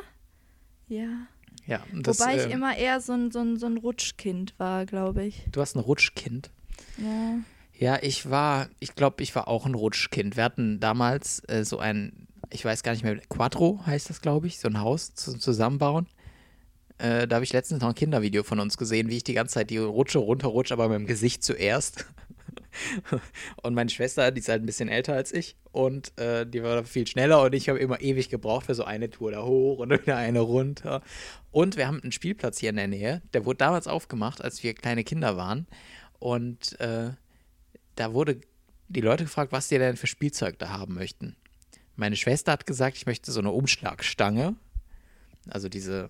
Ja. 0.87 1.27
Ja, 1.67 1.83
das, 1.93 2.19
Wobei 2.19 2.37
ich 2.37 2.45
ähm, 2.45 2.51
immer 2.51 2.77
eher 2.77 3.01
so 3.01 3.13
ein, 3.13 3.31
so 3.31 3.39
ein, 3.39 3.57
so 3.57 3.67
ein 3.67 3.77
Rutschkind 3.77 4.57
war, 4.57 4.85
glaube 4.85 5.25
ich. 5.25 5.43
Du 5.51 5.61
hast 5.61 5.75
ein 5.75 5.79
Rutschkind. 5.79 6.49
Ja. 6.97 7.39
Ja, 7.77 7.97
ich 8.01 8.29
war, 8.29 8.69
ich 8.79 8.93
glaube, 8.93 9.23
ich 9.23 9.35
war 9.35 9.47
auch 9.47 9.65
ein 9.65 9.73
Rutschkind. 9.73 10.37
Wir 10.37 10.43
hatten 10.43 10.79
damals 10.79 11.41
äh, 11.49 11.65
so 11.65 11.79
ein, 11.79 12.27
ich 12.51 12.65
weiß 12.65 12.83
gar 12.83 12.91
nicht 12.91 13.03
mehr, 13.03 13.17
Quattro 13.29 13.81
heißt 13.85 14.09
das, 14.09 14.21
glaube 14.21 14.47
ich, 14.47 14.59
so 14.59 14.67
ein 14.67 14.79
Haus 14.79 15.15
zum 15.15 15.39
Zusammenbauen. 15.39 16.07
Äh, 16.97 17.27
da 17.27 17.35
habe 17.35 17.45
ich 17.45 17.53
letztens 17.53 17.81
noch 17.81 17.89
ein 17.89 17.95
Kindervideo 17.95 18.43
von 18.43 18.59
uns 18.59 18.77
gesehen, 18.77 19.09
wie 19.09 19.17
ich 19.17 19.23
die 19.23 19.33
ganze 19.33 19.55
Zeit 19.55 19.69
die 19.69 19.77
Rutsche 19.77 20.19
runterrutsche, 20.19 20.73
aber 20.73 20.89
mit 20.89 20.99
dem 20.99 21.07
Gesicht 21.07 21.43
zuerst. 21.43 22.05
und 23.63 23.73
meine 23.73 23.89
Schwester, 23.89 24.31
die 24.31 24.39
ist 24.39 24.49
halt 24.49 24.61
ein 24.61 24.65
bisschen 24.65 24.89
älter 24.89 25.13
als 25.13 25.31
ich 25.31 25.55
und 25.71 26.17
äh, 26.19 26.45
die 26.45 26.61
war 26.63 26.83
viel 26.83 27.07
schneller 27.07 27.41
und 27.41 27.55
ich 27.55 27.69
habe 27.69 27.79
immer 27.79 28.01
ewig 28.01 28.29
gebraucht 28.29 28.65
für 28.67 28.75
so 28.75 28.83
eine 28.83 29.09
Tour 29.09 29.31
da 29.31 29.43
hoch 29.43 29.79
und 29.79 29.91
wieder 29.91 30.17
eine 30.17 30.41
runter. 30.41 31.01
Und 31.51 31.77
wir 31.77 31.87
haben 31.87 32.01
einen 32.01 32.11
Spielplatz 32.11 32.59
hier 32.59 32.69
in 32.69 32.75
der 32.75 32.87
Nähe, 32.87 33.21
der 33.33 33.45
wurde 33.45 33.57
damals 33.57 33.87
aufgemacht, 33.87 34.43
als 34.43 34.61
wir 34.63 34.73
kleine 34.73 35.03
Kinder 35.03 35.37
waren. 35.37 35.67
Und 36.19 36.79
äh, 36.79 37.11
da 37.95 38.13
wurde 38.13 38.41
die 38.89 39.01
Leute 39.01 39.23
gefragt, 39.23 39.51
was 39.51 39.69
die 39.69 39.77
denn 39.77 39.97
für 39.97 40.07
Spielzeug 40.07 40.59
da 40.59 40.69
haben 40.69 40.93
möchten. 40.93 41.35
Meine 41.95 42.15
Schwester 42.15 42.51
hat 42.51 42.65
gesagt, 42.65 42.97
ich 42.97 43.05
möchte 43.05 43.31
so 43.31 43.39
eine 43.39 43.51
Umschlagstange. 43.51 44.55
Also 45.49 45.69
diese, 45.69 46.09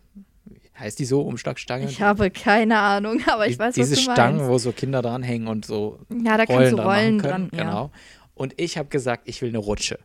heißt 0.78 1.00
die 1.00 1.06
so, 1.06 1.22
Umschlagstange? 1.22 1.86
Ich 1.86 2.02
habe 2.02 2.30
keine 2.32 2.78
Ahnung, 2.80 3.22
aber 3.28 3.48
ich 3.48 3.54
Die- 3.54 3.60
weiß, 3.60 3.76
Diese 3.76 3.92
was 3.98 4.06
du 4.06 4.12
Stangen, 4.12 4.38
meinst. 4.38 4.52
wo 4.52 4.58
so 4.58 4.72
Kinder 4.72 5.02
dranhängen 5.02 5.48
und 5.48 5.66
so 5.66 6.00
Ja, 6.10 6.38
da 6.38 6.46
kannst 6.46 6.50
Rollen 6.52 6.70
du 6.72 6.76
dran 6.78 6.86
Rollen 6.88 7.18
dran. 7.20 7.50
Ja. 7.54 7.64
Genau. 7.64 7.92
Und 8.34 8.54
ich 8.60 8.78
habe 8.78 8.90
gesagt, 8.90 9.28
ich 9.28 9.42
will 9.42 9.50
eine 9.50 9.58
Rutsche. 9.60 10.00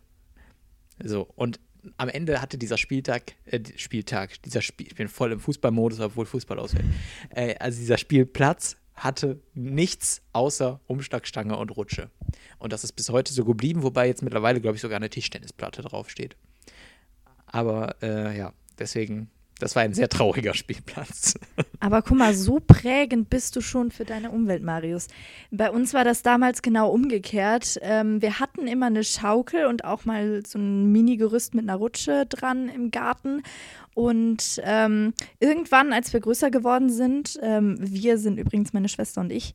So, 1.03 1.29
und 1.37 1.61
am 1.99 2.09
Ende 2.09 2.41
hatte 2.41 2.59
dieser 2.59 2.79
Spieltag, 2.79 3.35
äh, 3.45 3.61
Spieltag, 3.77 4.43
dieser 4.43 4.61
Spiel, 4.63 4.89
ich 4.89 4.95
bin 4.97 5.09
voll 5.09 5.33
im 5.33 5.41
Fußballmodus, 5.41 6.01
obwohl 6.01 6.27
Fußball 6.27 6.59
ausfällt. 6.59 6.85
Äh, 7.31 7.55
also 7.59 7.79
dieser 7.79 7.99
Spielplatz 7.99 8.77
hatte 8.97 9.41
nichts 9.55 10.23
außer 10.33 10.81
Umschlagstange 10.87 11.57
und 11.57 11.77
Rutsche. 11.77 12.11
Und 12.59 12.73
das 12.73 12.83
ist 12.83 12.93
bis 12.93 13.11
heute 13.11 13.33
so 13.33 13.45
geblieben, 13.45 13.83
wobei 13.83 14.07
jetzt 14.07 14.23
mittlerweile, 14.23 14.61
glaube 14.61 14.77
ich, 14.77 14.83
sogar 14.83 14.97
eine 14.97 15.11
Tischtennisplatte 15.11 15.83
draufsteht. 15.83 16.37
Aber 17.47 17.97
äh, 18.03 18.37
ja, 18.37 18.53
deswegen, 18.79 19.31
das 19.59 19.75
war 19.75 19.83
ein 19.83 19.95
sehr 19.95 20.09
trauriger 20.09 20.55
Spielplatz. 20.55 21.35
Aber 21.81 22.03
guck 22.03 22.19
mal, 22.19 22.35
so 22.35 22.61
prägend 22.61 23.31
bist 23.31 23.57
du 23.57 23.63
schon 23.63 23.91
für 23.91 24.05
deine 24.05 24.31
Umwelt, 24.31 24.63
Marius. 24.63 25.09
Bei 25.51 25.71
uns 25.71 25.95
war 25.95 26.05
das 26.05 26.23
damals 26.23 26.61
genau 26.61 26.91
umgekehrt. 26.91 27.79
Ähm, 27.81 28.21
wir 28.21 28.39
hatten 28.39 28.67
immer 28.67 28.87
eine 28.87 29.03
Schaukel 29.03 29.67
und 29.67 29.85
auch 29.85 30.05
mal 30.05 30.43
so 30.47 30.59
ein 30.59 30.93
Mini-Gerüst 30.93 31.55
mit 31.55 31.65
einer 31.65 31.77
Rutsche 31.77 32.27
dran 32.27 32.69
im 32.69 32.91
Garten. 32.91 33.43
Und 33.95 34.61
ähm, 34.63 35.15
irgendwann, 35.41 35.95
als 35.95 36.13
wir 36.13 36.21
größer 36.21 36.51
geworden 36.51 36.91
sind, 36.91 37.39
ähm, 37.41 37.77
wir 37.81 38.19
sind 38.19 38.39
übrigens 38.39 38.75
meine 38.75 38.91
Schwester 38.91 39.23
und 39.23 39.33
ich, 39.33 39.55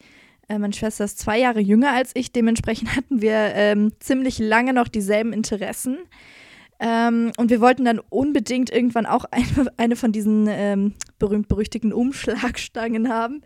äh, 0.49 0.57
meine 0.57 0.73
Schwester 0.73 1.05
ist 1.05 1.19
zwei 1.19 1.37
Jahre 1.37 1.59
jünger 1.59 1.91
als 1.91 2.09
ich, 2.15 2.31
dementsprechend 2.31 2.95
hatten 2.95 3.21
wir 3.21 3.35
ähm, 3.53 3.91
ziemlich 3.99 4.39
lange 4.39 4.73
noch 4.73 4.87
dieselben 4.87 5.31
Interessen. 5.31 5.99
Ähm, 6.83 7.31
und 7.37 7.51
wir 7.51 7.61
wollten 7.61 7.85
dann 7.85 7.99
unbedingt 7.99 8.71
irgendwann 8.71 9.05
auch 9.05 9.25
eine, 9.31 9.71
eine 9.77 9.95
von 9.95 10.11
diesen 10.11 10.47
ähm, 10.49 10.95
berühmt-berüchtigten 11.19 11.93
Umschlagstangen 11.93 13.07
haben. 13.07 13.43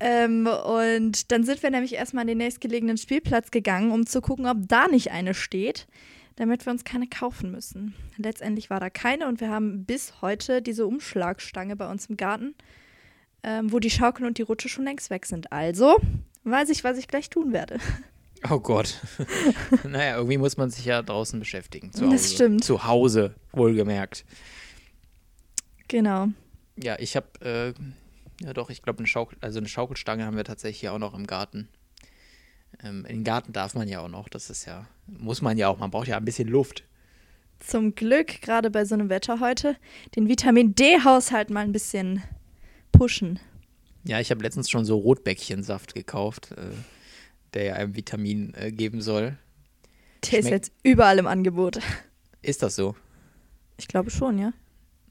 Ähm, 0.00 0.46
und 0.46 1.30
dann 1.30 1.44
sind 1.44 1.62
wir 1.62 1.70
nämlich 1.70 1.94
erstmal 1.94 2.22
an 2.22 2.28
den 2.28 2.38
nächstgelegenen 2.38 2.96
Spielplatz 2.96 3.50
gegangen, 3.50 3.92
um 3.92 4.06
zu 4.06 4.20
gucken, 4.22 4.46
ob 4.46 4.56
da 4.66 4.88
nicht 4.88 5.12
eine 5.12 5.34
steht, 5.34 5.86
damit 6.36 6.66
wir 6.66 6.72
uns 6.72 6.84
keine 6.84 7.06
kaufen 7.06 7.52
müssen. 7.52 7.94
Letztendlich 8.16 8.70
war 8.70 8.80
da 8.80 8.90
keine 8.90 9.28
und 9.28 9.40
wir 9.40 9.50
haben 9.50 9.84
bis 9.84 10.22
heute 10.22 10.62
diese 10.62 10.86
Umschlagstange 10.86 11.76
bei 11.76 11.88
uns 11.88 12.06
im 12.06 12.16
Garten, 12.16 12.54
ähm, 13.42 13.72
wo 13.72 13.78
die 13.78 13.90
Schaukel 13.90 14.26
und 14.26 14.38
die 14.38 14.42
Rutsche 14.42 14.70
schon 14.70 14.84
längst 14.84 15.10
weg 15.10 15.26
sind. 15.26 15.52
Also 15.52 15.98
weiß 16.44 16.70
ich, 16.70 16.82
was 16.82 16.98
ich 16.98 17.08
gleich 17.08 17.28
tun 17.28 17.52
werde. 17.52 17.78
Oh 18.50 18.60
Gott. 18.60 19.00
naja, 19.84 20.16
irgendwie 20.16 20.38
muss 20.38 20.56
man 20.56 20.70
sich 20.70 20.84
ja 20.84 21.02
draußen 21.02 21.38
beschäftigen. 21.38 21.92
Zu 21.92 22.04
Hause. 22.04 22.12
Das 22.12 22.32
stimmt. 22.32 22.64
Zu 22.64 22.84
Hause, 22.84 23.34
wohlgemerkt. 23.52 24.24
Genau. 25.88 26.28
Ja, 26.76 26.98
ich 26.98 27.16
habe, 27.16 27.26
äh, 27.40 28.44
ja 28.44 28.52
doch, 28.52 28.70
ich 28.70 28.82
glaube, 28.82 28.98
eine 28.98 29.06
Schaukel, 29.06 29.38
also 29.40 29.58
eine 29.58 29.68
Schaukelstange 29.68 30.26
haben 30.26 30.36
wir 30.36 30.44
tatsächlich 30.44 30.80
hier 30.80 30.92
auch 30.92 30.98
noch 30.98 31.14
im 31.14 31.26
Garten. 31.26 31.68
Ähm, 32.82 33.04
in 33.04 33.18
den 33.18 33.24
Garten 33.24 33.52
darf 33.52 33.74
man 33.74 33.88
ja 33.88 34.00
auch 34.00 34.08
noch, 34.08 34.28
das 34.28 34.50
ist 34.50 34.64
ja, 34.66 34.86
muss 35.06 35.40
man 35.40 35.56
ja 35.56 35.68
auch, 35.68 35.78
man 35.78 35.90
braucht 35.90 36.08
ja 36.08 36.16
ein 36.16 36.24
bisschen 36.24 36.48
Luft. 36.48 36.84
Zum 37.60 37.94
Glück, 37.94 38.42
gerade 38.42 38.70
bei 38.70 38.84
so 38.84 38.94
einem 38.94 39.08
Wetter 39.08 39.40
heute, 39.40 39.76
den 40.16 40.28
Vitamin 40.28 40.74
D-Haushalt 40.74 41.50
mal 41.50 41.60
ein 41.60 41.72
bisschen 41.72 42.22
pushen. 42.92 43.38
Ja, 44.04 44.20
ich 44.20 44.30
habe 44.30 44.42
letztens 44.42 44.68
schon 44.68 44.84
so 44.84 44.98
Rotbäckchensaft 44.98 45.94
gekauft, 45.94 46.50
äh, 46.52 46.72
der 47.54 47.64
ja 47.64 47.74
einem 47.74 47.94
Vitamin 47.96 48.52
äh, 48.54 48.70
geben 48.72 49.00
soll. 49.00 49.36
Der 50.30 50.38
ist 50.40 50.48
jetzt 50.48 50.72
überall 50.82 51.18
im 51.18 51.26
Angebot. 51.26 51.78
Ist 52.42 52.62
das 52.62 52.76
so? 52.76 52.94
Ich 53.78 53.88
glaube 53.88 54.10
schon, 54.10 54.38
ja. 54.38 54.52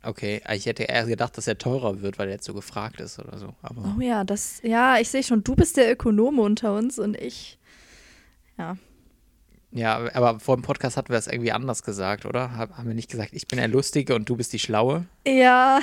Okay, 0.03 0.41
ich 0.53 0.65
hätte 0.65 0.83
eher 0.83 1.05
gedacht, 1.05 1.37
dass 1.37 1.47
er 1.47 1.57
teurer 1.57 2.01
wird, 2.01 2.19
weil 2.19 2.27
er 2.27 2.33
jetzt 2.35 2.45
so 2.45 2.53
gefragt 2.53 2.99
ist 2.99 3.19
oder 3.19 3.37
so. 3.37 3.55
Aber 3.61 3.95
Oh 3.97 4.01
ja, 4.01 4.23
das, 4.23 4.59
ja, 4.63 4.97
ich 4.99 5.09
sehe 5.09 5.23
schon, 5.23 5.43
du 5.43 5.55
bist 5.55 5.77
der 5.77 5.89
Ökonome 5.91 6.41
unter 6.41 6.75
uns 6.75 6.99
und 6.99 7.15
ich, 7.15 7.57
ja. 8.57 8.77
Ja, 9.71 10.13
aber 10.13 10.39
vor 10.39 10.55
dem 10.57 10.61
Podcast 10.61 10.97
hatten 10.97 11.09
wir 11.09 11.17
es 11.17 11.27
irgendwie 11.27 11.51
anders 11.51 11.83
gesagt, 11.83 12.25
oder? 12.25 12.55
Hab- 12.55 12.77
Haben 12.77 12.87
wir 12.87 12.93
nicht 12.95 13.09
gesagt, 13.09 13.29
ich 13.33 13.47
bin 13.47 13.57
der 13.57 13.67
Lustige 13.69 14.13
und 14.13 14.27
du 14.29 14.35
bist 14.35 14.51
die 14.53 14.59
Schlaue? 14.59 15.05
Ja, 15.27 15.79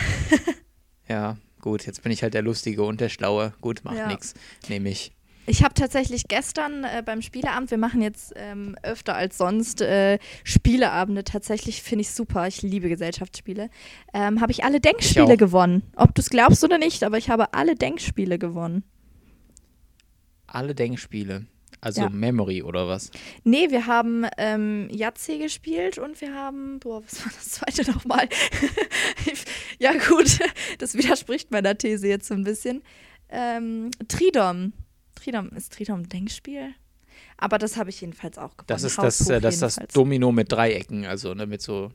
Ja, 1.09 1.39
gut, 1.61 1.87
jetzt 1.87 2.03
bin 2.03 2.13
ich 2.13 2.23
halt 2.23 2.35
der 2.35 2.43
Lustige 2.43 2.83
und 2.85 3.01
der 3.01 3.09
Schlaue. 3.09 3.53
Gut, 3.61 3.83
macht 3.85 3.97
Ja. 3.97 4.07
nichts, 4.07 4.35
nehme 4.69 4.91
ich. 4.91 5.13
Ich 5.51 5.65
habe 5.65 5.75
tatsächlich 5.75 6.29
gestern 6.29 6.85
äh, 6.85 7.03
beim 7.05 7.23
Spieleabend, 7.23 7.73
wir 7.73 7.79
machen 7.79 8.01
jetzt 8.03 8.33
ähm, 8.37 8.77
öfter 8.85 9.17
als 9.17 9.37
sonst 9.37 9.81
äh, 9.81 10.19
Spieleabende, 10.45 11.25
tatsächlich 11.25 11.83
finde 11.83 12.03
ich 12.03 12.13
super, 12.13 12.47
ich 12.47 12.63
liebe 12.63 12.89
Gesellschaftsspiele, 12.89 13.69
ähm, 14.15 14.41
habe 14.41 14.53
ich 14.53 14.63
alle 14.63 14.81
Denkspiele 14.81 15.35
auch. 15.35 15.37
gewonnen. 15.37 15.83
Ob 15.97 16.15
du 16.15 16.23
es 16.23 16.31
glaubst 16.31 16.63
oder 16.63 16.79
nicht, 16.79 17.03
aber 17.03 17.19
ich 17.19 17.31
habe 17.31 17.53
alle 17.53 17.75
Denkspiele 17.75 18.39
gewonnen. 18.39 18.85
Alle 20.47 20.75
Denkspiele. 20.75 21.47
Also 21.81 22.03
Ja. 22.03 22.11
Memory 22.11 22.63
oder 22.63 22.87
was? 22.87 23.11
Nee, 23.43 23.71
wir 23.71 23.87
haben 23.87 24.27
ähm, 24.39 24.89
Yahtzee 24.91 25.39
gespielt 25.39 25.99
und 25.99 26.21
wir 26.21 26.33
haben, 26.33 26.79
boah, 26.79 27.03
was 27.03 27.25
war 27.25 27.33
das 27.33 27.49
zweite 27.49 27.91
nochmal? 27.93 28.29
ja 29.81 29.93
gut, 29.95 30.39
das 30.79 30.95
widerspricht 30.95 31.51
meiner 31.51 31.77
These 31.77 32.07
jetzt 32.07 32.29
so 32.29 32.35
ein 32.35 32.45
bisschen. 32.45 32.83
Ähm, 33.31 33.91
Tridom. 34.07 34.75
Tridom, 35.23 35.51
ist 35.51 35.79
ein 35.91 36.09
Denkspiel? 36.09 36.75
Aber 37.37 37.59
das 37.59 37.77
habe 37.77 37.91
ich 37.91 38.01
jedenfalls 38.01 38.39
auch 38.39 38.51
gewonnen. 38.57 38.67
Das 38.69 38.83
ist 38.83 38.99
das, 38.99 39.29
äh, 39.29 39.41
das, 39.41 39.59
das. 39.59 39.77
Domino 39.93 40.33
mit 40.33 40.51
Dreiecken, 40.53 41.05
also 41.07 41.35
ne, 41.35 41.47
mit 41.47 41.63
so 41.63 41.93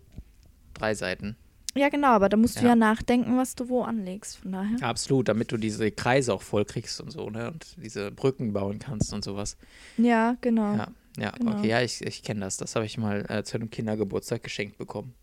drei 0.73 0.93
Seiten. 0.93 1.35
Ja 1.77 1.89
genau, 1.89 2.09
aber 2.09 2.29
da 2.29 2.37
musst 2.37 2.61
du 2.61 2.65
Ja. 2.65 2.75
nachdenken, 2.75 3.37
was 3.37 3.55
du 3.55 3.67
wo 3.67 3.83
anlegst, 3.83 4.37
von 4.37 4.53
daher. 4.53 4.77
Absolut, 4.81 5.27
damit 5.27 5.51
du 5.51 5.57
diese 5.57 5.91
Kreise 5.91 6.33
auch 6.33 6.41
voll 6.41 6.63
kriegst 6.63 7.01
und 7.01 7.11
so, 7.11 7.29
ne? 7.29 7.51
Und 7.51 7.75
diese 7.83 8.11
Brücken 8.11 8.53
bauen 8.53 8.79
kannst 8.79 9.11
und 9.11 9.23
sowas. 9.25 9.57
Ja, 9.97 10.37
genau. 10.41 10.75
Ja, 10.75 10.87
ja, 11.17 11.31
Genau. 11.31 11.57
okay, 11.57 11.67
ja, 11.67 11.81
ich, 11.81 12.01
ich 12.05 12.23
kenne 12.23 12.41
das. 12.41 12.55
Das 12.57 12.75
habe 12.75 12.85
ich 12.85 12.97
mal 12.97 13.25
äh, 13.29 13.43
zu 13.43 13.57
einem 13.57 13.69
Kindergeburtstag 13.69 14.41
geschenkt 14.43 14.77
bekommen. 14.77 15.15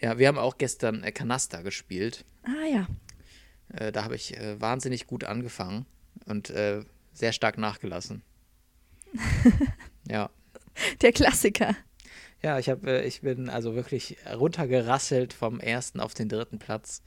Ja, 0.00 0.18
wir 0.18 0.28
haben 0.28 0.38
auch 0.38 0.56
gestern 0.56 1.02
äh, 1.02 1.10
Kanaster 1.10 1.62
gespielt. 1.64 2.24
Ah 2.44 2.66
ja. 2.72 2.86
Äh, 3.74 3.90
da 3.90 4.04
habe 4.04 4.14
ich 4.14 4.36
äh, 4.38 4.60
wahnsinnig 4.60 5.06
gut 5.08 5.24
angefangen 5.24 5.86
und 6.26 6.50
äh, 6.50 6.84
sehr 7.12 7.32
stark 7.32 7.58
nachgelassen. 7.58 8.22
ja. 10.08 10.30
Der 11.02 11.12
Klassiker. 11.12 11.76
Ja, 12.42 12.58
ich 12.58 12.68
habe, 12.68 12.90
äh, 12.90 13.06
ich 13.06 13.20
bin 13.20 13.48
also 13.48 13.74
wirklich 13.74 14.16
runtergerasselt 14.34 15.32
vom 15.32 15.60
ersten 15.60 16.00
auf 16.00 16.14
den 16.14 16.28
dritten 16.28 16.58
Platz. 16.58 17.02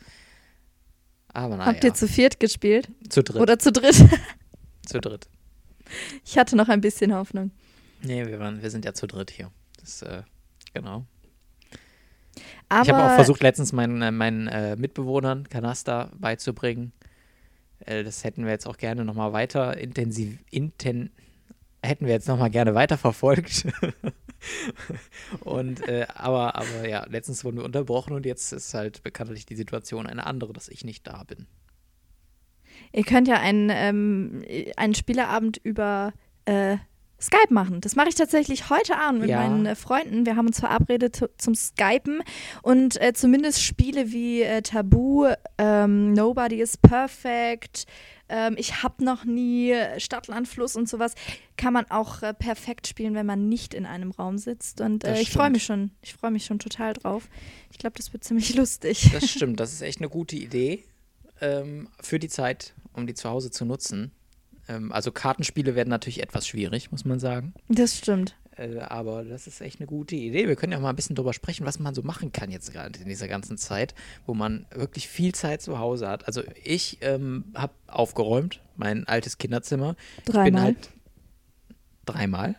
Aber 1.33 1.57
naja, 1.57 1.71
Habt 1.71 1.83
ihr 1.83 1.93
zu 1.93 2.07
viert 2.07 2.39
gespielt? 2.39 2.89
zu 3.09 3.21
dritt. 3.21 3.41
Oder 3.41 3.59
zu 3.59 3.71
dritt? 3.71 3.95
zu 4.85 5.01
dritt. 5.01 5.27
ich 6.23 6.37
hatte 6.37 6.55
noch 6.55 6.69
ein 6.69 6.79
bisschen 6.79 7.13
Hoffnung. 7.13 7.51
Nee, 8.01 8.25
wir, 8.25 8.39
waren, 8.39 8.61
wir 8.61 8.69
sind 8.69 8.85
ja 8.85 8.93
zu 8.93 9.07
dritt 9.07 9.31
hier. 9.31 9.51
Das 9.79 10.01
äh, 10.03 10.23
genau. 10.73 11.05
Aber 12.69 12.83
ich 12.83 12.89
habe 12.89 13.03
auch 13.03 13.15
versucht, 13.15 13.41
letztens 13.43 13.73
meinen, 13.73 14.01
äh, 14.01 14.11
meinen 14.11 14.47
äh, 14.47 14.75
Mitbewohnern 14.75 15.47
Kanaster 15.49 16.11
beizubringen. 16.17 16.93
Äh, 17.79 18.03
das 18.03 18.23
hätten 18.23 18.45
wir 18.45 18.51
jetzt 18.51 18.67
auch 18.67 18.77
gerne 18.77 19.05
nochmal 19.05 19.33
weiter 19.33 19.77
intensiv, 19.77 20.38
inten, 20.49 21.11
hätten 21.83 22.05
wir 22.05 22.13
jetzt 22.13 22.27
nochmal 22.27 22.49
gerne 22.49 22.75
weiterverfolgt. 22.75 23.67
und, 25.41 25.88
äh, 25.88 26.07
aber, 26.13 26.55
aber 26.55 26.88
ja, 26.88 27.05
letztens 27.07 27.43
wurden 27.43 27.57
wir 27.57 27.65
unterbrochen 27.65 28.13
und 28.13 28.25
jetzt 28.25 28.51
ist 28.51 28.73
halt 28.73 29.03
bekanntlich 29.03 29.45
die 29.45 29.55
Situation 29.55 30.07
eine 30.07 30.25
andere, 30.25 30.53
dass 30.53 30.69
ich 30.69 30.83
nicht 30.83 31.07
da 31.07 31.23
bin. 31.23 31.47
Ihr 32.91 33.03
könnt 33.03 33.27
ja 33.27 33.39
einen, 33.39 33.69
ähm, 33.71 34.43
einen 34.77 34.95
Spieleabend 34.95 35.57
über 35.57 36.13
äh, 36.45 36.77
Skype 37.25 37.53
machen. 37.53 37.81
Das 37.81 37.95
mache 37.95 38.09
ich 38.09 38.15
tatsächlich 38.15 38.69
heute 38.69 38.97
Abend 38.97 39.21
mit 39.21 39.29
Ja. 39.29 39.39
meinen 39.41 39.65
äh, 39.65 39.75
Freunden. 39.75 40.25
Wir 40.25 40.35
haben 40.35 40.47
uns 40.47 40.59
verabredet 40.59 41.15
zu- 41.15 41.29
zum 41.38 41.55
Skypen 41.55 42.21
und 42.61 42.99
äh, 43.01 43.13
zumindest 43.13 43.61
Spiele 43.63 44.11
wie 44.11 44.41
äh, 44.43 44.61
Tabu, 44.61 45.27
ähm, 45.57 46.13
Nobody 46.13 46.61
is 46.61 46.77
Perfect, 46.77 47.85
ähm, 48.27 48.55
ich 48.57 48.81
habe 48.83 49.03
noch 49.03 49.23
nie 49.25 49.71
äh, 49.71 49.99
Stadt, 49.99 50.27
Land, 50.27 50.47
Fluss 50.47 50.75
und 50.75 50.89
sowas, 50.89 51.13
kann 51.57 51.73
man 51.73 51.85
auch 51.91 52.23
äh, 52.23 52.33
perfekt 52.33 52.88
spielen, 52.88 53.13
wenn 53.13 53.25
man 53.25 53.49
nicht 53.49 53.73
in 53.73 53.85
einem 53.85 54.11
Raum 54.11 54.38
sitzt. 54.39 54.81
Und 54.81 55.03
äh, 55.03 55.19
ich 55.21 55.31
freue 55.31 55.49
mich 55.51 55.63
schon, 55.63 55.91
ich 56.01 56.13
freue 56.15 56.31
mich 56.31 56.45
schon 56.45 56.57
total 56.59 56.93
drauf. 56.93 57.29
Ich 57.71 57.77
glaube, 57.77 57.97
das 57.97 58.13
wird 58.13 58.23
ziemlich 58.23 58.55
lustig. 58.55 59.09
Das 59.13 59.29
stimmt, 59.29 59.59
das 59.59 59.73
ist 59.73 59.81
echt 59.81 59.99
eine 59.99 60.09
gute 60.09 60.35
Idee 60.35 60.83
ähm, 61.41 61.88
für 62.01 62.17
die 62.17 62.29
Zeit, 62.29 62.73
um 62.93 63.05
die 63.05 63.13
zu 63.13 63.29
Hause 63.29 63.51
zu 63.51 63.63
nutzen. 63.65 64.11
Ähm, 64.67 64.91
also 64.91 65.12
Kartenspiele 65.12 65.75
werden 65.75 65.89
natürlich 65.89 66.21
etwas 66.21 66.47
schwierig, 66.47 66.91
muss 66.91 67.06
man 67.06 67.19
sagen. 67.19 67.54
Das 67.67 67.97
stimmt. 67.97 68.36
Äh, 68.58 68.80
aber 68.80 69.23
das 69.23 69.47
ist 69.47 69.62
echt 69.62 69.80
eine 69.80 69.88
gute 69.88 70.15
Idee. 70.15 70.47
Wir 70.47 70.56
können 70.56 70.71
ja 70.71 70.80
mal 70.80 70.89
ein 70.89 70.95
bisschen 70.95 71.15
drüber 71.15 71.34
sprechen, 71.34 71.65
was 71.65 71.80
man 71.80 71.93
so 71.93 72.04
machen 72.04 72.32
kann 72.32 72.51
jetzt 72.51 72.71
gerade 72.71 72.99
in 72.99 73.10
dieser 73.10 73.28
ganzen 73.28 73.58
Zeit, 73.58 73.93
wo 74.25 74.34
man 74.34 74.65
wirklich 74.73 75.08
viel 75.08 75.34
Zeit 75.34 75.62
zu 75.62 75.80
Hause 75.80 76.08
hat. 76.08 76.28
Also 76.28 76.41
ich 76.63 76.99
ähm, 77.01 77.45
habe 77.56 77.73
aufgeräumt, 77.88 78.62
mein 78.75 79.08
altes 79.08 79.38
Kinderzimmer. 79.38 79.95
Ich 80.19 80.23
bin 80.25 80.34
Dreimal. 80.34 80.62
halt 80.63 80.89
dreimal. 82.06 82.56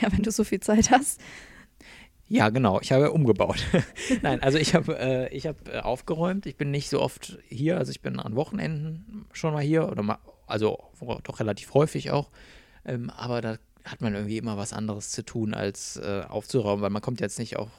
Ja, 0.00 0.12
wenn 0.12 0.22
du 0.22 0.30
so 0.30 0.44
viel 0.44 0.60
Zeit 0.60 0.90
hast. 0.90 1.20
Ja, 2.28 2.48
genau. 2.50 2.80
Ich 2.80 2.92
habe 2.92 3.10
umgebaut. 3.10 3.66
Nein, 4.22 4.40
also 4.40 4.56
ich 4.56 4.76
habe 4.76 4.96
äh, 4.96 5.36
ich 5.36 5.48
hab, 5.48 5.68
äh, 5.68 5.80
aufgeräumt. 5.80 6.46
Ich 6.46 6.56
bin 6.56 6.70
nicht 6.70 6.88
so 6.88 7.00
oft 7.00 7.38
hier. 7.48 7.76
Also 7.76 7.90
ich 7.90 8.02
bin 8.02 8.20
an 8.20 8.36
Wochenenden 8.36 9.26
schon 9.32 9.52
mal 9.52 9.64
hier. 9.64 9.88
Oder 9.88 10.04
mal, 10.04 10.18
also 10.50 10.90
doch 11.22 11.40
relativ 11.40 11.74
häufig 11.74 12.10
auch. 12.10 12.30
Ähm, 12.84 13.10
aber 13.10 13.40
da 13.40 13.58
hat 13.84 14.00
man 14.00 14.14
irgendwie 14.14 14.38
immer 14.38 14.56
was 14.56 14.72
anderes 14.72 15.10
zu 15.10 15.24
tun, 15.24 15.54
als 15.54 15.96
äh, 15.96 16.22
aufzuräumen, 16.28 16.82
weil 16.82 16.90
man 16.90 17.02
kommt 17.02 17.20
jetzt 17.20 17.38
nicht 17.38 17.56
auch 17.56 17.70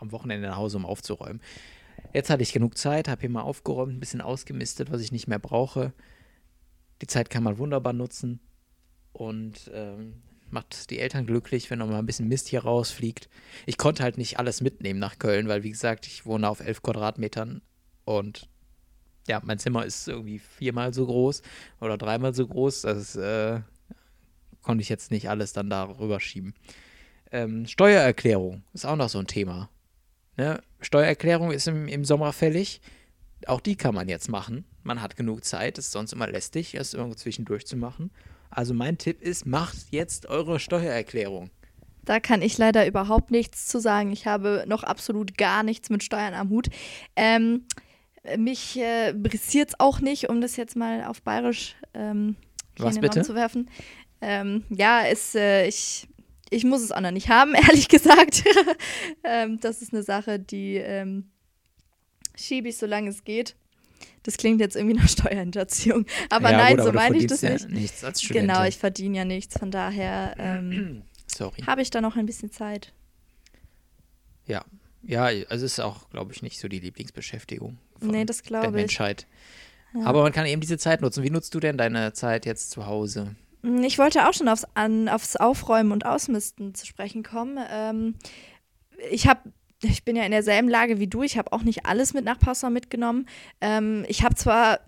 am 0.00 0.12
Wochenende 0.12 0.48
nach 0.48 0.56
Hause, 0.56 0.78
um 0.78 0.86
aufzuräumen. 0.86 1.40
Jetzt 2.12 2.30
hatte 2.30 2.42
ich 2.42 2.52
genug 2.52 2.76
Zeit, 2.76 3.08
habe 3.08 3.20
hier 3.20 3.30
mal 3.30 3.42
aufgeräumt, 3.42 3.92
ein 3.92 4.00
bisschen 4.00 4.20
ausgemistet, 4.20 4.90
was 4.90 5.00
ich 5.00 5.12
nicht 5.12 5.28
mehr 5.28 5.38
brauche. 5.38 5.92
Die 7.00 7.06
Zeit 7.06 7.30
kann 7.30 7.42
man 7.42 7.58
wunderbar 7.58 7.92
nutzen 7.92 8.40
und 9.12 9.70
ähm, 9.74 10.22
macht 10.50 10.90
die 10.90 10.98
Eltern 10.98 11.26
glücklich, 11.26 11.70
wenn 11.70 11.78
noch 11.78 11.88
mal 11.88 11.98
ein 11.98 12.06
bisschen 12.06 12.28
Mist 12.28 12.48
hier 12.48 12.62
rausfliegt. 12.62 13.28
Ich 13.66 13.78
konnte 13.78 14.02
halt 14.02 14.18
nicht 14.18 14.38
alles 14.38 14.60
mitnehmen 14.60 15.00
nach 15.00 15.18
Köln, 15.18 15.48
weil 15.48 15.62
wie 15.62 15.70
gesagt, 15.70 16.06
ich 16.06 16.26
wohne 16.26 16.48
auf 16.48 16.60
elf 16.60 16.82
Quadratmetern 16.82 17.62
und 18.04 18.48
ja, 19.28 19.40
mein 19.44 19.58
Zimmer 19.58 19.84
ist 19.84 20.08
irgendwie 20.08 20.38
viermal 20.38 20.92
so 20.92 21.06
groß 21.06 21.42
oder 21.80 21.96
dreimal 21.96 22.34
so 22.34 22.46
groß. 22.46 22.82
Das 22.82 23.16
äh, 23.16 23.60
konnte 24.62 24.82
ich 24.82 24.88
jetzt 24.88 25.10
nicht 25.10 25.28
alles 25.28 25.52
dann 25.52 25.70
darüber 25.70 26.20
schieben. 26.20 26.54
Ähm, 27.30 27.66
Steuererklärung 27.66 28.62
ist 28.72 28.84
auch 28.84 28.96
noch 28.96 29.08
so 29.08 29.18
ein 29.18 29.26
Thema. 29.26 29.70
Ne? 30.36 30.62
Steuererklärung 30.80 31.50
ist 31.50 31.68
im, 31.68 31.88
im 31.88 32.04
Sommer 32.04 32.32
fällig. 32.32 32.80
Auch 33.46 33.60
die 33.60 33.76
kann 33.76 33.94
man 33.94 34.08
jetzt 34.08 34.28
machen. 34.28 34.64
Man 34.82 35.00
hat 35.00 35.16
genug 35.16 35.44
Zeit, 35.44 35.78
ist 35.78 35.92
sonst 35.92 36.12
immer 36.12 36.28
lästig, 36.28 36.74
erst 36.74 36.94
irgendwo 36.94 37.14
zwischendurch 37.14 37.66
zu 37.66 37.76
machen. 37.76 38.10
Also 38.50 38.74
mein 38.74 38.98
Tipp 38.98 39.22
ist, 39.22 39.46
macht 39.46 39.76
jetzt 39.90 40.26
eure 40.26 40.60
Steuererklärung. 40.60 41.50
Da 42.04 42.20
kann 42.20 42.42
ich 42.42 42.58
leider 42.58 42.86
überhaupt 42.86 43.30
nichts 43.30 43.68
zu 43.68 43.80
sagen. 43.80 44.12
Ich 44.12 44.26
habe 44.26 44.64
noch 44.66 44.82
absolut 44.82 45.38
gar 45.38 45.62
nichts 45.62 45.88
mit 45.88 46.02
Steuern 46.02 46.34
am 46.34 46.50
Hut. 46.50 46.68
Ähm, 47.14 47.64
mich 48.36 48.78
äh, 48.78 49.12
brisiert 49.12 49.70
es 49.70 49.80
auch 49.80 50.00
nicht, 50.00 50.28
um 50.28 50.40
das 50.40 50.56
jetzt 50.56 50.76
mal 50.76 51.04
auf 51.04 51.22
Bayerisch 51.22 51.76
ähm, 51.94 52.36
Was 52.76 52.98
bitte? 52.98 53.22
Zu 53.22 53.34
werfen. 53.34 53.68
Ähm, 54.20 54.64
ja, 54.70 55.04
es, 55.04 55.34
äh, 55.34 55.66
ich, 55.66 56.08
ich 56.50 56.64
muss 56.64 56.82
es 56.82 56.92
auch 56.92 57.00
noch 57.00 57.10
nicht 57.10 57.28
haben, 57.28 57.54
ehrlich 57.68 57.88
gesagt. 57.88 58.44
ähm, 59.24 59.58
das 59.60 59.82
ist 59.82 59.92
eine 59.92 60.02
Sache, 60.02 60.38
die 60.38 60.76
ähm, 60.76 61.30
schiebe 62.36 62.68
ich, 62.68 62.76
solange 62.76 63.10
es 63.10 63.24
geht. 63.24 63.56
Das 64.22 64.36
klingt 64.36 64.60
jetzt 64.60 64.76
irgendwie 64.76 64.96
nach 64.96 65.08
Steuerhinterziehung. 65.08 66.06
Aber 66.30 66.52
Ja, 66.52 66.58
nein, 66.58 66.76
gut, 66.76 66.84
so 66.84 66.90
aber 66.90 67.00
meine 67.00 67.18
ich 67.18 67.26
das 67.26 67.42
nicht. 67.42 67.62
Ja 67.62 67.68
nichts 67.68 68.04
als 68.04 68.22
Studentin. 68.22 68.48
Genau, 68.48 68.64
ich 68.64 68.78
verdiene 68.78 69.18
ja 69.18 69.24
nichts. 69.24 69.58
Von 69.58 69.72
daher 69.72 70.34
ähm, 70.38 71.02
habe 71.66 71.82
ich 71.82 71.90
da 71.90 72.00
noch 72.00 72.16
ein 72.16 72.26
bisschen 72.26 72.52
Zeit. 72.52 72.92
Ja. 74.46 74.64
Ja, 75.04 75.24
also 75.24 75.66
es 75.66 75.72
ist 75.72 75.80
auch, 75.80 76.08
glaube 76.10 76.32
ich, 76.32 76.42
nicht 76.42 76.60
so 76.60 76.68
die 76.68 76.78
Lieblingsbeschäftigung 76.78 77.78
Nee, 78.10 78.24
das 78.24 78.38
der 78.42 78.46
glaube 78.46 78.66
ich. 78.68 78.72
Menschheit. 78.74 79.26
Ja. 79.94 80.06
Aber 80.06 80.22
man 80.22 80.32
kann 80.32 80.46
eben 80.46 80.60
diese 80.60 80.78
Zeit 80.78 81.00
nutzen. 81.02 81.22
Wie 81.22 81.30
nutzt 81.30 81.54
du 81.54 81.60
denn 81.60 81.76
deine 81.76 82.12
Zeit 82.12 82.46
jetzt 82.46 82.70
zu 82.70 82.86
Hause? 82.86 83.34
Mm, 83.62 83.82
Ich 83.84 83.98
wollte 83.98 84.28
auch 84.28 84.32
schon 84.32 84.48
aufs, 84.48 84.66
an, 84.74 85.08
aufs 85.08 85.36
Aufräumen 85.36 85.92
und 85.92 86.06
Ausmisten 86.06 86.74
zu 86.74 86.86
sprechen 86.86 87.22
kommen. 87.22 87.58
Ähm, 87.70 88.14
ich 89.10 89.26
habe 89.26 89.40
ich 89.84 90.04
bin 90.04 90.14
ja 90.14 90.22
in 90.24 90.30
derselben 90.30 90.68
Lage 90.68 91.00
wie 91.00 91.08
du. 91.08 91.22
Ich 91.24 91.36
habe 91.36 91.52
auch 91.52 91.62
nicht 91.62 91.86
alles 91.86 92.14
mit 92.14 92.24
nach 92.24 92.38
Passau 92.38 92.70
mitgenommen. 92.70 93.26
Ähm, 93.60 94.04
ich 94.08 94.22
habe 94.22 94.34
zwar 94.36 94.78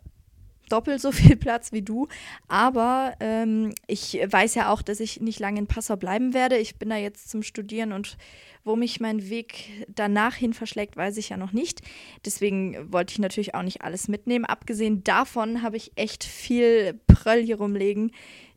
doppelt 0.68 1.00
so 1.00 1.10
viel 1.12 1.36
Platz 1.36 1.72
wie 1.72 1.82
du, 1.82 2.08
aber 2.48 3.14
ähm, 3.20 3.74
ich 3.86 4.14
weiß 4.24 4.54
ja 4.54 4.70
auch, 4.72 4.82
dass 4.82 5.00
ich 5.00 5.20
nicht 5.20 5.40
lange 5.40 5.58
in 5.58 5.66
Passau 5.66 5.96
bleiben 5.96 6.32
werde. 6.32 6.56
Ich 6.58 6.76
bin 6.78 6.90
da 6.90 6.96
jetzt 6.96 7.28
zum 7.28 7.42
Studieren 7.42 7.92
und 7.92 8.16
wo 8.64 8.76
mich 8.76 8.98
mein 8.98 9.28
Weg 9.28 9.86
danach 9.88 10.34
hin 10.34 10.54
verschlägt, 10.54 10.96
weiß 10.96 11.18
ich 11.18 11.28
ja 11.28 11.36
noch 11.36 11.52
nicht. 11.52 11.82
Deswegen 12.24 12.90
wollte 12.92 13.12
ich 13.12 13.18
natürlich 13.18 13.54
auch 13.54 13.62
nicht 13.62 13.82
alles 13.82 14.08
mitnehmen. 14.08 14.44
Abgesehen 14.46 15.04
davon 15.04 15.62
habe 15.62 15.76
ich 15.76 15.92
echt 15.96 16.24
viel 16.24 16.98
Pröll 17.06 17.42
hier 17.42 17.56
rumlegen, 17.56 18.10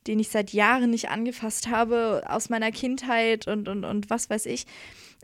den 0.07 0.19
ich 0.19 0.29
seit 0.29 0.53
Jahren 0.53 0.89
nicht 0.91 1.09
angefasst 1.09 1.67
habe, 1.67 2.23
aus 2.27 2.49
meiner 2.49 2.71
Kindheit 2.71 3.47
und, 3.47 3.67
und, 3.67 3.83
und 3.83 4.09
was 4.09 4.29
weiß 4.29 4.45
ich. 4.45 4.65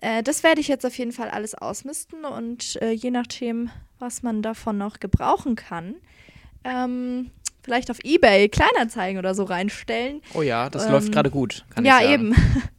Äh, 0.01 0.21
das 0.21 0.43
werde 0.43 0.59
ich 0.59 0.67
jetzt 0.67 0.85
auf 0.85 0.97
jeden 0.97 1.13
Fall 1.13 1.29
alles 1.29 1.55
ausmisten 1.55 2.25
und 2.25 2.81
äh, 2.81 2.91
je 2.91 3.09
nachdem, 3.11 3.69
was 3.99 4.21
man 4.23 4.41
davon 4.41 4.77
noch 4.77 4.99
gebrauchen 4.99 5.55
kann, 5.55 5.95
ähm, 6.65 7.31
vielleicht 7.63 7.89
auf 7.89 7.99
Ebay 8.03 8.49
Kleinanzeigen 8.49 9.17
oder 9.17 9.33
so 9.33 9.43
reinstellen. 9.45 10.21
Oh 10.33 10.41
ja, 10.41 10.69
das 10.69 10.85
Ähm, 10.87 10.91
läuft 10.91 11.11
gerade 11.13 11.29
gut. 11.29 11.65
Ja, 11.81 12.03
eben. 12.03 12.35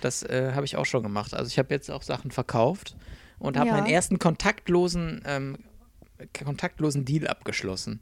Das 0.00 0.22
äh, 0.22 0.52
habe 0.54 0.64
ich 0.66 0.76
auch 0.76 0.86
schon 0.86 1.02
gemacht. 1.02 1.34
Also 1.34 1.48
ich 1.48 1.58
habe 1.58 1.72
jetzt 1.72 1.90
auch 1.90 2.02
Sachen 2.02 2.30
verkauft 2.30 2.96
und 3.38 3.56
habe 3.56 3.68
Ja. 3.68 3.74
meinen 3.74 3.86
ersten 3.86 4.18
kontaktlosen, 4.18 5.22
ähm, 5.26 5.58
kontaktlosen 6.44 7.04
Deal 7.04 7.26
abgeschlossen. 7.26 8.00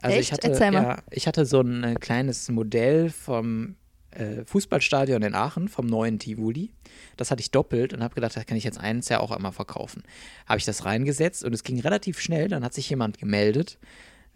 Also 0.00 0.18
ich 0.18 0.30
Echt? 0.30 0.32
hatte, 0.32 0.48
Erzähl 0.48 0.70
mal. 0.72 0.82
ja, 0.82 0.98
ich 1.10 1.26
hatte 1.26 1.46
so 1.46 1.60
ein 1.60 1.84
äh, 1.84 1.94
kleines 1.94 2.48
Modell 2.50 3.10
vom 3.10 3.76
äh, 4.10 4.44
Fußballstadion 4.44 5.22
in 5.22 5.34
Aachen, 5.34 5.68
vom 5.68 5.86
neuen 5.86 6.18
Tivoli. 6.18 6.70
Das 7.16 7.30
hatte 7.30 7.40
ich 7.40 7.50
doppelt 7.50 7.92
und 7.94 8.02
habe 8.02 8.14
gedacht, 8.14 8.36
da 8.36 8.44
kann 8.44 8.56
ich 8.56 8.64
jetzt 8.64 8.78
eins 8.78 9.08
ja 9.08 9.20
auch 9.20 9.30
einmal 9.30 9.52
verkaufen. 9.52 10.02
Habe 10.46 10.58
ich 10.58 10.64
das 10.64 10.84
reingesetzt 10.84 11.44
und 11.44 11.52
es 11.54 11.62
ging 11.62 11.80
relativ 11.80 12.20
schnell. 12.20 12.48
Dann 12.48 12.64
hat 12.64 12.74
sich 12.74 12.88
jemand 12.90 13.18
gemeldet, 13.18 13.78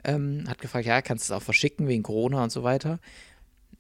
ähm, 0.05 0.45
hat 0.49 0.61
gefragt, 0.61 0.87
ja, 0.87 1.03
kannst 1.03 1.29
du 1.29 1.33
es 1.35 1.37
auch 1.39 1.43
verschicken 1.43 1.89
wegen 1.89 2.03
Corona 2.03 2.43
und 2.45 2.51
so 2.51 2.63
weiter. 2.63 3.01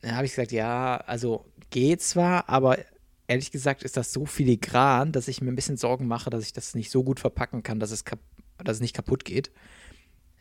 Dann 0.02 0.16
habe 0.16 0.26
ich 0.26 0.32
gesagt, 0.32 0.52
ja, 0.52 0.96
also 1.06 1.44
geht 1.70 2.02
zwar, 2.02 2.48
aber 2.48 2.78
ehrlich 3.28 3.50
gesagt 3.50 3.82
ist 3.82 3.96
das 3.96 4.12
so 4.12 4.26
filigran, 4.26 5.12
dass 5.12 5.28
ich 5.28 5.40
mir 5.40 5.50
ein 5.50 5.56
bisschen 5.56 5.76
Sorgen 5.76 6.06
mache, 6.06 6.30
dass 6.30 6.44
ich 6.44 6.52
das 6.52 6.74
nicht 6.74 6.90
so 6.90 7.02
gut 7.04 7.20
verpacken 7.20 7.62
kann, 7.62 7.80
dass 7.80 7.90
es, 7.90 8.04
kap 8.04 8.20
dass 8.58 8.76
es 8.76 8.80
nicht 8.80 8.94
kaputt 8.94 9.24
geht. 9.24 9.50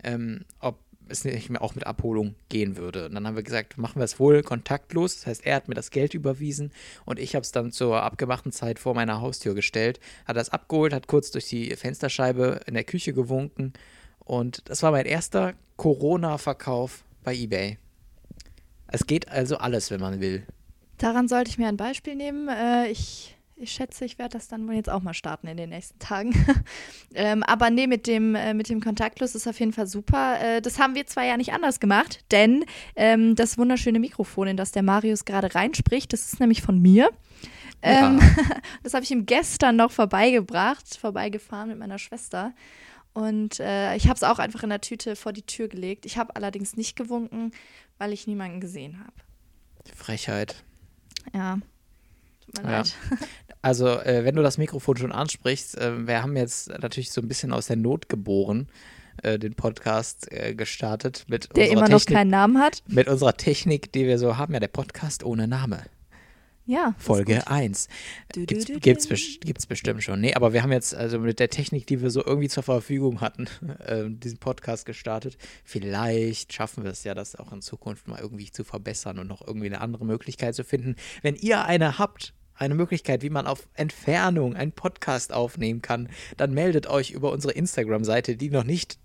Ähm, 0.04 0.46
ob 0.60 0.80
es 1.08 1.24
nicht 1.24 1.50
mehr 1.50 1.62
auch 1.62 1.76
mit 1.76 1.86
Abholung 1.86 2.36
gehen 2.50 2.78
würde. 2.78 3.06
Und 3.06 3.16
dann 3.16 3.28
haben 3.28 3.36
wir 3.36 3.44
gesagt, 3.44 3.78
machen 3.78 4.00
wir 4.00 4.06
es 4.06 4.20
wohl 4.20 4.42
kontaktlos. 4.42 5.16
Das 5.16 5.28
heißt, 5.28 5.46
er 5.46 5.56
hat 5.56 5.68
mir 5.68 5.76
das 5.76 5.92
Geld 5.92 6.14
überwiesen 6.14 6.72
und 7.06 7.20
ich 7.20 7.36
habe 7.36 7.44
es 7.44 7.52
dann 7.52 7.72
zur 7.72 8.02
abgemachten 8.02 8.52
Zeit 8.52 8.80
vor 8.80 8.96
meiner 8.96 9.22
Haustür 9.22 9.54
gestellt, 9.54 10.00
hat 10.26 10.38
das 10.38 10.50
abgeholt, 10.50 10.94
hat 10.94 11.08
kurz 11.08 11.32
durch 11.32 11.48
die 11.48 11.76
Fensterscheibe 11.76 12.62
in 12.66 12.74
der 12.74 12.84
Küche 12.84 13.14
gewunken 13.14 13.74
und 14.20 14.68
das 14.70 14.82
war 14.84 14.92
mein 14.92 15.06
erster 15.06 15.54
Corona-Verkauf 15.78 17.04
bei 17.24 17.36
eBay. 17.36 17.78
Es 18.88 19.06
geht 19.08 19.30
also 19.30 19.58
alles, 19.58 19.92
wenn 19.92 20.00
man 20.00 20.20
will. 20.22 20.46
Daran 20.98 21.28
sollte 21.28 21.50
ich 21.50 21.58
mir 21.58 21.68
ein 21.68 21.78
Beispiel 21.78 22.16
nehmen. 22.16 22.48
Äh, 22.48 22.90
ich, 22.90 23.36
ich 23.56 23.72
schätze, 23.72 24.06
ich 24.06 24.18
werde 24.18 24.38
das 24.38 24.48
dann 24.48 24.68
wohl 24.68 24.76
jetzt 24.76 24.90
auch 24.90 25.02
mal 25.02 25.14
starten 25.14 25.48
in 25.48 25.58
den 25.58 25.70
nächsten 25.70 26.00
Tagen. 26.00 26.34
ähm, 27.16 27.44
aber 27.44 27.70
nee, 27.70 27.88
mit 27.88 28.08
dem, 28.08 28.36
äh, 28.36 28.54
mit 28.54 28.70
dem 28.70 28.82
Kontaktlos 28.82 29.36
ist 29.36 29.48
auf 29.48 29.60
jeden 29.60 29.74
Fall 29.74 29.88
super. 29.88 30.40
Äh, 30.42 30.62
das 30.62 30.80
haben 30.80 30.96
wir 30.96 31.06
zwar 31.06 31.26
ja 31.26 31.38
nicht 31.38 31.54
anders 31.54 31.80
gemacht, 31.80 32.24
denn 32.32 32.66
ähm, 32.96 33.36
das 33.36 33.58
wunderschöne 33.58 34.00
Mikrofon, 34.00 34.48
in 34.48 34.58
das 34.58 34.72
der 34.72 34.84
Marius 34.84 35.26
gerade 35.26 35.54
reinspricht, 35.54 36.14
das 36.14 36.32
ist 36.32 36.40
nämlich 36.40 36.62
von 36.62 36.82
mir. 36.82 37.10
Ähm, 37.82 38.20
das 38.84 38.94
habe 38.94 39.04
ich 39.04 39.12
ihm 39.12 39.26
gestern 39.26 39.76
noch 39.76 39.92
vorbeigebracht, 39.92 40.98
vorbeigefahren 40.98 41.70
mit 41.70 41.78
meiner 41.78 42.00
Schwester. 42.00 42.54
Und 43.14 43.62
äh, 43.62 43.96
ich 43.96 44.08
habe 44.08 44.16
es 44.16 44.24
auch 44.24 44.40
einfach 44.40 44.64
in 44.64 44.70
der 44.70 44.82
Tüte 44.82 45.16
vor 45.16 45.32
die 45.32 45.46
Tür 45.46 45.70
gelegt. 45.70 46.06
Ich 46.06 46.18
habe 46.18 46.36
allerdings 46.36 46.76
nicht 46.76 46.98
gewunken, 46.98 47.52
weil 47.98 48.12
ich 48.12 48.28
niemanden 48.28 48.60
gesehen 48.60 49.00
habe. 49.00 49.14
Frechheit. 49.96 50.65
Ja. 51.34 51.58
Tut 52.46 52.64
mir 52.64 52.72
Ja. 52.72 52.78
leid. 52.80 52.96
Also, 53.62 53.88
äh, 53.88 54.24
wenn 54.24 54.36
du 54.36 54.44
das 54.44 54.60
Mikrofon 54.60 54.96
schon 54.96 55.12
ansprichst, 55.12 55.76
äh, 55.80 56.06
wir 56.06 56.22
haben 56.22 56.38
jetzt 56.38 56.70
natürlich 56.70 57.12
so 57.12 57.20
ein 57.20 57.28
bisschen 57.28 57.52
aus 57.52 57.66
der 57.66 57.78
Not 57.78 58.10
geboren, 58.10 58.68
äh, 59.24 59.40
den 59.40 59.56
Podcast 59.56 60.32
äh, 60.32 60.54
gestartet 60.54 61.26
mit 61.28 61.50
Der 61.56 61.72
immer 61.72 61.90
noch 61.90 61.98
Technik, 62.00 62.16
keinen 62.16 62.30
Namen 62.30 62.60
hat. 62.60 62.84
mit 62.88 63.08
unserer 63.08 63.34
Technik, 63.36 63.92
die 63.92 64.06
wir 64.06 64.20
so 64.20 64.38
haben, 64.38 64.54
ja, 64.54 64.60
der 64.60 64.68
Podcast 64.68 65.24
ohne 65.24 65.48
Name. 65.48 65.82
Ja. 66.66 66.96
Folge 66.98 67.36
gut. 67.36 67.48
1. 67.48 67.88
Du, 68.34 68.46
Gibt's, 68.46 69.08
gibt's 69.40 69.66
bestimmt 69.68 70.04
schon. 70.04 70.20
Nee, 70.20 70.34
aber 70.34 70.52
wir 70.54 70.64
haben 70.64 70.72
jetzt 70.72 70.96
also 70.96 71.20
mit 71.20 71.40
der 71.40 71.50
Technik, 71.50 71.86
die 71.86 72.02
wir 72.02 72.10
so 72.10 72.26
irgendwie 72.26 72.50
zur 72.50 72.64
Verfügung 72.64 73.22
hatten, 73.22 73.48
äh, 73.86 74.06
diesen 74.10 74.40
Podcast 74.40 74.86
gestartet. 74.86 75.38
Vielleicht 75.64 76.54
schaffen 76.54 76.84
wir 76.84 76.92
es 76.92 77.04
ja, 77.04 77.14
das 77.14 77.36
auch 77.36 77.52
in 77.52 77.62
Zukunft 77.62 78.08
mal 78.08 78.20
irgendwie 78.20 78.52
zu 78.52 78.64
verbessern 78.64 79.20
und 79.20 79.28
noch 79.28 79.46
irgendwie 79.46 79.68
eine 79.68 79.82
andere 79.82 80.06
Möglichkeit 80.06 80.56
zu 80.56 80.64
finden. 80.64 80.96
Wenn 81.22 81.36
ihr 81.36 81.66
eine 81.66 82.00
habt, 82.00 82.34
eine 82.56 82.74
Möglichkeit, 82.74 83.22
wie 83.22 83.30
man 83.30 83.48
auf 83.48 83.68
Entfernung 83.74 84.56
einen 84.56 84.72
Podcast 84.72 85.34
aufnehmen 85.34 85.82
kann, 85.82 86.10
dann 86.38 86.54
meldet 86.54 86.88
euch 86.88 87.12
über 87.12 87.32
unsere 87.32 87.54
Instagram-Seite, 87.54 88.38
die 88.38 88.50
noch 88.50 88.64
nicht 88.64 88.98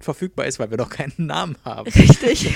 verfügbar 0.00 0.46
ist, 0.46 0.58
weil 0.58 0.70
wir 0.70 0.78
noch 0.78 0.90
keinen 0.90 1.26
Namen 1.26 1.56
haben. 1.64 1.90
Richtig. 1.90 2.54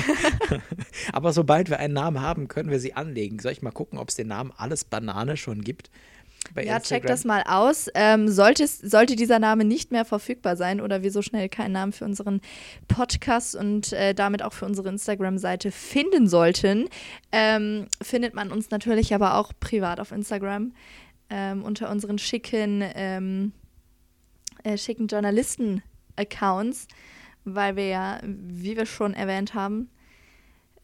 Aber 1.13 1.33
sobald 1.33 1.71
wir 1.71 1.79
einen 1.79 1.95
Namen 1.95 2.21
haben, 2.21 2.49
können 2.49 2.71
wir 2.71 2.81
sie 2.81 2.95
anlegen. 2.95 3.39
Soll 3.39 3.53
ich 3.53 3.63
mal 3.63 3.71
gucken, 3.71 3.99
ob 3.99 4.09
es 4.09 4.15
den 4.17 4.29
Namen 4.29 4.53
Alles 4.57 4.85
Banane 4.85 5.37
schon 5.37 5.63
gibt? 5.63 5.91
Bei 6.55 6.63
Ja, 6.63 6.79
check 6.79 7.05
Instagram? 7.05 7.07
das 7.07 7.25
mal 7.25 7.43
aus. 7.47 7.89
Ähm, 7.95 8.29
sollte, 8.29 8.67
sollte 8.67 9.17
dieser 9.17 9.39
Name 9.39 9.65
nicht 9.65 9.93
mehr 9.93 10.05
verfügbar 10.05 10.57
sein 10.57 10.81
oder 10.81 11.03
wir 11.03 11.11
so 11.11 11.23
schnell 11.23 11.49
keinen 11.49 11.73
Namen 11.73 11.93
für 11.93 12.05
unseren 12.05 12.41
Podcast 12.89 13.57
und 13.57 13.93
äh, 13.93 14.15
damit 14.15 14.43
auch 14.43 14.53
für 14.53 14.67
unsere 14.67 14.89
Instagram-Seite 14.91 15.71
finden 15.71 16.29
sollten, 16.29 16.89
ähm, 17.33 17.87
findet 18.03 18.35
man 18.35 18.53
uns 18.53 18.71
natürlich 18.71 19.15
aber 19.15 19.39
auch 19.39 19.53
privat 19.59 20.01
auf 20.01 20.13
Instagram 20.13 20.73
ähm, 21.31 21.63
unter 21.63 21.91
unseren 21.91 22.19
schicken, 22.19 22.85
ähm, 22.95 23.53
äh, 24.65 24.77
schicken 24.77 25.07
Journalisten-Accounts, 25.07 26.89
weil 27.45 27.77
wir 27.77 27.87
ja, 27.87 28.21
wie 28.23 28.77
wir 28.77 28.87
schon 28.87 29.15
erwähnt 29.15 29.55
haben, 29.55 29.91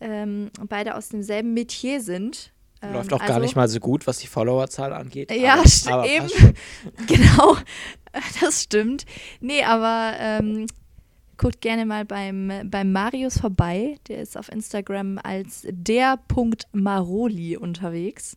ähm, 0.01 0.51
beide 0.69 0.95
aus 0.95 1.09
demselben 1.09 1.55
Metier 1.55 2.01
sind. 2.01 2.53
Ähm, 2.83 2.95
Läuft 2.95 3.13
auch 3.13 3.19
gar 3.19 3.29
also- 3.31 3.41
nicht 3.41 3.57
mal 3.57 3.69
so 3.69 3.81
gut, 3.81 4.07
was 4.07 4.19
die 4.19 4.27
Followerzahl 4.27 4.93
angeht. 4.93 5.31
Ja, 5.31 5.55
aber, 5.55 5.93
aber 5.93 6.07
eben. 6.07 6.29
Genau, 7.07 7.57
das 8.41 8.63
stimmt. 8.63 9.05
Nee, 9.41 9.63
aber 9.65 10.15
ähm, 10.19 10.67
guckt 11.37 11.61
gerne 11.61 11.87
mal 11.87 12.05
beim, 12.05 12.51
beim 12.65 12.93
Marius 12.93 13.39
vorbei. 13.39 13.99
Der 14.09 14.19
ist 14.19 14.37
auf 14.37 14.51
Instagram 14.51 15.19
als 15.23 15.67
der.maroli 15.71 17.57
unterwegs. 17.57 18.37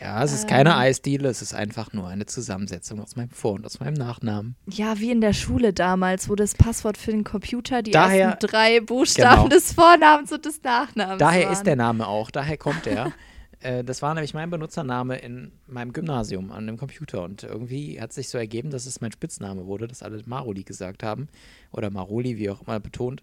Ja, 0.00 0.22
es 0.22 0.32
ist 0.32 0.42
Ähm. 0.42 0.48
keine 0.50 0.76
Eisdiele, 0.76 1.28
es 1.28 1.40
ist 1.42 1.54
einfach 1.54 1.92
nur 1.92 2.08
eine 2.08 2.26
Zusammensetzung 2.26 3.00
aus 3.00 3.16
meinem 3.16 3.30
Vor- 3.30 3.52
und 3.54 3.64
aus 3.66 3.80
meinem 3.80 3.94
Nachnamen. 3.94 4.56
Ja, 4.68 4.98
wie 4.98 5.10
in 5.10 5.20
der 5.20 5.32
Schule 5.32 5.72
damals, 5.72 6.28
wo 6.28 6.34
das 6.34 6.54
Passwort 6.54 6.98
für 6.98 7.10
den 7.12 7.24
Computer 7.24 7.82
die 7.82 7.92
Daher- 7.92 8.26
ersten 8.30 8.46
drei 8.46 8.80
Buchstaben 8.80 9.36
Genau. 9.44 9.48
des 9.48 9.72
Vornamens 9.72 10.32
und 10.32 10.44
des 10.44 10.62
Nachnamens 10.62 11.18
Daher 11.18 11.44
waren. 11.44 11.52
ist 11.52 11.62
der 11.66 11.76
Name 11.76 12.06
auch, 12.06 12.30
daher 12.30 12.56
kommt 12.58 12.86
er. 12.86 13.12
Äh, 13.60 13.82
Das 13.82 14.02
war 14.02 14.12
nämlich 14.12 14.34
mein 14.34 14.50
Benutzername 14.50 15.16
in 15.20 15.50
meinem 15.66 15.94
Gymnasium 15.94 16.52
an 16.52 16.66
dem 16.66 16.76
Computer. 16.76 17.22
Und 17.22 17.44
irgendwie 17.44 17.98
hat 17.98 18.12
sich 18.12 18.28
so 18.28 18.36
ergeben, 18.36 18.68
dass 18.68 18.84
es 18.84 19.00
mein 19.00 19.10
Spitzname 19.10 19.64
wurde, 19.64 19.88
dass 19.88 20.02
alle 20.02 20.20
Maroli 20.26 20.64
gesagt 20.64 21.02
haben. 21.02 21.28
Oder 21.72 21.88
Maroli, 21.88 22.36
wie 22.36 22.50
auch 22.50 22.60
immer 22.66 22.78
betont. 22.78 23.22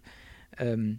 Ähm, 0.58 0.98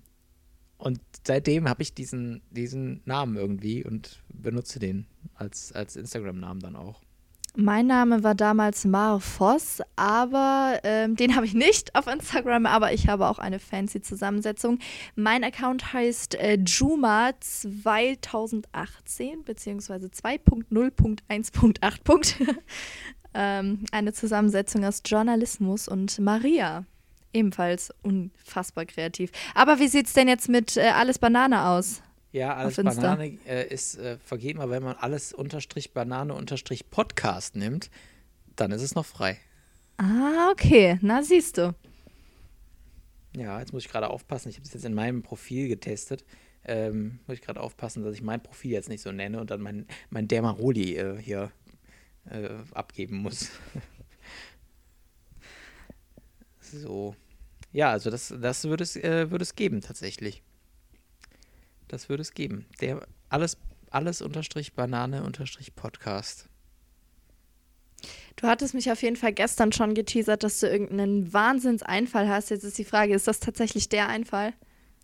Und 0.84 1.00
seitdem 1.26 1.70
habe 1.70 1.82
ich 1.82 1.94
diesen, 1.94 2.42
diesen 2.52 3.02
Namen 3.06 3.38
irgendwie 3.38 3.86
und 3.86 4.22
benutze 4.34 4.80
den 4.80 5.06
als, 5.34 5.72
als 5.72 5.96
Instagram-Namen 5.96 6.60
dann 6.60 6.76
auch. 6.76 7.00
Mein 7.56 7.88
Name 7.88 8.22
war 8.24 8.36
damals 8.36 8.84
Mar 8.84 9.22
Voss, 9.22 9.80
aber 9.96 10.82
ähm, 10.84 11.16
den 11.16 11.38
habe 11.38 11.46
ich 11.46 11.54
nicht 11.54 11.96
auf 11.96 12.08
Instagram, 12.08 12.66
aber 12.66 12.92
ich 12.92 13.08
habe 13.08 13.30
auch 13.30 13.40
eine 13.40 13.60
fancy 13.60 14.02
Zusammensetzung. 14.02 14.80
Mein 15.16 15.46
Account 15.46 15.94
heißt 15.94 16.36
äh, 16.36 16.56
Juma 16.56 17.32
2018 17.40 19.46
beziehungsweise 19.46 20.08
2.0.1.8. 20.08 22.58
ähm, 23.34 23.86
eine 23.94 24.12
Zusammensetzung 24.12 24.84
aus 24.84 25.02
Journalismus 25.06 25.88
und 25.88 26.20
Maria. 26.20 26.84
Ebenfalls 27.34 27.92
unfassbar 28.04 28.86
kreativ. 28.86 29.32
Aber 29.56 29.80
wie 29.80 29.88
sieht 29.88 30.08
es 30.08 30.14
denn 30.14 30.28
jetzt 30.28 30.50
mit 30.50 30.78
äh, 30.78 30.90
Alles 30.90 31.20
Banane 31.20 31.68
aus? 31.68 32.02
Ja, 32.32 32.56
alles. 32.56 32.78
Banane 32.78 33.38
äh, 33.46 33.68
ist 33.68 33.98
äh, 33.98 34.18
vergeben, 34.18 34.60
aber 34.60 34.72
wenn 34.72 34.84
man 34.84 34.96
alles 34.96 35.34
unterstrich 35.34 35.94
Banane 35.94 36.34
unterstrich 36.34 36.90
Podcast 36.90 37.56
nimmt, 37.56 37.92
dann 38.56 38.72
ist 38.72 38.82
es 38.82 38.96
noch 38.96 39.06
frei. 39.06 39.38
Ah, 39.98 40.50
okay. 40.52 40.98
Na, 41.02 41.22
siehst 41.22 41.60
du. 41.60 41.76
Ja, 43.36 43.60
jetzt 43.60 43.72
muss 43.72 43.86
ich 43.86 43.92
gerade 43.92 44.10
aufpassen. 44.10 44.50
Ich 44.50 44.56
habe 44.56 44.64
das 44.64 44.74
jetzt 44.74 44.86
in 44.86 44.96
meinem 44.96 45.22
Profil 45.22 45.68
getestet. 45.68 46.26
Ähm, 46.66 47.20
muss 47.28 47.38
ich 47.38 47.44
gerade 47.44 47.60
aufpassen, 47.60 48.04
dass 48.04 48.16
ich 48.16 48.22
mein 48.22 48.42
Profil 48.42 48.72
jetzt 48.72 48.90
nicht 48.90 49.02
so 49.02 49.12
nenne 49.12 49.40
und 49.40 49.52
dann 49.52 49.62
mein, 49.62 49.86
mein 50.10 50.28
Dermaroli 50.28 50.96
äh, 50.96 51.22
hier 51.22 51.52
äh, 52.26 52.50
abgeben 52.74 53.18
muss. 53.18 53.52
so. 56.60 57.16
Ja, 57.74 57.90
also 57.92 58.10
das, 58.10 58.34
das 58.40 58.64
würde 58.66 58.84
es, 58.84 58.96
äh, 58.96 59.30
würde 59.32 59.44
es 59.44 59.56
geben 59.56 59.82
tatsächlich. 59.82 60.44
Das 61.88 62.08
würde 62.08 62.22
es 62.22 62.34
geben. 62.34 62.66
Der 62.82 63.06
alles, 63.30 63.58
alles 63.90 64.22
unterstrich 64.22 64.74
Banane 64.74 65.24
unterstrich 65.24 65.76
Podcast. 65.76 66.48
Du 68.36 68.48
hattest 68.48 68.74
mich 68.74 68.92
auf 68.92 69.02
jeden 69.02 69.16
Fall 69.16 69.34
gestern 69.34 69.72
schon 69.72 69.94
geteasert, 69.94 70.44
dass 70.44 70.60
du 70.60 70.68
irgendeinen 70.68 71.34
Wahnsinnseinfall 71.34 72.28
hast. 72.30 72.50
Jetzt 72.50 72.64
ist 72.64 72.78
die 72.78 72.84
Frage, 72.86 73.14
ist 73.14 73.28
das 73.28 73.40
tatsächlich 73.40 73.90
der 73.90 74.08
Einfall? 74.08 74.54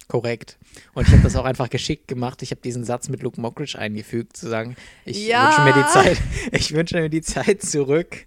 Korrekt. 0.08 0.58
Und 0.94 1.08
ich 1.08 1.14
habe 1.14 1.24
das 1.24 1.36
auch 1.36 1.46
einfach 1.46 1.70
geschickt 1.70 2.08
gemacht. 2.08 2.42
Ich 2.42 2.52
habe 2.52 2.62
diesen 2.62 2.84
Satz 2.84 3.10
mit 3.10 3.22
Luke 3.22 3.40
Mockridge 3.40 3.78
eingefügt, 3.78 4.36
zu 4.36 4.48
sagen, 4.50 4.76
ich 5.06 5.28
Ja. 5.28 5.46
wünsche 5.48 5.62
mir 5.62 5.74
die 5.84 5.90
Zeit, 5.90 6.18
ich 6.52 6.74
wünsche 6.74 7.00
mir 7.00 7.10
die 7.10 7.22
Zeit 7.22 7.62
zurück. 7.62 8.26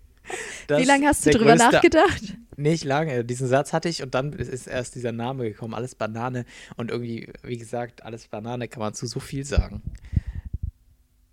Wie 0.68 0.84
lange 0.84 1.06
hast 1.06 1.26
du 1.26 1.30
drüber 1.30 1.54
nachgedacht? 1.54 2.36
Nicht 2.56 2.84
lange. 2.84 3.24
Diesen 3.24 3.48
Satz 3.48 3.72
hatte 3.72 3.88
ich 3.88 4.02
und 4.02 4.14
dann 4.14 4.32
ist 4.32 4.66
erst 4.66 4.94
dieser 4.94 5.12
Name 5.12 5.44
gekommen, 5.44 5.74
alles 5.74 5.94
Banane. 5.94 6.44
Und 6.76 6.90
irgendwie, 6.90 7.32
wie 7.42 7.56
gesagt, 7.56 8.04
alles 8.04 8.28
Banane 8.28 8.68
kann 8.68 8.80
man 8.80 8.94
zu 8.94 9.06
so 9.06 9.20
viel 9.20 9.44
sagen. 9.44 9.82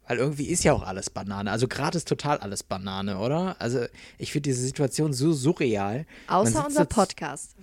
Weil 0.07 0.17
irgendwie 0.17 0.47
ist 0.47 0.63
ja 0.63 0.73
auch 0.73 0.81
alles 0.81 1.11
Banane. 1.11 1.51
Also 1.51 1.67
gerade 1.67 1.97
ist 1.97 2.07
total 2.07 2.39
alles 2.39 2.63
Banane, 2.63 3.19
oder? 3.19 3.55
Also 3.59 3.85
ich 4.17 4.31
finde 4.31 4.49
diese 4.49 4.63
Situation 4.63 5.13
so 5.13 5.33
surreal. 5.33 6.07
Außer 6.27 6.65
unser 6.65 6.85
Podcast. 6.85 7.55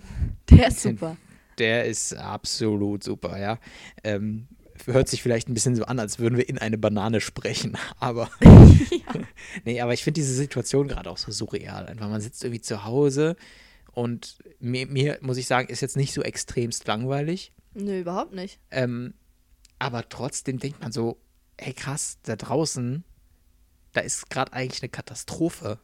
Der 0.49 0.69
ist 0.69 0.81
super. 0.81 1.17
Der 1.57 1.85
ist 1.85 2.15
absolut 2.15 3.03
super, 3.03 3.37
ja. 3.37 3.59
Ähm, 4.03 4.47
hört 4.85 5.09
sich 5.09 5.21
vielleicht 5.21 5.49
ein 5.49 5.53
bisschen 5.53 5.75
so 5.75 5.85
an, 5.85 5.99
als 5.99 6.19
würden 6.19 6.37
wir 6.37 6.47
in 6.47 6.57
eine 6.57 6.77
Banane 6.77 7.21
sprechen, 7.21 7.77
aber. 7.99 8.29
nee, 9.65 9.81
aber 9.81 9.93
ich 9.93 10.03
finde 10.03 10.19
diese 10.19 10.33
Situation 10.33 10.87
gerade 10.87 11.09
auch 11.09 11.17
so 11.17 11.31
surreal. 11.31 11.87
Einfach, 11.87 12.09
man 12.09 12.21
sitzt 12.21 12.43
irgendwie 12.43 12.61
zu 12.61 12.85
Hause 12.85 13.35
und 13.93 14.37
mir, 14.59 14.87
mir, 14.87 15.17
muss 15.21 15.37
ich 15.37 15.47
sagen, 15.47 15.69
ist 15.69 15.81
jetzt 15.81 15.97
nicht 15.97 16.13
so 16.13 16.21
extremst 16.21 16.87
langweilig. 16.87 17.51
Nö, 17.73 18.01
überhaupt 18.01 18.33
nicht. 18.33 18.59
Ähm, 18.71 19.13
aber 19.79 20.07
trotzdem 20.09 20.59
denkt 20.59 20.81
man 20.81 20.91
so, 20.91 21.17
ey 21.57 21.73
krass, 21.73 22.17
da 22.23 22.35
draußen, 22.35 23.03
da 23.93 24.01
ist 24.01 24.29
gerade 24.29 24.53
eigentlich 24.53 24.81
eine 24.81 24.89
Katastrophe. 24.89 25.79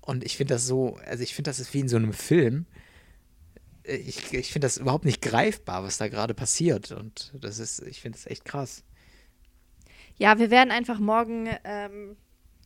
Und 0.00 0.24
ich 0.24 0.36
finde 0.36 0.54
das 0.54 0.66
so, 0.66 0.96
also 1.06 1.22
ich 1.22 1.34
finde, 1.34 1.50
das 1.50 1.60
ist 1.60 1.72
wie 1.74 1.80
in 1.80 1.88
so 1.88 1.96
einem 1.96 2.12
Film. 2.12 2.66
Ich, 3.90 4.32
ich 4.32 4.52
finde 4.52 4.66
das 4.66 4.76
überhaupt 4.76 5.04
nicht 5.04 5.22
greifbar, 5.22 5.82
was 5.82 5.98
da 5.98 6.08
gerade 6.08 6.34
passiert. 6.34 6.92
Und 6.92 7.32
das 7.40 7.58
ist, 7.58 7.80
ich 7.80 8.00
finde 8.00 8.18
das 8.18 8.26
echt 8.26 8.44
krass. 8.44 8.84
Ja, 10.16 10.38
wir 10.38 10.50
werden 10.50 10.70
einfach 10.70 10.98
morgen, 10.98 11.48
ähm, 11.64 12.16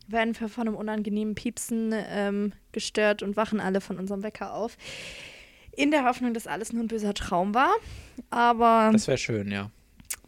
werden 0.09 0.39
wir 0.39 0.49
von 0.49 0.69
einem 0.69 0.77
unangenehmen 0.77 1.35
Piepsen 1.35 1.95
ähm, 1.95 2.53
gestört 2.73 3.23
und 3.23 3.37
wachen 3.37 3.61
alle 3.61 3.81
von 3.81 3.99
unserem 3.99 4.23
Wecker 4.23 4.55
auf. 4.55 4.77
In 5.73 5.91
der 5.91 6.05
Hoffnung, 6.05 6.35
dass 6.35 6.47
alles 6.47 6.73
nur 6.73 6.83
ein 6.83 6.89
böser 6.89 7.15
Traum 7.15 7.55
war. 7.55 7.73
Aber 8.31 8.91
Das 8.93 9.07
wäre 9.07 9.19
schön, 9.19 9.51
ja. 9.51 9.71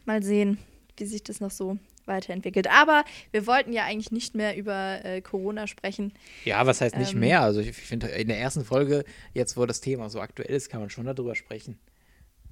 mal 0.05 0.23
sehen, 0.23 0.57
wie 0.97 1.05
sich 1.05 1.23
das 1.23 1.39
noch 1.39 1.51
so 1.51 1.77
weiterentwickelt. 2.07 2.67
Aber 2.69 3.03
wir 3.31 3.47
wollten 3.47 3.73
ja 3.73 3.83
eigentlich 3.85 4.11
nicht 4.11 4.35
mehr 4.35 4.57
über 4.57 5.03
äh, 5.03 5.21
Corona 5.21 5.67
sprechen. 5.67 6.13
Ja, 6.45 6.65
was 6.65 6.81
heißt 6.81 6.97
nicht 6.97 7.13
Ähm. 7.13 7.19
mehr? 7.19 7.41
Also 7.41 7.59
ich 7.59 7.73
finde, 7.73 8.07
in 8.07 8.27
der 8.27 8.39
ersten 8.39 8.65
Folge, 8.65 9.03
jetzt 9.33 9.57
wo 9.57 9.65
das 9.65 9.81
Thema 9.81 10.09
so 10.09 10.19
aktuell 10.19 10.55
ist, 10.55 10.69
kann 10.69 10.79
man 10.79 10.89
schon 10.89 11.05
darüber 11.05 11.35
sprechen. 11.35 11.77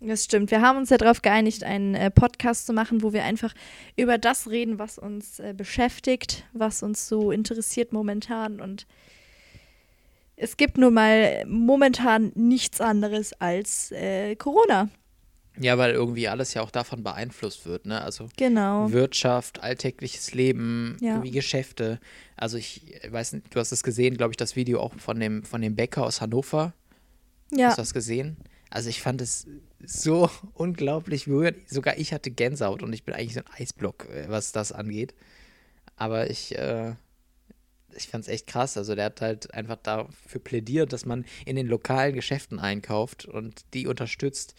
Das 0.02 0.26
stimmt. 0.26 0.52
Wir 0.52 0.62
haben 0.62 0.78
uns 0.78 0.90
ja 0.90 0.98
darauf 0.98 1.22
geeinigt, 1.22 1.64
einen 1.64 1.96
äh, 1.96 2.12
Podcast 2.12 2.66
zu 2.66 2.74
machen, 2.74 3.02
wo 3.02 3.14
wir 3.14 3.24
einfach 3.24 3.54
über 3.96 4.18
das 4.18 4.50
reden, 4.50 4.78
was 4.78 4.98
uns 4.98 5.40
äh, 5.40 5.54
beschäftigt, 5.56 6.44
was 6.54 6.84
uns 6.84 7.08
so 7.08 7.32
interessiert 7.32 7.94
momentan. 7.94 8.60
Und 8.60 8.86
es 10.36 10.58
gibt 10.58 10.78
nun 10.78 10.94
mal 10.94 11.46
momentan 11.48 12.34
nichts 12.36 12.82
anderes 12.82 13.34
als 13.40 13.92
äh, 13.92 14.36
Corona. 14.36 14.90
Ja, 15.58 15.78
weil 15.78 15.94
irgendwie 15.94 16.28
alles 16.28 16.54
ja 16.54 16.62
auch 16.62 16.72
davon 16.72 17.04
beeinflusst 17.04 17.66
wird, 17.66 17.86
ne? 17.86 18.02
Also 18.02 18.28
Genau. 18.38 18.92
Wirtschaft, 18.92 19.62
alltägliches 19.64 20.34
Leben, 20.34 20.98
Ja. 21.00 21.14
irgendwie 21.14 21.32
Geschäfte. 21.32 22.00
Also 22.36 22.58
ich 22.58 23.00
weiß 23.10 23.34
nicht, 23.34 23.56
du 23.56 23.60
hast 23.60 23.72
es 23.72 23.84
gesehen, 23.84 24.18
glaube 24.18 24.34
ich, 24.34 24.38
das 24.38 24.56
Video 24.56 24.80
auch 24.82 24.94
von 24.98 25.20
dem, 25.20 25.44
von 25.44 25.62
dem 25.62 25.76
Bäcker 25.76 26.04
aus 26.06 26.20
Hannover. 26.22 26.74
Ja. 27.52 27.68
Hast 27.68 27.78
du 27.78 27.82
das 27.84 27.94
gesehen? 27.94 28.38
Also 28.70 28.90
ich 28.90 29.02
fand 29.02 29.22
es 29.22 29.48
so 29.86 30.30
unglaublich 30.54 31.26
berührend. 31.26 31.70
Sogar 31.70 31.98
ich 31.98 32.12
hatte 32.14 32.32
Gänsehaut 32.32 32.84
und 32.84 32.92
ich 32.92 33.04
bin 33.06 33.14
eigentlich 33.16 33.36
so 33.36 33.40
ein 33.42 33.62
Eisblock, 33.64 34.10
äh, 34.10 34.26
was 34.28 34.52
das 34.52 34.72
angeht. 34.74 35.14
Aber 35.96 36.30
ich, 36.30 36.58
äh, 36.58 36.96
ich 37.96 38.08
fand 38.10 38.26
es 38.26 38.28
echt 38.28 38.48
krass. 38.48 38.76
Also 38.76 38.96
der 38.96 39.06
hat 39.06 39.22
halt 39.22 39.54
einfach 39.54 39.78
dafür 39.82 40.42
plädiert, 40.42 40.92
dass 40.92 41.06
man 41.06 41.24
in 41.46 41.56
den 41.56 41.68
lokalen 41.68 42.14
Geschäften 42.16 42.60
einkauft 42.60 43.24
und 43.24 43.64
die 43.74 43.88
unterstützt. 43.88 44.56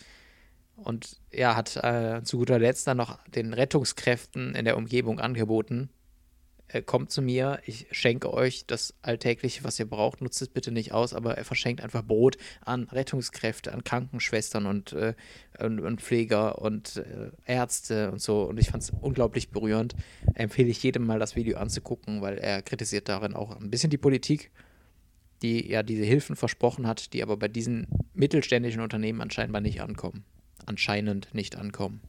Und 0.77 1.21
ja, 1.33 1.57
hat 1.57 1.77
äh, 1.77 2.23
zu 2.23 2.39
guter 2.39 2.59
Letzt 2.59 2.87
dann 2.87 2.99
noch 2.99 3.19
den 3.29 3.55
Rettungskräften 3.55 4.55
in 4.55 4.65
der 4.65 4.77
Umgebung 4.77 5.21
angeboten, 5.21 5.91
äh, 6.69 6.83
kommt 6.83 7.13
zu 7.13 7.23
mir, 7.23 7.61
ich 7.65 7.87
schenke 7.93 8.33
euch 8.33 8.67
das 8.67 8.95
Alltägliche, 9.03 9.63
was 9.63 9.79
ihr 9.79 9.89
braucht, 9.89 10.21
nutzt 10.21 10.43
es 10.43 10.49
bitte 10.49 10.73
nicht 10.73 10.93
aus, 10.93 11.15
aber 11.15 11.37
er 11.37 11.45
verschenkt 11.45 11.81
einfach 11.81 12.03
Brot 12.03 12.39
an 12.65 12.85
Rettungskräfte, 12.85 13.73
an 13.73 13.85
Krankenschwestern 13.85 14.67
und, 14.67 14.93
äh, 14.93 15.15
und, 15.61 15.79
und 15.81 16.01
Pfleger 16.01 16.61
und 16.61 16.97
äh, 16.97 17.31
Ärzte 17.45 18.11
und 18.11 18.21
so. 18.21 18.43
Und 18.43 18.59
ich 18.59 18.71
fand 18.71 18.83
es 18.83 18.91
unglaublich 18.91 19.51
berührend. 19.51 19.95
Empfehle 20.35 20.69
ich 20.69 20.83
jedem 20.83 21.07
mal 21.07 21.21
das 21.21 21.37
Video 21.37 21.57
anzugucken, 21.59 22.21
weil 22.21 22.39
er 22.39 22.63
kritisiert 22.63 23.09
darin 23.09 23.35
auch 23.35 23.61
ein 23.61 23.71
bisschen 23.71 23.91
die 23.91 23.99
Politik, 23.99 24.51
die 25.43 25.71
ja 25.71 25.85
diese 25.85 26.05
Hilfen 26.05 26.35
versprochen 26.35 26.87
hat, 26.89 27.13
die 27.13 27.23
aber 27.23 27.37
bei 27.37 27.49
diesen 27.49 27.87
mittelständischen 28.13 28.81
Unternehmen 28.81 29.21
anscheinend 29.21 29.63
nicht 29.63 29.83
ankommen. 29.83 30.25
Anscheinend 30.65 31.35
nicht 31.35 31.57
ankommen. 31.57 32.01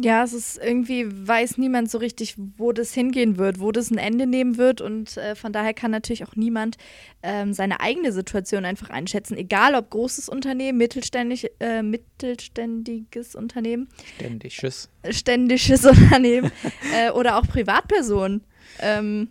Ja, 0.00 0.22
es 0.22 0.32
ist 0.32 0.58
irgendwie, 0.58 1.06
weiß 1.08 1.58
niemand 1.58 1.90
so 1.90 1.98
richtig, 1.98 2.36
wo 2.56 2.70
das 2.70 2.94
hingehen 2.94 3.36
wird, 3.36 3.58
wo 3.58 3.72
das 3.72 3.90
ein 3.90 3.98
Ende 3.98 4.26
nehmen 4.26 4.56
wird. 4.56 4.80
Und 4.80 5.16
äh, 5.16 5.34
von 5.34 5.52
daher 5.52 5.74
kann 5.74 5.90
natürlich 5.90 6.24
auch 6.24 6.36
niemand 6.36 6.76
ähm, 7.22 7.52
seine 7.52 7.80
eigene 7.80 8.12
Situation 8.12 8.64
einfach 8.64 8.90
einschätzen. 8.90 9.36
Egal 9.36 9.74
ob 9.74 9.90
großes 9.90 10.28
Unternehmen, 10.28 10.78
mittelständig, 10.78 11.50
äh, 11.58 11.82
mittelständiges 11.82 13.34
Unternehmen, 13.34 13.88
Ständig. 14.16 14.56
Tschüss. 14.56 14.88
ständisches 15.10 15.84
Unternehmen 15.86 16.52
äh, 16.94 17.10
oder 17.10 17.36
auch 17.36 17.46
Privatperson. 17.48 18.42
Ähm, 18.80 19.28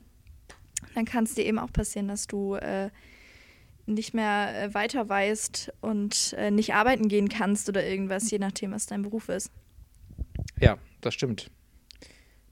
dann 0.95 1.05
kann 1.05 1.23
es 1.23 1.35
dir 1.35 1.45
eben 1.45 1.59
auch 1.59 1.71
passieren, 1.71 2.09
dass 2.09 2.27
du 2.27 2.55
äh, 2.55 2.89
nicht 3.87 4.13
mehr 4.13 4.63
äh, 4.63 4.73
weiter 4.73 5.09
weißt 5.09 5.73
und 5.81 6.33
äh, 6.37 6.51
nicht 6.51 6.73
arbeiten 6.73 7.07
gehen 7.07 7.29
kannst 7.29 7.67
oder 7.69 7.85
irgendwas, 7.85 8.29
je 8.29 8.37
nachdem, 8.39 8.71
was 8.71 8.85
dein 8.85 9.01
Beruf 9.01 9.29
ist. 9.29 9.49
Ja, 10.59 10.77
das 11.01 11.13
stimmt. 11.13 11.49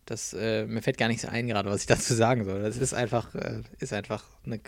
Das, 0.06 0.34
äh, 0.34 0.65
mir 0.65 0.82
fällt 0.82 0.98
gar 0.98 1.08
nichts 1.08 1.26
ein 1.26 1.48
gerade, 1.48 1.69
was 1.69 1.82
ich 1.82 1.88
dazu 1.95 2.13
sagen 2.13 2.45
soll. 2.45 2.62
Das 2.62 2.78
ist 2.78 2.93
einfach, 2.93 3.36
äh, 3.36 3.62
ist 3.80 3.93
einfach 3.93 4.24
eine 4.45 4.60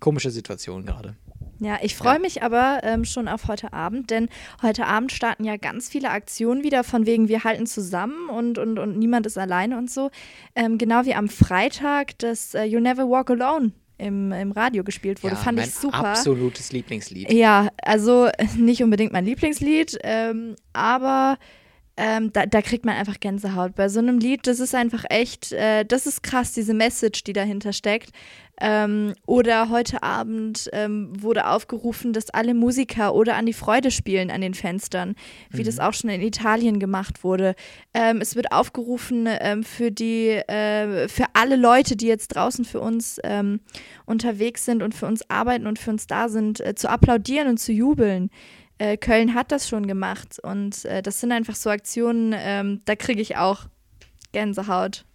komische 0.00 0.30
Situation 0.30 0.84
gerade. 0.84 1.16
Ja, 1.60 1.78
ich 1.82 1.94
freue 1.96 2.14
Ja. 2.14 2.18
mich 2.18 2.42
aber 2.42 2.80
ähm, 2.82 3.04
schon 3.04 3.28
auf 3.28 3.46
heute 3.46 3.72
Abend, 3.72 4.10
denn 4.10 4.28
heute 4.60 4.86
Abend 4.86 5.12
starten 5.12 5.44
ja 5.44 5.56
ganz 5.56 5.88
viele 5.88 6.10
Aktionen 6.10 6.64
wieder, 6.64 6.82
von 6.84 7.06
wegen 7.06 7.28
wir 7.28 7.44
halten 7.44 7.66
zusammen 7.66 8.28
und, 8.28 8.58
und, 8.58 8.78
und 8.78 8.98
niemand 8.98 9.26
ist 9.26 9.38
alleine 9.38 9.78
und 9.78 9.90
so. 9.90 10.10
Ähm, 10.54 10.78
genau 10.78 11.04
wie 11.04 11.14
am 11.14 11.28
Freitag 11.28 12.18
das 12.18 12.54
äh, 12.54 12.64
You 12.64 12.80
Never 12.80 13.08
Walk 13.08 13.30
Alone 13.30 13.72
im, 13.98 14.32
im 14.32 14.52
Radio 14.52 14.84
gespielt 14.84 15.22
wurde, 15.22 15.34
ja, 15.34 15.40
fand 15.40 15.58
mein 15.58 15.68
ich 15.68 15.74
super. 15.74 16.04
absolutes 16.04 16.72
Lieblingslied. 16.72 17.32
Ja, 17.32 17.68
also 17.82 18.28
nicht 18.56 18.82
unbedingt 18.82 19.12
mein 19.12 19.24
Lieblingslied, 19.24 19.98
ähm, 20.02 20.56
aber 20.72 21.38
ähm, 21.96 22.32
da, 22.32 22.46
da 22.46 22.60
kriegt 22.60 22.84
man 22.84 22.96
einfach 22.96 23.20
Gänsehaut. 23.20 23.76
Bei 23.76 23.88
so 23.88 24.00
einem 24.00 24.18
Lied, 24.18 24.46
das 24.46 24.58
ist 24.58 24.74
einfach 24.74 25.04
echt, 25.10 25.52
äh, 25.52 25.84
das 25.84 26.06
ist 26.06 26.22
krass, 26.22 26.52
diese 26.52 26.74
Message, 26.74 27.22
die 27.22 27.32
dahinter 27.32 27.72
steckt. 27.72 28.10
Ähm, 28.60 29.14
oder 29.26 29.68
heute 29.68 30.02
Abend 30.04 30.70
ähm, 30.72 31.10
wurde 31.20 31.48
aufgerufen, 31.48 32.12
dass 32.12 32.30
alle 32.30 32.54
Musiker 32.54 33.14
oder 33.14 33.34
an 33.36 33.46
die 33.46 33.52
Freude 33.52 33.90
spielen 33.90 34.30
an 34.30 34.40
den 34.40 34.54
Fenstern, 34.54 35.16
wie 35.50 35.64
das 35.64 35.80
auch 35.80 35.92
schon 35.92 36.10
in 36.10 36.20
Italien 36.20 36.78
gemacht 36.78 37.24
wurde. 37.24 37.56
Ähm, 37.94 38.20
es 38.20 38.36
wird 38.36 38.52
aufgerufen 38.52 39.26
ähm, 39.28 39.64
für 39.64 39.90
die, 39.90 40.28
äh, 40.28 41.08
für 41.08 41.26
alle 41.32 41.56
Leute, 41.56 41.96
die 41.96 42.06
jetzt 42.06 42.28
draußen 42.28 42.64
für 42.64 42.80
uns 42.80 43.18
ähm, 43.24 43.60
unterwegs 44.04 44.64
sind 44.64 44.82
und 44.82 44.94
für 44.94 45.06
uns 45.06 45.28
arbeiten 45.28 45.66
und 45.66 45.80
für 45.80 45.90
uns 45.90 46.06
da 46.06 46.28
sind, 46.28 46.60
äh, 46.60 46.76
zu 46.76 46.88
applaudieren 46.88 47.48
und 47.48 47.58
zu 47.58 47.72
jubeln. 47.72 48.30
Äh, 48.84 48.98
Köln 48.98 49.34
hat 49.34 49.50
das 49.50 49.66
schon 49.66 49.86
gemacht 49.86 50.38
und 50.42 50.84
äh, 50.84 51.00
das 51.00 51.18
sind 51.18 51.32
einfach 51.32 51.54
so 51.54 51.70
Aktionen, 51.70 52.34
ähm, 52.36 52.82
da 52.84 52.94
kriege 52.96 53.22
ich 53.22 53.38
auch 53.38 53.64
Gänsehaut. 54.32 55.06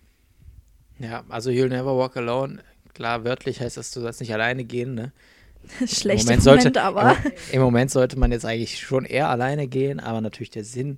Ja, 0.98 1.24
also 1.30 1.52
You'll 1.52 1.70
Never 1.70 1.96
Walk 1.96 2.18
Alone. 2.18 2.64
Klar, 2.96 3.26
wörtlich 3.26 3.62
heißt 3.62 3.78
das, 3.78 3.92
du 3.92 4.02
sollst 4.02 4.22
nicht 4.22 4.34
alleine 4.34 4.64
gehen, 4.64 4.96
ne? 4.96 5.12
Schlechter 5.86 6.32
Moment 6.32 6.46
Moment, 6.46 6.64
sollte, 6.64 6.82
aber. 6.82 7.16
Im, 7.24 7.32
Im 7.52 7.62
Moment 7.62 7.92
sollte 7.92 8.18
man 8.18 8.32
jetzt 8.32 8.44
eigentlich 8.44 8.80
schon 8.80 9.06
eher 9.06 9.30
alleine 9.30 9.68
gehen, 9.68 10.00
aber 10.00 10.20
natürlich 10.20 10.50
der 10.50 10.64
Sinn 10.64 10.98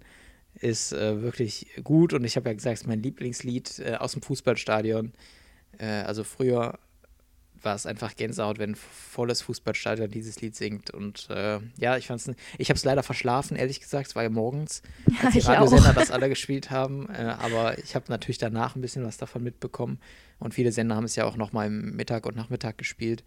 ist 0.53 0.93
äh, 0.93 1.21
wirklich 1.21 1.67
gut 1.83 2.13
und 2.13 2.23
ich 2.23 2.37
habe 2.37 2.47
ja 2.47 2.53
gesagt, 2.53 2.75
es 2.75 2.81
ist 2.83 2.87
mein 2.87 3.03
Lieblingslied 3.03 3.79
äh, 3.79 3.95
aus 3.95 4.13
dem 4.13 4.21
Fußballstadion. 4.21 5.11
Äh, 5.77 5.87
also 5.87 6.23
früher 6.23 6.79
war 7.63 7.75
es 7.75 7.85
einfach 7.85 8.15
Gänsehaut, 8.15 8.59
wenn 8.59 8.75
volles 8.75 9.41
Fußballstadion 9.41 10.09
dieses 10.09 10.41
Lied 10.41 10.55
singt. 10.55 10.91
Und 10.91 11.29
äh, 11.29 11.59
ja, 11.77 11.97
ich 11.97 12.07
fand's, 12.07 12.29
ich 12.57 12.69
habe 12.69 12.77
es 12.77 12.83
leider 12.83 13.03
verschlafen, 13.03 13.57
ehrlich 13.57 13.79
gesagt, 13.79 14.07
es 14.07 14.15
war 14.15 14.23
ja 14.23 14.29
morgens, 14.29 14.81
Ja, 15.07 15.25
als 15.25 15.33
die 15.33 15.39
ich 15.39 15.47
Radiosender 15.47 15.93
das 15.93 16.11
alle 16.11 16.29
gespielt 16.29 16.71
haben, 16.71 17.09
äh, 17.09 17.35
aber 17.39 17.77
ich 17.77 17.95
habe 17.95 18.05
natürlich 18.09 18.37
danach 18.37 18.75
ein 18.75 18.81
bisschen 18.81 19.05
was 19.05 19.17
davon 19.17 19.43
mitbekommen. 19.43 19.99
Und 20.39 20.53
viele 20.53 20.71
Sender 20.71 20.95
haben 20.95 21.05
es 21.05 21.15
ja 21.15 21.25
auch 21.25 21.37
noch 21.37 21.53
mal 21.53 21.67
im 21.67 21.95
Mittag 21.95 22.25
und 22.25 22.35
Nachmittag 22.35 22.77
gespielt. 22.77 23.23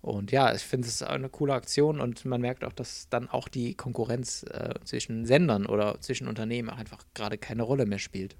Und 0.00 0.32
ja, 0.32 0.54
ich 0.54 0.62
finde 0.62 0.86
es 0.86 1.02
eine 1.02 1.30
coole 1.30 1.54
Aktion. 1.54 2.00
Und 2.00 2.26
man 2.26 2.40
merkt 2.40 2.62
auch, 2.62 2.72
dass 2.72 3.08
dann 3.08 3.28
auch 3.28 3.48
die 3.48 3.74
Konkurrenz 3.74 4.44
äh, 4.50 4.74
zwischen 4.84 5.24
Sendern 5.24 5.64
oder 5.64 5.98
zwischen 6.00 6.28
Unternehmen 6.28 6.68
einfach 6.68 7.04
gerade 7.14 7.38
keine 7.38 7.62
Rolle 7.62 7.86
mehr 7.86 7.98
spielt. 7.98 8.36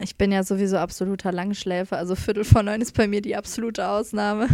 Ich 0.00 0.16
bin 0.16 0.32
ja 0.32 0.42
sowieso 0.42 0.78
absoluter 0.78 1.32
Langschläfer, 1.32 1.98
also 1.98 2.14
Viertel 2.14 2.44
vor 2.44 2.62
neun 2.62 2.80
ist 2.80 2.96
bei 2.96 3.06
mir 3.06 3.20
die 3.20 3.36
absolute 3.36 3.88
Ausnahme. 3.88 4.48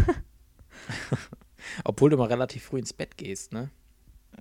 Obwohl 1.85 2.11
du 2.11 2.17
mal 2.17 2.27
relativ 2.27 2.65
früh 2.65 2.79
ins 2.79 2.93
Bett 2.93 3.17
gehst, 3.17 3.53
ne? 3.53 3.71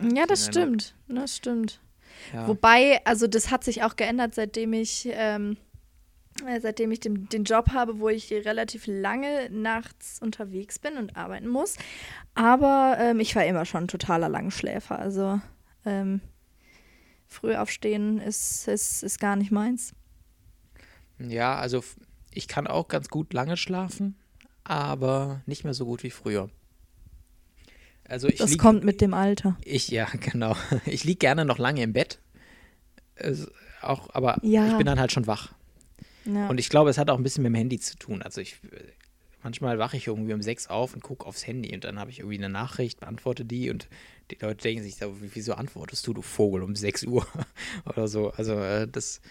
Ja, 0.02 0.26
das 0.26 0.46
stimmt. 0.46 0.96
Das 1.08 1.36
stimmt. 1.36 1.80
Ja. 2.34 2.48
Wobei, 2.48 3.02
also 3.06 3.28
das 3.28 3.52
hat 3.52 3.64
sich 3.64 3.84
auch 3.84 3.96
geändert, 3.96 4.36
seitdem 4.36 4.74
ich, 4.74 5.08
ähm, 5.12 5.58
äh, 6.46 6.60
seitdem 6.60 6.92
ich 6.92 7.00
den, 7.00 7.30
den 7.30 7.44
Job 7.44 7.70
habe, 7.74 8.00
wo 8.00 8.10
ich 8.10 8.32
relativ 8.32 8.86
lange 8.88 9.50
nachts 9.52 10.20
unterwegs 10.22 10.80
bin 10.80 10.98
und 10.98 11.16
arbeiten 11.16 11.48
muss. 11.48 11.76
Aber 12.34 12.98
ähm, 13.00 13.20
ich 13.20 13.36
war 13.36 13.46
immer 13.46 13.66
schon 13.66 13.86
ein 13.86 13.88
totaler 13.88 14.30
Langschläfer. 14.30 15.00
Also 15.00 15.40
ähm, 15.86 16.22
früh 17.28 17.56
aufstehen 17.56 18.20
ist, 18.20 18.68
ist, 18.68 19.04
ist 19.04 19.20
gar 19.20 19.36
nicht 19.36 19.52
meins. 19.52 19.94
Ja, 21.20 21.56
also 21.56 21.84
ich 22.34 22.48
kann 22.48 22.68
auch 22.68 22.88
ganz 22.88 23.10
gut 23.10 23.34
lange 23.34 23.58
schlafen, 23.58 24.16
aber 24.64 25.42
nicht 25.46 25.64
mehr 25.64 25.74
so 25.74 25.86
gut 25.86 26.04
wie 26.04 26.12
früher. 26.12 26.50
Also 28.08 28.28
ich 28.28 28.38
Das 28.38 28.52
lieg- 28.52 28.60
kommt 28.60 28.84
mit 28.84 29.02
dem 29.02 29.14
Alter. 29.14 29.58
Ich, 29.64 29.90
ja, 29.90 30.06
genau. 30.20 30.56
Ich 30.86 31.04
liege 31.04 31.18
gerne 31.20 31.46
noch 31.46 31.58
lange 31.58 31.82
im 31.82 31.94
Bett. 31.94 32.20
Es, 33.16 33.50
auch, 33.82 34.10
aber 34.14 34.38
Ja. 34.44 34.68
ich 34.68 34.78
bin 34.78 34.86
dann 34.86 35.00
halt 35.00 35.12
schon 35.12 35.28
wach. 35.28 35.54
Ja. 36.26 36.48
Und 36.50 36.60
ich 36.60 36.70
glaube, 36.70 36.90
es 36.90 36.98
hat 36.98 37.10
auch 37.10 37.18
ein 37.18 37.24
bisschen 37.24 37.44
mit 37.44 37.52
dem 37.52 37.56
Handy 37.56 37.80
zu 37.80 37.98
tun. 37.98 38.22
Also 38.22 38.42
ich 38.42 38.58
manchmal 39.44 39.80
wache 39.80 39.96
ich 39.98 40.08
irgendwie 40.08 40.34
um 40.34 40.42
sechs 40.42 40.68
auf 40.68 40.94
und 40.94 41.02
gucke 41.02 41.26
aufs 41.26 41.48
Handy 41.48 41.74
und 41.74 41.84
dann 41.86 42.00
habe 42.00 42.12
ich 42.12 42.20
irgendwie 42.20 42.38
eine 42.38 42.50
Nachricht, 42.50 43.00
beantworte 43.00 43.46
die 43.46 43.70
und 43.70 43.88
die 44.30 44.38
Leute 44.42 44.62
denken 44.64 44.84
sich, 44.84 44.98
so, 44.98 45.16
wieso 45.22 45.54
antwortest 45.54 46.06
du, 46.06 46.14
du 46.14 46.22
Vogel, 46.22 46.64
um 46.64 46.76
6 46.76 47.04
Uhr 47.06 47.26
oder 47.86 48.08
so. 48.10 48.32
Also 48.32 48.60
äh, 48.60 48.88
das, 48.88 49.22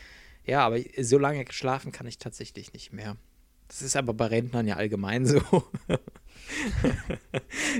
ja, 0.46 0.60
aber 0.64 0.78
so 1.00 1.18
lange 1.18 1.44
schlafen 1.50 1.92
kann 1.92 2.06
ich 2.06 2.18
tatsächlich 2.18 2.72
nicht 2.72 2.92
mehr. 2.92 3.16
Das 3.68 3.82
ist 3.82 3.96
aber 3.96 4.14
bei 4.14 4.26
Rentnern 4.26 4.66
ja 4.68 4.76
allgemein 4.76 5.26
so. 5.26 5.40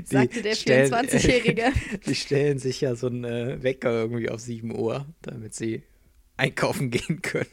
Die 0.00 0.04
Sagte 0.04 0.42
der 0.42 0.54
stellen- 0.56 0.92
24-Jährige. 0.92 1.72
Die 2.06 2.14
stellen 2.16 2.58
sich 2.58 2.80
ja 2.80 2.96
so 2.96 3.06
einen 3.06 3.24
äh, 3.24 3.62
Wecker 3.62 3.92
irgendwie 3.92 4.28
auf 4.28 4.40
7 4.40 4.76
Uhr, 4.76 5.06
damit 5.22 5.54
sie 5.54 5.82
einkaufen 6.36 6.90
gehen 6.90 7.22
können. 7.22 7.46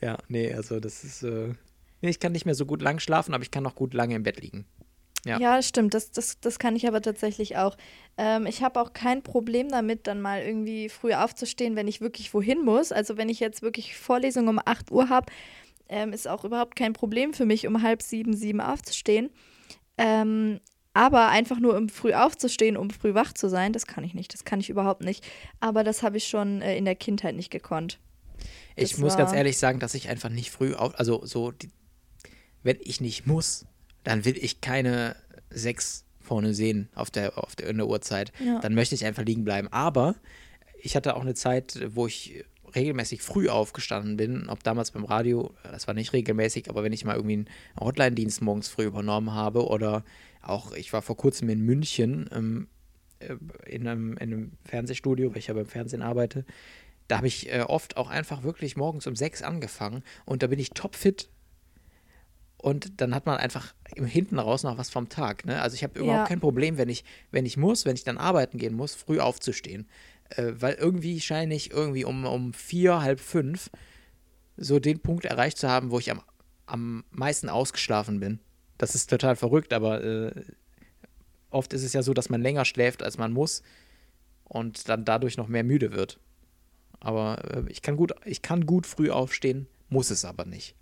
ja, 0.00 0.18
nee, 0.28 0.52
also 0.52 0.80
das 0.80 1.04
ist. 1.04 1.22
Äh, 1.22 1.54
nee, 2.02 2.10
ich 2.10 2.20
kann 2.20 2.32
nicht 2.32 2.44
mehr 2.44 2.54
so 2.54 2.66
gut 2.66 2.82
lang 2.82 2.98
schlafen, 2.98 3.32
aber 3.34 3.42
ich 3.42 3.50
kann 3.50 3.62
noch 3.62 3.74
gut 3.74 3.94
lange 3.94 4.14
im 4.14 4.22
Bett 4.22 4.40
liegen. 4.40 4.66
Ja, 5.24 5.38
Ja, 5.38 5.62
stimmt. 5.62 5.94
Das, 5.94 6.10
das, 6.10 6.40
das 6.40 6.58
kann 6.58 6.76
ich 6.76 6.86
aber 6.86 7.00
tatsächlich 7.00 7.56
auch. 7.56 7.76
Ähm, 8.16 8.46
ich 8.46 8.62
habe 8.62 8.80
auch 8.80 8.92
kein 8.92 9.22
Problem 9.22 9.68
damit, 9.68 10.06
dann 10.06 10.20
mal 10.20 10.42
irgendwie 10.42 10.88
früh 10.88 11.14
aufzustehen, 11.14 11.76
wenn 11.76 11.88
ich 11.88 12.00
wirklich 12.00 12.32
wohin 12.34 12.64
muss. 12.64 12.92
Also 12.92 13.16
wenn 13.16 13.28
ich 13.28 13.40
jetzt 13.40 13.62
wirklich 13.62 13.96
Vorlesung 13.96 14.48
um 14.48 14.60
8 14.64 14.90
Uhr 14.90 15.08
habe, 15.08 15.32
ähm, 15.88 16.12
ist 16.12 16.28
auch 16.28 16.44
überhaupt 16.44 16.76
kein 16.76 16.92
Problem 16.92 17.34
für 17.34 17.46
mich, 17.46 17.66
um 17.66 17.82
halb 17.82 18.02
sieben, 18.02 18.34
sieben 18.34 18.60
aufzustehen. 18.60 19.30
Ähm, 19.98 20.60
aber 20.94 21.28
einfach 21.28 21.58
nur 21.58 21.76
um 21.76 21.88
früh 21.88 22.14
aufzustehen, 22.14 22.76
um 22.76 22.88
früh 22.90 23.14
wach 23.14 23.32
zu 23.32 23.48
sein, 23.48 23.72
das 23.72 23.86
kann 23.86 24.04
ich 24.04 24.14
nicht. 24.14 24.32
Das 24.32 24.44
kann 24.44 24.60
ich 24.60 24.70
überhaupt 24.70 25.02
nicht. 25.02 25.26
Aber 25.58 25.82
das 25.82 26.02
habe 26.02 26.16
ich 26.16 26.28
schon 26.28 26.62
äh, 26.62 26.76
in 26.76 26.84
der 26.84 26.94
Kindheit 26.94 27.34
nicht 27.34 27.50
gekonnt. 27.50 27.98
ich 28.76 28.92
das 28.92 29.00
muss 29.00 29.16
ganz 29.16 29.32
ehrlich 29.32 29.58
sagen, 29.58 29.80
dass 29.80 29.94
ich 29.94 30.08
einfach 30.08 30.30
nicht 30.30 30.52
früh 30.52 30.74
auf, 30.74 30.96
also 30.98 31.26
so, 31.26 31.50
die, 31.50 31.68
wenn 32.62 32.78
ich 32.80 33.00
nicht 33.00 33.26
muss, 33.26 33.66
dann 34.04 34.24
will 34.24 34.36
ich 34.36 34.60
keine 34.60 35.16
sechs 35.50 36.04
vorne 36.20 36.54
sehen 36.54 36.88
auf 36.94 37.10
der, 37.10 37.38
auf 37.38 37.54
der, 37.56 37.68
in 37.68 37.76
der 37.76 37.86
Uhrzeit. 37.86 38.32
Ja. 38.44 38.60
Dann 38.60 38.74
möchte 38.74 38.94
ich 38.94 39.04
einfach 39.04 39.24
liegen 39.24 39.44
bleiben. 39.44 39.68
Aber 39.68 40.14
ich 40.80 40.96
hatte 40.96 41.16
auch 41.16 41.22
eine 41.22 41.34
Zeit, 41.34 41.80
wo 41.94 42.06
ich 42.06 42.44
regelmäßig 42.74 43.22
früh 43.22 43.48
aufgestanden 43.48 44.16
bin, 44.16 44.48
ob 44.48 44.62
damals 44.64 44.90
beim 44.90 45.04
Radio, 45.04 45.54
das 45.62 45.86
war 45.86 45.94
nicht 45.94 46.12
regelmäßig, 46.12 46.68
aber 46.68 46.82
wenn 46.82 46.92
ich 46.92 47.04
mal 47.04 47.14
irgendwie 47.16 47.34
einen 47.34 47.48
Hotline-Dienst 47.78 48.42
morgens 48.42 48.68
früh 48.68 48.84
übernommen 48.84 49.32
habe 49.32 49.66
oder 49.66 50.04
auch, 50.42 50.72
ich 50.72 50.92
war 50.92 51.02
vor 51.02 51.16
kurzem 51.16 51.48
in 51.48 51.60
München 51.60 52.28
ähm, 52.32 52.68
äh, 53.20 53.36
in, 53.66 53.86
einem, 53.86 54.12
in 54.14 54.32
einem 54.32 54.52
Fernsehstudio, 54.64 55.30
weil 55.30 55.38
ich 55.38 55.46
ja 55.46 55.54
beim 55.54 55.66
Fernsehen 55.66 56.02
arbeite, 56.02 56.44
da 57.08 57.18
habe 57.18 57.28
ich 57.28 57.52
äh, 57.52 57.60
oft 57.60 57.96
auch 57.96 58.10
einfach 58.10 58.42
wirklich 58.42 58.76
morgens 58.76 59.06
um 59.06 59.14
sechs 59.14 59.42
angefangen 59.42 60.02
und 60.24 60.42
da 60.42 60.48
bin 60.48 60.58
ich 60.58 60.70
topfit 60.70 61.28
und 62.64 63.02
dann 63.02 63.14
hat 63.14 63.26
man 63.26 63.36
einfach 63.36 63.74
im 63.94 64.06
hinten 64.06 64.38
raus 64.38 64.62
noch 64.62 64.78
was 64.78 64.88
vom 64.88 65.10
Tag. 65.10 65.44
Ne? 65.44 65.60
Also 65.60 65.74
ich 65.74 65.84
habe 65.84 65.98
überhaupt 65.98 66.20
Ja. 66.20 66.26
kein 66.26 66.40
Problem, 66.40 66.78
wenn 66.78 66.88
ich, 66.88 67.04
wenn 67.30 67.44
ich 67.44 67.58
muss, 67.58 67.84
wenn 67.84 67.94
ich 67.94 68.04
dann 68.04 68.16
arbeiten 68.16 68.56
gehen 68.56 68.74
muss, 68.74 68.94
früh 68.94 69.20
aufzustehen. 69.20 69.86
Äh, 70.30 70.52
weil 70.56 70.72
irgendwie 70.72 71.20
scheine 71.20 71.54
ich 71.54 71.72
irgendwie 71.72 72.06
um, 72.06 72.24
um 72.24 72.54
vier, 72.54 73.02
halb 73.02 73.20
fünf 73.20 73.68
so 74.56 74.78
den 74.78 74.98
Punkt 75.00 75.26
erreicht 75.26 75.58
zu 75.58 75.68
haben, 75.68 75.90
wo 75.90 75.98
ich 75.98 76.10
am, 76.10 76.22
am 76.64 77.04
meisten 77.10 77.50
ausgeschlafen 77.50 78.18
bin. 78.18 78.40
Das 78.78 78.94
ist 78.94 79.10
total 79.10 79.36
verrückt, 79.36 79.74
aber 79.74 80.02
äh, 80.02 80.32
oft 81.50 81.74
ist 81.74 81.82
es 81.82 81.92
ja 81.92 82.02
so, 82.02 82.14
dass 82.14 82.30
man 82.30 82.40
länger 82.40 82.64
schläft, 82.64 83.02
als 83.02 83.18
man 83.18 83.30
muss 83.30 83.62
und 84.44 84.88
dann 84.88 85.04
dadurch 85.04 85.36
noch 85.36 85.48
mehr 85.48 85.64
müde 85.64 85.92
wird. 85.92 86.18
Aber 86.98 87.44
äh, 87.54 87.64
ich 87.70 87.82
kann 87.82 87.98
gut, 87.98 88.14
ich 88.24 88.40
kann 88.40 88.64
gut 88.64 88.86
früh 88.86 89.10
aufstehen, 89.10 89.66
muss 89.90 90.08
es 90.10 90.24
aber 90.24 90.46
nicht. 90.46 90.74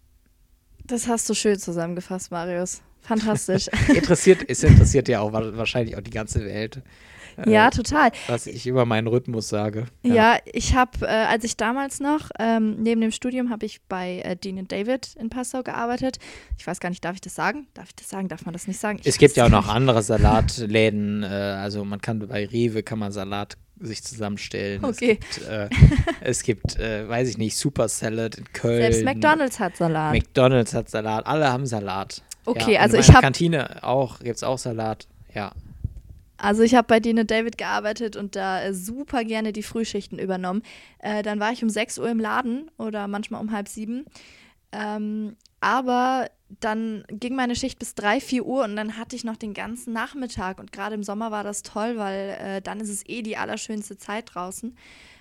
Das 0.84 1.06
hast 1.06 1.28
du 1.28 1.34
schön 1.34 1.58
zusammengefasst, 1.58 2.30
Marius. 2.30 2.82
Fantastisch. 3.02 3.68
Interessiert, 3.88 4.44
es 4.48 4.62
interessiert 4.62 5.08
ja 5.08 5.20
auch 5.20 5.32
wa- 5.32 5.56
wahrscheinlich 5.56 5.96
auch 5.96 6.00
die 6.02 6.10
ganze 6.10 6.44
Welt, 6.44 6.80
ja, 7.46 7.70
total. 7.70 8.10
was 8.28 8.46
ich 8.46 8.66
über 8.66 8.84
meinen 8.84 9.06
Rhythmus 9.06 9.48
sage. 9.48 9.86
Ja, 10.02 10.36
ich 10.44 10.74
habe, 10.74 10.98
äh, 11.02 11.06
als 11.08 11.44
ich 11.44 11.56
damals 11.56 11.98
noch, 11.98 12.28
ähm, 12.38 12.76
neben 12.82 13.00
dem 13.00 13.10
Studium, 13.10 13.48
habe 13.50 13.64
ich 13.64 13.80
bei 13.88 14.18
äh, 14.20 14.36
Dean 14.36 14.68
David 14.68 15.14
in 15.18 15.30
Passau 15.30 15.62
gearbeitet. 15.62 16.18
Ich 16.58 16.66
weiß 16.66 16.78
gar 16.78 16.90
nicht, 16.90 17.02
darf 17.04 17.14
ich 17.14 17.22
das 17.22 17.34
sagen? 17.34 17.66
Darf 17.74 17.88
ich 17.88 17.96
das 17.96 18.08
sagen? 18.10 18.28
Darf 18.28 18.44
man 18.44 18.52
das 18.52 18.68
nicht 18.68 18.78
sagen? 18.78 18.98
Ich 19.00 19.06
Es 19.06 19.16
gibt 19.18 19.36
ja 19.36 19.46
auch 19.46 19.50
noch 19.50 19.68
andere 19.68 20.02
Salatläden, 20.56 21.22
äh, 21.22 21.26
also 21.26 21.84
man 21.84 22.00
kann 22.00 22.18
bei 22.20 22.44
Rewe 22.46 22.82
kann 22.82 22.98
man 22.98 23.12
Salat 23.12 23.56
sich 23.80 24.04
zusammenstellen. 24.04 24.84
Okay. 24.84 25.18
Es 25.20 25.36
gibt, 25.38 25.48
äh, 25.48 25.68
es 26.20 26.42
gibt 26.42 26.78
äh, 26.78 27.08
weiß 27.08 27.28
ich 27.30 27.38
nicht, 27.38 27.56
Super 27.56 27.88
Salad 27.88 28.36
in 28.36 28.44
Köln. 28.52 28.80
Selbst 28.92 29.04
McDonalds 29.04 29.58
hat 29.58 29.76
Salat. 29.76 30.12
McDonalds 30.12 30.74
hat 30.74 30.88
Salat, 30.90 31.26
alle 31.26 31.50
haben 31.50 31.66
Salat. 31.66 32.22
Okay, 32.44 32.74
ja, 32.74 32.80
also 32.80 32.96
in 32.96 33.00
ich 33.00 33.08
meiner 33.08 33.16
hab- 33.18 33.22
Kantine 33.24 33.82
auch, 33.82 34.18
gibt 34.20 34.36
es 34.36 34.42
auch 34.42 34.58
Salat. 34.58 35.06
Ja. 35.34 35.52
Also 36.36 36.62
ich 36.62 36.74
habe 36.74 36.88
bei 36.88 36.98
Dean 36.98 37.24
David 37.26 37.56
gearbeitet 37.56 38.16
und 38.16 38.34
da 38.34 38.62
äh, 38.62 38.74
super 38.74 39.22
gerne 39.24 39.52
die 39.52 39.62
Frühschichten 39.62 40.18
übernommen. 40.18 40.62
Äh, 40.98 41.22
dann 41.22 41.38
war 41.38 41.52
ich 41.52 41.62
um 41.62 41.70
6 41.70 41.98
Uhr 41.98 42.08
im 42.10 42.18
Laden 42.18 42.68
oder 42.78 43.06
manchmal 43.06 43.40
um 43.40 43.52
halb 43.52 43.68
sieben. 43.68 44.06
Ähm, 44.72 45.36
aber 45.60 46.28
dann 46.60 47.04
ging 47.08 47.36
meine 47.36 47.54
Schicht 47.54 47.78
bis 47.78 47.94
3, 47.94 48.20
4 48.20 48.44
Uhr 48.44 48.64
und 48.64 48.74
dann 48.74 48.96
hatte 48.98 49.14
ich 49.14 49.22
noch 49.22 49.36
den 49.36 49.54
ganzen 49.54 49.92
Nachmittag. 49.92 50.58
Und 50.58 50.72
gerade 50.72 50.96
im 50.96 51.04
Sommer 51.04 51.30
war 51.30 51.44
das 51.44 51.62
toll, 51.62 51.96
weil 51.96 52.36
äh, 52.40 52.60
dann 52.60 52.80
ist 52.80 52.88
es 52.88 53.08
eh 53.08 53.22
die 53.22 53.36
allerschönste 53.36 53.96
Zeit 53.96 54.34
draußen. 54.34 54.76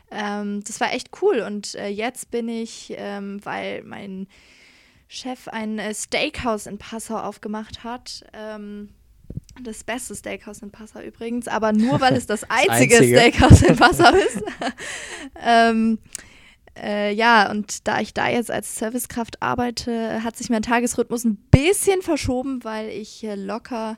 Ähm, 0.10 0.64
das 0.66 0.80
war 0.82 0.92
echt 0.94 1.12
cool. 1.22 1.42
Und 1.42 1.76
äh, 1.76 1.88
jetzt 1.88 2.32
bin 2.32 2.50
ich, 2.50 2.94
ähm, 2.98 3.40
weil 3.44 3.84
mein 3.84 4.28
Chef 5.14 5.50
ein 5.50 5.78
äh, 5.78 5.94
Steakhouse 5.94 6.68
in 6.68 6.78
Passau 6.78 7.18
aufgemacht 7.18 7.84
hat, 7.84 8.24
ähm, 8.32 8.92
das 9.62 9.84
beste 9.84 10.16
Steakhouse 10.16 10.62
in 10.62 10.72
Passau 10.72 11.02
übrigens, 11.02 11.50
aber 11.50 11.74
nur 11.74 12.00
weil 12.00 12.14
es 12.16 12.28
das 12.28 12.44
einzige, 12.50 12.96
einzige. 12.96 13.18
Steakhouse 13.20 13.62
in 13.64 13.76
Passau 13.76 14.16
ist. 14.16 14.42
ähm, 15.46 16.00
äh, 16.82 17.14
ja, 17.14 17.52
und 17.52 17.90
da 17.90 18.00
ich 18.00 18.14
da 18.14 18.30
jetzt 18.30 18.50
als 18.50 18.78
Servicekraft 18.78 19.42
arbeite, 19.42 20.24
hat 20.24 20.38
sich 20.38 20.50
mein 20.50 20.62
Tagesrhythmus 20.62 21.26
ein 21.26 21.36
bisschen 21.52 22.02
verschoben, 22.02 22.64
weil 22.64 22.88
ich 22.88 23.22
äh, 23.26 23.36
locker 23.36 23.98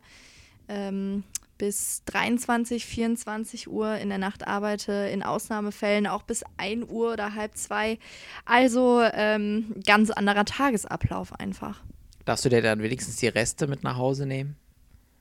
ähm, 0.67 1.23
bis 1.63 2.03
23, 2.07 2.85
24 2.85 3.69
Uhr 3.69 3.95
in 3.95 4.09
der 4.09 4.17
Nacht 4.17 4.45
arbeite, 4.45 4.91
in 4.91 5.23
Ausnahmefällen 5.23 6.07
auch 6.07 6.23
bis 6.23 6.43
1 6.57 6.89
Uhr 6.89 7.13
oder 7.13 7.35
halb 7.35 7.55
zwei. 7.55 7.99
Also 8.43 9.01
ähm, 9.13 9.73
ganz 9.85 10.09
anderer 10.09 10.43
Tagesablauf 10.43 11.39
einfach. 11.39 11.81
Darfst 12.25 12.43
du 12.43 12.49
dir 12.49 12.61
dann 12.61 12.81
wenigstens 12.81 13.15
die 13.15 13.29
Reste 13.29 13.67
mit 13.67 13.81
nach 13.81 13.95
Hause 13.95 14.25
nehmen? 14.25 14.57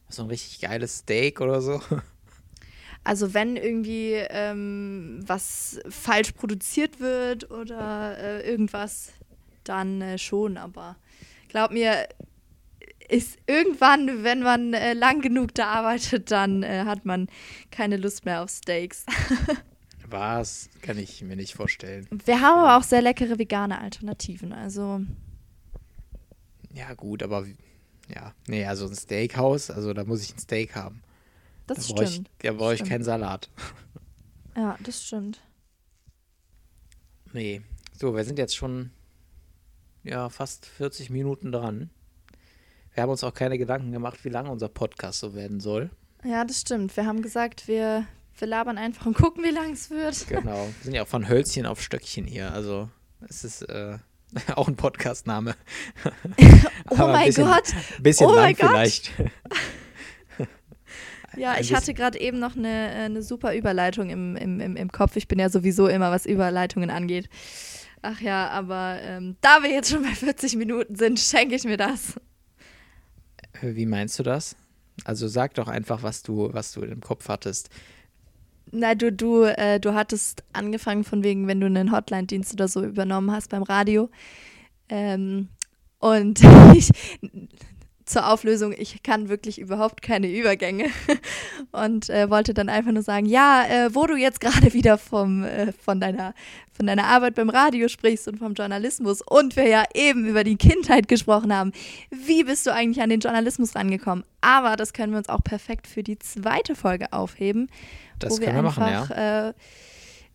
So 0.09 0.25
ein 0.25 0.31
richtig 0.31 0.61
geiles 0.61 0.99
Steak 0.99 1.41
oder 1.41 1.63
so? 1.63 1.81
Also 3.05 3.35
wenn 3.35 3.57
irgendwie 3.57 4.13
ähm, 4.13 5.25
was 5.27 5.81
falsch 5.89 6.31
produziert 6.33 7.01
wird 7.01 7.51
oder 7.51 8.17
äh, 8.17 8.49
irgendwas, 8.49 9.11
dann 9.65 10.01
äh, 10.01 10.19
schon. 10.19 10.57
Aber 10.57 10.95
glaub 11.49 11.73
mir, 11.73 12.07
ist 13.13 13.39
irgendwann, 13.47 14.25
wenn 14.25 14.43
man 14.43 14.73
äh, 14.73 14.95
lang 14.95 15.21
genug 15.21 15.55
da 15.55 15.69
arbeitet, 15.69 16.31
dann 16.31 16.63
äh, 16.63 16.85
hat 16.87 17.05
man 17.05 17.29
keine 17.71 17.97
Lust 17.97 18.25
mehr 18.25 18.43
auf 18.43 18.51
Steaks. 18.51 19.05
Was? 20.09 20.69
Kann 20.83 20.99
ich 20.99 21.23
mir 21.23 21.37
nicht 21.37 21.55
vorstellen. 21.55 22.07
Wir 22.25 22.41
haben 22.41 22.59
aber 22.59 22.77
auch 22.77 22.83
sehr 22.83 23.03
leckere 23.03 23.39
vegane 23.39 23.81
Alternativen. 23.81 24.53
Also 24.53 25.01
Ja, 26.75 26.93
gut, 26.95 27.23
aber 27.23 27.47
ja. 28.15 28.35
Nee, 28.47 28.65
also 28.67 28.87
ein 28.87 28.95
Steakhouse, 28.95 29.71
also 29.71 29.93
da 29.95 30.05
muss 30.05 30.23
ich 30.23 30.35
ein 30.35 30.39
Steak 30.39 30.75
haben. 30.75 31.03
das 31.67 31.87
da 31.87 31.95
brauche 31.95 32.05
ich, 32.05 32.11
stimmt. 32.11 32.31
da 32.39 32.53
brauche 32.53 32.73
ich 32.75 32.79
Stimmt. 32.79 32.91
keinen 32.91 33.05
Salat. 33.05 33.51
Ja, 34.57 34.77
das 34.83 35.07
stimmt. 35.07 35.41
Nee. 37.33 37.63
So, 37.99 38.15
wir 38.15 38.25
sind 38.25 38.39
jetzt 38.39 38.57
schon 38.57 38.91
ja, 40.03 40.29
fast 40.29 40.67
40 40.67 41.09
Minuten 41.11 41.53
dran. 41.53 41.91
Wir 42.95 43.03
haben 43.03 43.11
uns 43.11 43.25
auch 43.25 43.35
keine 43.35 43.59
Gedanken 43.59 43.91
gemacht, 43.93 44.25
wie 44.25 44.29
lange 44.29 44.51
unser 44.51 44.69
Podcast 44.69 45.21
so 45.21 45.35
werden 45.35 45.61
soll. 45.61 45.91
Ja, 46.25 46.45
das 46.45 46.61
stimmt. 46.61 46.97
Wir 46.97 47.07
haben 47.07 47.23
gesagt, 47.23 47.67
wir, 47.69 48.07
wir 48.39 48.49
labern 48.49 48.79
einfach 48.79 49.07
und 49.07 49.15
gucken, 49.17 49.43
wie 49.45 49.51
lang 49.51 49.73
es 49.73 49.91
wird. 49.91 50.27
Genau. 50.29 50.67
Wir 50.67 50.85
sind 50.85 50.95
ja 50.95 51.03
auch 51.03 51.09
von 51.09 51.29
Hölzchen 51.29 51.67
auf 51.67 51.81
Stöckchen 51.83 52.27
hier. 52.27 52.53
Also, 52.53 52.89
es 53.29 53.45
ist 53.45 53.63
äh, 53.63 53.97
auch 54.55 54.69
ein 54.69 54.77
Podcastname. 54.77 55.55
Oh 56.91 56.97
mein 57.07 57.27
bisschen- 57.27 57.47
Gott. 57.47 57.73
Bisschen 58.01 58.27
Oh 58.27 58.35
lang 58.35 58.43
mein 58.45 58.57
Gott. 58.57 58.69
vielleicht. 58.71 59.13
Ja, 61.37 61.59
ich 61.59 61.75
hatte 61.75 61.95
gerade 61.95 62.21
eben 62.21 62.39
noch 62.39 62.57
eine, 62.57 62.69
äh, 62.93 63.05
eine 63.05 63.23
super 63.23 63.55
Überleitung 63.55 64.11
im, 64.11 64.37
im, 64.37 64.61
im, 64.61 64.77
im 64.77 64.93
Kopf. 64.93 65.17
Ich 65.17 65.29
bin 65.29 65.39
ja 65.39 65.49
sowieso 65.49 65.89
immer, 65.89 66.11
was 66.11 66.27
Überleitungen 66.27 66.91
angeht. 66.91 67.31
Ach 68.03 68.21
ja, 68.21 68.49
aber 68.51 68.99
ähm, 69.01 69.37
da 69.41 69.63
wir 69.63 69.71
jetzt 69.71 69.91
schon 69.91 70.03
bei 70.03 70.11
40 70.15 70.57
Minuten 70.57 70.95
sind, 70.97 71.19
schenke 71.19 71.55
ich 71.55 71.65
mir 71.65 71.79
das. 71.79 72.15
Wie 73.63 73.87
meinst 73.87 74.19
du 74.19 74.23
das? 74.23 74.57
Also 75.05 75.29
sag 75.29 75.55
doch 75.55 75.69
einfach, 75.69 76.03
was 76.03 76.23
du, 76.23 76.53
was 76.53 76.73
du 76.73 76.83
im 76.83 77.01
Kopf 77.01 77.29
hattest. 77.29 77.71
Na, 78.71 78.95
du, 78.95 79.13
du, 79.13 79.43
äh, 79.43 79.79
du 79.81 79.95
hattest 79.95 80.45
angefangen 80.53 81.05
von 81.05 81.23
wegen, 81.23 81.47
wenn 81.47 81.61
du 81.61 81.67
einen 81.67 81.93
Hotline-Dienst 81.93 82.55
oder 82.55 82.69
so 82.69 82.83
übernommen 82.83 83.31
hast 83.31 83.51
beim 83.51 83.63
Radio. 83.63 84.11
Ähm, 84.89 85.49
und 85.99 86.41
ich, 86.75 86.91
zur 88.13 88.29
Auflösung, 88.29 88.75
ich 88.77 89.03
kann 89.03 89.29
wirklich 89.29 89.59
überhaupt 89.59 90.03
keine 90.03 90.29
Übergänge 90.31 90.87
und 91.73 92.11
äh, 92.11 92.31
wollte 92.31 92.55
dann 92.55 92.69
einfach 92.69 92.93
nur 92.93 93.03
sagen, 93.03 93.27
ja, 93.27 93.65
äh, 93.69 93.95
wo 93.95 94.07
du 94.07 94.17
jetzt 94.17 94.41
gerade 94.41 94.73
wieder 94.75 94.99
vom, 94.99 95.45
äh, 95.45 95.73
von, 95.73 96.01
deiner, 96.01 96.35
von 96.73 96.87
deiner 96.87 97.07
Arbeit 97.07 97.35
beim 97.35 97.51
Radio 97.51 97.89
sprichst 97.89 98.29
und 98.29 98.39
vom 98.39 98.55
Journalismus 98.55 99.23
und 99.23 99.57
wir 99.57 99.67
ja 99.67 99.85
eben 99.95 100.27
über 100.27 100.45
die 100.45 100.57
Kindheit 100.57 101.09
gesprochen 101.09 101.55
haben, 101.55 101.73
wie 102.11 102.45
bist 102.45 102.67
du 102.67 102.73
eigentlich 102.73 103.03
an 103.03 103.11
den 103.11 103.21
Journalismus 103.21 103.75
rangekommen? 103.75 104.25
Aber 104.41 104.77
das 104.77 104.93
können 104.93 105.13
wir 105.13 105.19
uns 105.19 105.29
auch 105.29 105.43
perfekt 105.43 105.87
für 105.87 106.03
die 106.03 106.19
zweite 106.19 106.75
Folge 106.75 107.13
aufheben, 107.13 107.71
Das 108.19 108.33
wo 108.33 108.41
wir 108.41 108.55
wir 108.55 108.63
machen, 108.63 108.83
einfach 108.83 109.11
ja. 109.11 109.55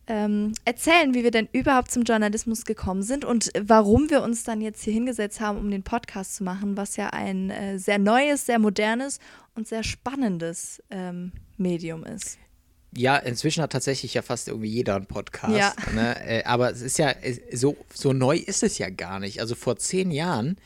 Äh, 0.08 0.14
ähm, 0.26 0.54
erzählen, 0.66 1.14
wie 1.14 1.24
wir 1.24 1.32
denn 1.32 1.48
überhaupt 1.52 1.92
zum 1.92 2.04
Journalismus 2.04 2.66
gekommen 2.66 3.02
sind 3.04 3.26
und 3.26 3.52
warum 3.62 4.10
wir 4.10 4.22
uns 4.24 4.44
dann 4.44 4.62
jetzt 4.62 4.84
hier 4.84 4.94
hingesetzt 4.94 5.40
haben, 5.40 5.58
um 5.58 5.70
den 5.70 5.84
Podcast 5.84 6.36
zu 6.36 6.44
machen, 6.44 6.78
was 6.78 6.96
ja 6.96 7.10
ein 7.10 7.50
äh, 7.50 7.78
sehr 7.78 8.00
neues, 8.00 8.46
sehr 8.46 8.60
modernes 8.60 9.20
und 9.56 9.68
sehr 9.68 9.84
spannendes 9.84 10.82
ähm, 10.90 11.32
Medium 11.58 12.04
ist. 12.04 12.38
Ja, 12.96 13.18
inzwischen 13.18 13.62
hat 13.62 13.74
tatsächlich 13.74 14.14
ja 14.14 14.22
fast 14.22 14.48
irgendwie 14.48 14.70
jeder 14.70 14.96
einen 14.96 15.06
Podcast. 15.06 15.56
Ja. 15.56 15.74
Ne? 15.94 16.16
Äh, 16.26 16.44
aber 16.46 16.72
es 16.72 16.82
ist 16.82 16.98
ja, 16.98 17.12
es- 17.12 17.42
so, 17.60 17.76
so 17.94 18.14
neu 18.14 18.38
ist 18.38 18.64
es 18.64 18.78
ja 18.78 18.90
gar 18.90 19.20
nicht. 19.20 19.42
Also 19.42 19.56
vor 19.56 19.78
zehn 19.78 20.12
Jahren 20.12 20.58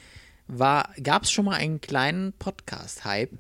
gab 1.04 1.24
es 1.24 1.32
schon 1.32 1.46
mal 1.46 1.56
einen 1.56 1.82
kleinen 1.82 2.34
Podcast-Hype, 2.34 3.32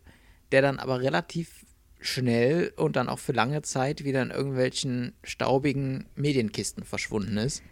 der 0.52 0.62
dann 0.62 0.80
aber 0.80 1.02
relativ 1.02 1.61
schnell 2.02 2.74
und 2.76 2.96
dann 2.96 3.08
auch 3.08 3.20
für 3.20 3.32
lange 3.32 3.62
Zeit 3.62 4.04
wieder 4.04 4.22
in 4.22 4.32
irgendwelchen 4.32 5.14
staubigen 5.24 6.08
Medienkisten 6.16 6.84
verschwunden 6.84 7.38
ist. 7.38 7.64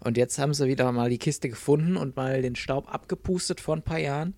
Und 0.00 0.16
jetzt 0.16 0.38
haben 0.38 0.54
sie 0.54 0.66
wieder 0.66 0.90
mal 0.92 1.10
die 1.10 1.18
Kiste 1.18 1.50
gefunden 1.50 1.96
und 1.96 2.16
mal 2.16 2.40
den 2.40 2.56
Staub 2.56 2.92
abgepustet 2.92 3.60
vor 3.60 3.76
ein 3.76 3.82
paar 3.82 3.98
Jahren. 3.98 4.34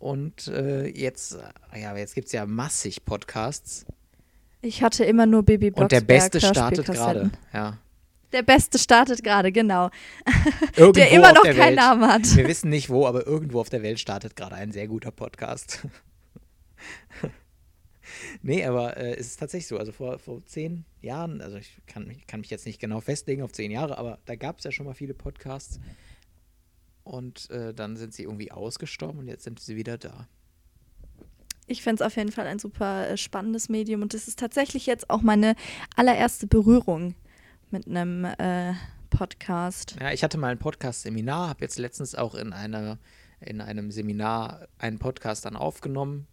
Und 0.00 0.48
äh, 0.48 0.86
jetzt, 0.88 1.38
ja, 1.74 1.96
jetzt 1.96 2.14
gibt 2.14 2.26
es 2.26 2.32
ja 2.32 2.44
massig 2.44 3.04
Podcasts. 3.04 3.86
Ich 4.62 4.82
hatte 4.82 5.04
immer 5.04 5.26
nur 5.26 5.44
Baby 5.44 5.70
Und 5.74 5.92
der 5.92 6.00
Beste 6.00 6.40
startet 6.40 6.86
gerade. 6.86 7.30
Ja. 7.52 7.78
Der 8.32 8.42
Beste 8.42 8.78
startet 8.78 9.22
gerade, 9.22 9.52
genau. 9.52 9.90
Irgendwo 10.76 10.92
der 10.92 11.10
immer 11.10 11.32
noch 11.32 11.42
der 11.42 11.54
keinen 11.54 11.76
Welt. 11.76 11.76
Namen 11.76 12.06
hat. 12.06 12.36
Wir 12.36 12.46
wissen 12.48 12.70
nicht 12.70 12.90
wo, 12.90 13.06
aber 13.06 13.26
irgendwo 13.26 13.60
auf 13.60 13.70
der 13.70 13.82
Welt 13.82 13.98
startet 13.98 14.36
gerade 14.36 14.54
ein 14.54 14.72
sehr 14.72 14.88
guter 14.88 15.10
Podcast. 15.10 15.86
nee, 18.42 18.64
aber 18.64 18.96
äh, 18.96 19.14
es 19.14 19.28
ist 19.28 19.40
tatsächlich 19.40 19.68
so. 19.68 19.78
Also 19.78 19.92
vor, 19.92 20.18
vor 20.18 20.44
zehn 20.46 20.84
Jahren, 21.00 21.40
also 21.40 21.56
ich 21.56 21.78
kann, 21.86 22.06
mich- 22.06 22.26
kann 22.26 22.40
mich 22.40 22.50
jetzt 22.50 22.66
nicht 22.66 22.80
genau 22.80 23.00
festlegen 23.00 23.42
auf 23.42 23.52
zehn 23.52 23.70
Jahre, 23.70 23.98
aber 23.98 24.18
da 24.24 24.36
gab 24.36 24.58
es 24.58 24.64
ja 24.64 24.72
schon 24.72 24.86
mal 24.86 24.94
viele 24.94 25.14
Podcasts. 25.14 25.80
Und 27.02 27.50
äh, 27.50 27.72
dann 27.74 27.96
sind 27.96 28.14
sie 28.14 28.24
irgendwie 28.24 28.52
ausgestorben 28.52 29.20
und 29.20 29.26
jetzt 29.28 29.44
sind 29.44 29.58
sie 29.58 29.74
wieder 29.76 29.98
da. 29.98 30.28
Ich 31.66 31.82
finde 31.82 32.02
es 32.02 32.06
auf 32.06 32.16
jeden 32.16 32.32
Fall 32.32 32.46
ein 32.46 32.58
super 32.58 33.08
äh, 33.08 33.16
spannendes 33.16 33.68
Medium 33.68 34.02
und 34.02 34.12
es 34.14 34.28
ist 34.28 34.38
tatsächlich 34.38 34.86
jetzt 34.86 35.08
auch 35.08 35.22
meine 35.22 35.54
allererste 35.96 36.46
Berührung 36.46 37.14
mit 37.70 37.86
einem 37.86 38.24
äh, 38.24 38.74
Podcast. 39.08 39.96
Ja, 40.00 40.12
ich 40.12 40.22
hatte 40.22 40.36
mal 40.38 40.48
ein 40.48 40.58
Podcast-Seminar, 40.58 41.48
habe 41.48 41.60
jetzt 41.62 41.78
letztens 41.78 42.14
auch 42.14 42.34
in, 42.34 42.52
einer, 42.52 42.98
in 43.40 43.60
einem 43.60 43.90
Seminar 43.90 44.68
einen 44.78 44.98
Podcast 44.98 45.44
dann 45.44 45.56
aufgenommen 45.56 46.26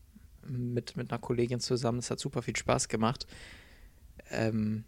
mit, 0.50 0.98
mit 0.98 1.12
einer 1.12 1.20
Kollegin 1.20 1.60
zusammen. 1.60 2.00
Es 2.00 2.12
hat 2.12 2.20
super 2.20 2.42
viel 2.42 2.56
Spaß 2.56 2.88
gemacht. 2.88 3.28
Ähm, 4.32 4.84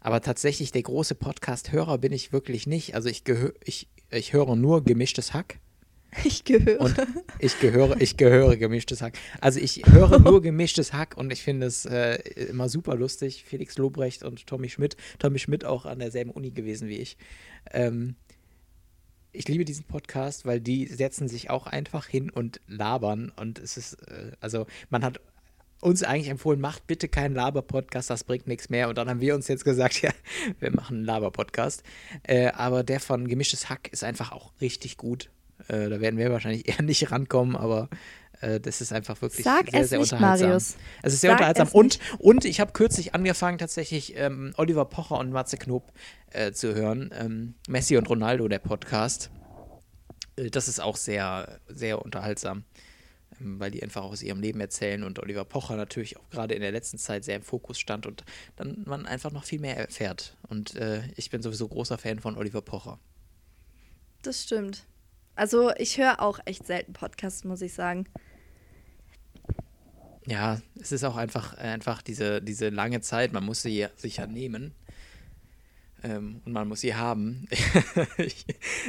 aber 0.00 0.20
tatsächlich 0.20 0.72
der 0.72 0.82
große 0.82 1.14
Podcast-Hörer 1.14 1.98
bin 1.98 2.12
ich 2.12 2.32
wirklich 2.32 2.66
nicht. 2.66 2.94
Also 2.94 3.08
ich, 3.08 3.24
gehö 3.24 3.50
ich, 3.64 3.88
ich 4.10 4.32
höre 4.32 4.54
nur 4.54 4.84
gemischtes 4.84 5.34
Hack. 5.34 5.58
Ich 6.24 6.44
gehöre. 6.44 6.80
Und 6.80 6.96
ich 7.40 7.58
gehöre, 7.58 8.00
ich 8.00 8.16
gehöre 8.16 8.56
gemischtes 8.56 9.02
Hack. 9.02 9.18
Also 9.40 9.60
ich 9.60 9.82
höre 9.86 10.18
nur 10.20 10.40
gemischtes 10.40 10.92
Hack 10.92 11.16
und 11.16 11.32
ich 11.32 11.42
finde 11.42 11.66
es 11.66 11.84
äh, 11.84 12.16
immer 12.48 12.68
super 12.68 12.94
lustig. 12.94 13.44
Felix 13.44 13.76
Lobrecht 13.76 14.22
und 14.22 14.46
Tommy 14.46 14.68
Schmidt. 14.68 14.96
Tommy 15.18 15.38
Schmidt 15.38 15.64
auch 15.64 15.84
an 15.84 15.98
derselben 15.98 16.30
Uni 16.30 16.52
gewesen 16.52 16.88
wie 16.88 16.98
ich. 16.98 17.16
Ähm, 17.72 18.16
ich 19.36 19.48
liebe 19.48 19.64
diesen 19.64 19.84
Podcast, 19.84 20.46
weil 20.46 20.60
die 20.60 20.86
setzen 20.86 21.28
sich 21.28 21.50
auch 21.50 21.66
einfach 21.66 22.06
hin 22.06 22.30
und 22.30 22.60
labern. 22.66 23.32
Und 23.36 23.58
es 23.58 23.76
ist, 23.76 23.94
äh, 24.08 24.32
also 24.40 24.66
man 24.90 25.04
hat 25.04 25.20
uns 25.80 26.02
eigentlich 26.02 26.28
empfohlen, 26.28 26.60
macht 26.60 26.86
bitte 26.86 27.08
keinen 27.08 27.34
Laber-Podcast, 27.34 28.08
das 28.10 28.24
bringt 28.24 28.46
nichts 28.46 28.70
mehr. 28.70 28.88
Und 28.88 28.98
dann 28.98 29.08
haben 29.08 29.20
wir 29.20 29.34
uns 29.34 29.48
jetzt 29.48 29.64
gesagt, 29.64 30.00
ja, 30.02 30.10
wir 30.58 30.70
machen 30.70 30.98
einen 30.98 31.04
Laber-Podcast. 31.04 31.82
Äh, 32.22 32.48
aber 32.48 32.82
der 32.82 33.00
von 33.00 33.28
Gemischtes 33.28 33.68
Hack 33.68 33.88
ist 33.92 34.04
einfach 34.04 34.32
auch 34.32 34.52
richtig 34.60 34.96
gut. 34.96 35.30
Äh, 35.68 35.88
da 35.88 36.00
werden 36.00 36.18
wir 36.18 36.30
wahrscheinlich 36.30 36.68
eher 36.68 36.82
nicht 36.82 37.10
rankommen, 37.10 37.56
aber 37.56 37.88
das 38.40 38.80
ist 38.80 38.92
einfach 38.92 39.20
wirklich 39.22 39.44
Sag 39.44 39.70
sehr, 39.70 39.86
sehr 39.86 40.00
unterhaltsam. 40.00 40.48
Marius. 40.48 40.76
Es 41.02 41.14
ist 41.14 41.20
sehr 41.20 41.30
Sag 41.30 41.38
unterhaltsam. 41.38 41.68
Und, 41.68 41.98
und 42.18 42.44
ich 42.44 42.60
habe 42.60 42.72
kürzlich 42.72 43.14
angefangen, 43.14 43.58
tatsächlich 43.58 44.16
ähm, 44.16 44.52
Oliver 44.56 44.84
Pocher 44.84 45.18
und 45.18 45.30
Matze 45.30 45.56
Knob 45.56 45.92
äh, 46.30 46.52
zu 46.52 46.74
hören. 46.74 47.10
Ähm, 47.18 47.54
Messi 47.68 47.96
und 47.96 48.08
Ronaldo, 48.08 48.48
der 48.48 48.58
Podcast. 48.58 49.30
Äh, 50.36 50.50
das 50.50 50.68
ist 50.68 50.80
auch 50.80 50.96
sehr, 50.96 51.60
sehr 51.66 52.02
unterhaltsam, 52.02 52.64
ähm, 53.40 53.58
weil 53.58 53.70
die 53.70 53.82
einfach 53.82 54.02
aus 54.02 54.22
ihrem 54.22 54.40
Leben 54.40 54.60
erzählen 54.60 55.02
und 55.02 55.18
Oliver 55.18 55.44
Pocher 55.44 55.76
natürlich 55.76 56.16
auch 56.16 56.28
gerade 56.30 56.54
in 56.54 56.60
der 56.60 56.72
letzten 56.72 56.98
Zeit 56.98 57.24
sehr 57.24 57.36
im 57.36 57.42
Fokus 57.42 57.78
stand 57.78 58.06
und 58.06 58.24
dann 58.56 58.82
man 58.86 59.06
einfach 59.06 59.32
noch 59.32 59.44
viel 59.44 59.60
mehr 59.60 59.76
erfährt. 59.76 60.36
Und 60.48 60.76
äh, 60.76 61.02
ich 61.16 61.30
bin 61.30 61.42
sowieso 61.42 61.68
großer 61.68 61.98
Fan 61.98 62.20
von 62.20 62.36
Oliver 62.36 62.62
Pocher. 62.62 62.98
Das 64.22 64.42
stimmt. 64.42 64.84
Also 65.36 65.70
ich 65.76 65.98
höre 65.98 66.20
auch 66.20 66.38
echt 66.46 66.66
selten 66.66 66.94
Podcasts, 66.94 67.44
muss 67.44 67.60
ich 67.60 67.74
sagen. 67.74 68.06
Ja, 70.26 70.60
es 70.80 70.92
ist 70.92 71.04
auch 71.04 71.16
einfach, 71.16 71.54
einfach 71.54 72.02
diese, 72.02 72.42
diese 72.42 72.68
lange 72.68 73.00
Zeit, 73.00 73.32
man 73.32 73.44
muss 73.44 73.62
sie 73.62 73.76
ja- 73.78 73.90
sich 73.96 74.16
ja 74.16 74.26
nehmen. 74.26 74.74
Ähm, 76.02 76.40
und 76.44 76.52
man 76.52 76.68
muss 76.68 76.80
sie 76.80 76.94
haben. 76.94 77.48
ich, 78.18 78.44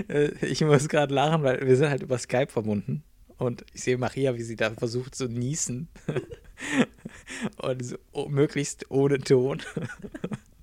äh, 0.10 0.30
ich 0.46 0.62
muss 0.62 0.90
gerade 0.90 1.14
lachen, 1.14 1.44
weil 1.44 1.66
wir 1.66 1.76
sind 1.78 1.90
halt 1.90 2.02
über 2.04 2.18
Skype 2.18 2.52
verbunden. 2.52 3.04
Und 3.38 3.64
ich 3.74 3.84
sehe 3.84 3.98
Maria, 3.98 4.36
wie 4.36 4.42
sie 4.42 4.56
da 4.56 4.72
versucht 4.72 5.14
zu 5.16 5.28
niesen. 5.28 5.90
und 7.58 7.86
so, 7.86 7.98
oh, 8.12 8.28
möglichst 8.30 8.90
ohne 8.90 9.20
Ton. 9.20 9.62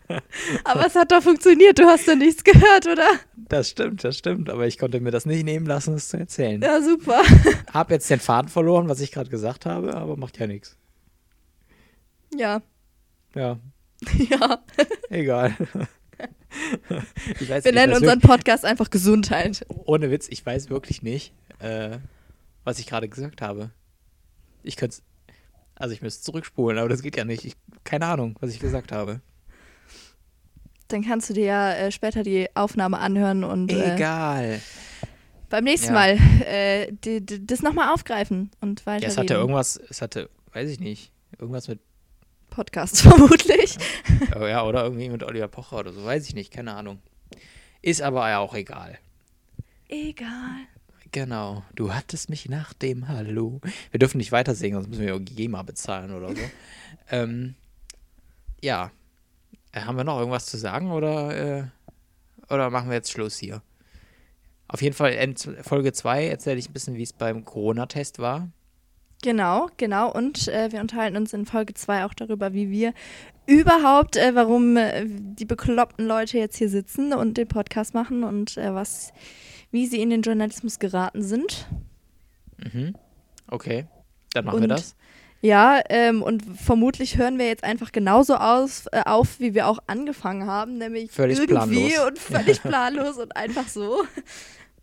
Aber 0.64 0.87
es 0.87 0.95
hat 0.97 1.12
doch 1.12 1.22
funktioniert. 1.22 1.79
Du 1.79 1.85
hast 1.85 2.07
doch 2.09 2.16
nichts 2.16 2.43
gehört, 2.45 2.87
oder? 2.87 3.09
Das 3.55 3.71
stimmt, 3.71 4.03
das 4.03 4.19
stimmt. 4.19 4.51
Aber 4.51 4.67
ich 4.67 4.79
konnte 4.79 4.99
mir 4.99 5.13
das 5.13 5.27
nicht 5.27 5.45
nehmen 5.45 5.65
lassen, 5.65 5.95
es 5.95 6.09
zu 6.09 6.17
erzählen. 6.19 6.61
Ja, 6.61 6.83
super. 6.83 7.23
Hab 7.73 7.89
jetzt 7.93 8.11
den 8.11 8.19
Faden 8.19 8.49
verloren, 8.49 8.89
was 8.89 8.99
ich 8.99 9.13
gerade 9.13 9.31
gesagt 9.31 9.65
habe, 9.65 9.95
aber 9.95 10.17
macht 10.17 10.41
ja 10.41 10.49
nichts. 10.49 10.77
Ja. 12.37 12.63
Ja, 13.33 13.61
Ja. 14.29 14.59
egal. 15.09 15.55
ich 17.39 17.49
weiß, 17.49 17.65
Wir 17.65 17.71
ich 17.71 17.75
nennen 17.77 17.93
weiß 17.93 18.01
unseren 18.01 18.19
Podcast 18.19 18.65
einfach 18.65 18.91
Gesundheit. 18.91 19.65
ohne 19.69 20.11
Witz, 20.11 20.27
ich 20.29 20.45
weiß 20.45 20.69
wirklich 20.69 21.03
nicht, 21.03 21.33
äh, 21.61 21.99
was 22.65 22.81
ich 22.81 22.89
gerade 22.89 23.09
gesagt 23.09 23.41
habe. 23.41 23.71
Ich 24.65 24.75
könnte 24.75 24.97
also 25.77 25.95
ich 25.95 26.03
müsste 26.03 26.25
zurückspulen, 26.25 26.77
aber 26.79 26.89
das 26.89 27.03
geht 27.03 27.17
ja 27.17 27.25
nicht. 27.25 27.45
Ich, 27.45 27.55
keine 27.85 28.07
Ahnung, 28.07 28.37
was 28.41 28.51
ich 28.51 28.59
gesagt 28.59 28.91
habe. 28.91 29.21
Dann 30.89 31.03
kannst 31.03 31.30
du 31.30 31.35
dir 31.35 31.45
ja 31.45 31.72
äh, 31.72 31.93
später 31.93 32.22
die 32.22 32.49
Aufnahme 32.55 32.99
anhören 32.99 33.45
und 33.45 33.72
äh, 33.72 33.95
Egal. 33.95 34.61
beim 35.49 35.64
nächsten 35.64 35.89
Ja. 35.89 35.93
Mal 35.95 36.18
äh, 36.47 36.93
die, 36.93 37.24
die, 37.24 37.47
das 37.47 37.62
nochmal 37.62 37.93
aufgreifen 37.93 38.51
und 38.61 38.85
weiter 38.87 39.05
Ja, 39.05 39.09
es 39.09 39.16
hatte 39.16 39.35
irgendwas, 39.35 39.80
es 39.89 40.03
hatte, 40.03 40.28
weiß 40.53 40.68
ich 40.70 40.80
nicht, 40.80 41.12
irgendwas 41.39 41.68
mit, 41.68 41.80
Podcast 42.51 43.03
vermutlich. 43.03 43.76
oh 44.39 44.47
ja, 44.47 44.64
oder 44.64 44.85
irgendwie 44.85 45.09
mit 45.09 45.24
Oliver 45.24 45.49
Pocher 45.49 45.78
oder 45.78 45.93
so, 45.93 46.05
weiß 46.05 46.26
ich 46.28 46.35
nicht, 46.35 46.53
keine 46.53 46.74
Ahnung. 46.74 47.01
Ist 47.82 48.01
aber 48.01 48.28
ja 48.30 48.39
auch 48.39 48.55
egal. 48.55 48.99
Egal. 49.89 50.66
Genau, 51.11 51.62
du 51.74 51.93
hattest 51.93 52.30
mich 52.30 52.49
nach 52.49 52.72
dem 52.72 53.09
Hallo. 53.09 53.61
Wir 53.91 53.99
dürfen 53.99 54.18
nicht 54.18 54.32
weiter 54.32 54.55
singen, 54.55 54.74
sonst 54.74 54.89
müssen 54.89 55.05
wir 55.05 55.18
GEMA 55.20 55.62
bezahlen 55.62 56.12
oder 56.12 56.30
so. 56.30 56.43
ähm, 57.11 57.55
ja. 58.62 58.91
Äh, 59.75 59.81
haben 59.83 59.97
wir 59.97 60.05
noch 60.05 60.18
irgendwas 60.18 60.47
zu 60.47 60.57
sagen 60.57 60.93
oder, 60.93 61.59
äh, 61.59 61.64
oder 62.49 62.70
machen 62.70 62.89
wir 62.89 62.95
jetzt 62.97 63.11
Schluss 63.11 63.37
hier? 63.39 63.62
Auf 64.68 64.81
jeden 64.83 64.95
Fall 64.95 65.12
in 65.12 65.37
Folge 65.37 65.93
2 65.93 66.29
erzähle 66.29 66.59
ich 66.59 66.68
ein 66.70 66.72
bisschen, 66.72 66.97
wie 66.97 67.03
es 67.03 67.12
beim 67.12 67.45
Corona-Test 67.45 68.18
war. 68.18 68.49
Genau, 69.22 69.68
genau. 69.77 70.11
Und 70.12 70.49
äh, 70.49 70.70
wir 70.72 70.81
unterhalten 70.81 71.16
uns 71.16 71.33
in 71.33 71.47
Folge 71.47 71.75
2 71.75 72.05
auch 72.05 72.14
darüber, 72.14 72.53
wie 72.53 72.70
wir 72.70 72.93
überhaupt, 73.47 74.16
äh, 74.16 74.35
warum 74.35 74.77
äh, 74.77 75.05
die 75.07 75.45
bekloppten 75.45 76.07
Leute 76.07 76.39
jetzt 76.39 76.57
hier 76.57 76.68
sitzen 76.68 77.12
und 77.12 77.37
den 77.37 77.49
Podcast 77.49 77.95
machen 77.95 78.25
und 78.25 78.57
äh, 78.57 78.75
was, 78.75 79.12
wie 79.70 79.87
sie 79.87 80.01
in 80.03 80.11
den 80.11 80.22
Journalismus 80.22 80.79
geraten 80.79 81.22
sind. 81.22 81.66
Mhm. 82.59 82.95
Okay, 83.49 83.87
dann 84.33 84.45
machen 84.47 84.59
wir 84.59 84.62
Und- 84.64 84.68
das. 84.70 84.97
Ja, 85.45 85.83
ähm, 85.91 86.23
und 86.23 86.43
vermutlich 86.59 87.19
hören 87.19 87.39
wir 87.39 87.47
jetzt 87.47 87.65
einfach 87.65 87.93
genauso 87.93 88.37
aus, 88.37 88.87
äh, 88.93 89.03
auf, 89.05 89.41
wie 89.41 89.53
wir 89.53 89.69
auch 89.69 89.79
angefangen 89.87 90.47
haben, 90.47 90.79
nämlich 90.79 91.11
Völlig 91.11 91.37
irgendwie 91.39 91.91
planlos. 91.91 92.09
und 92.09 92.19
völlig 92.19 92.63
planlos 92.63 93.19
und 93.19 93.37
einfach 93.37 93.69
so. 93.69 94.05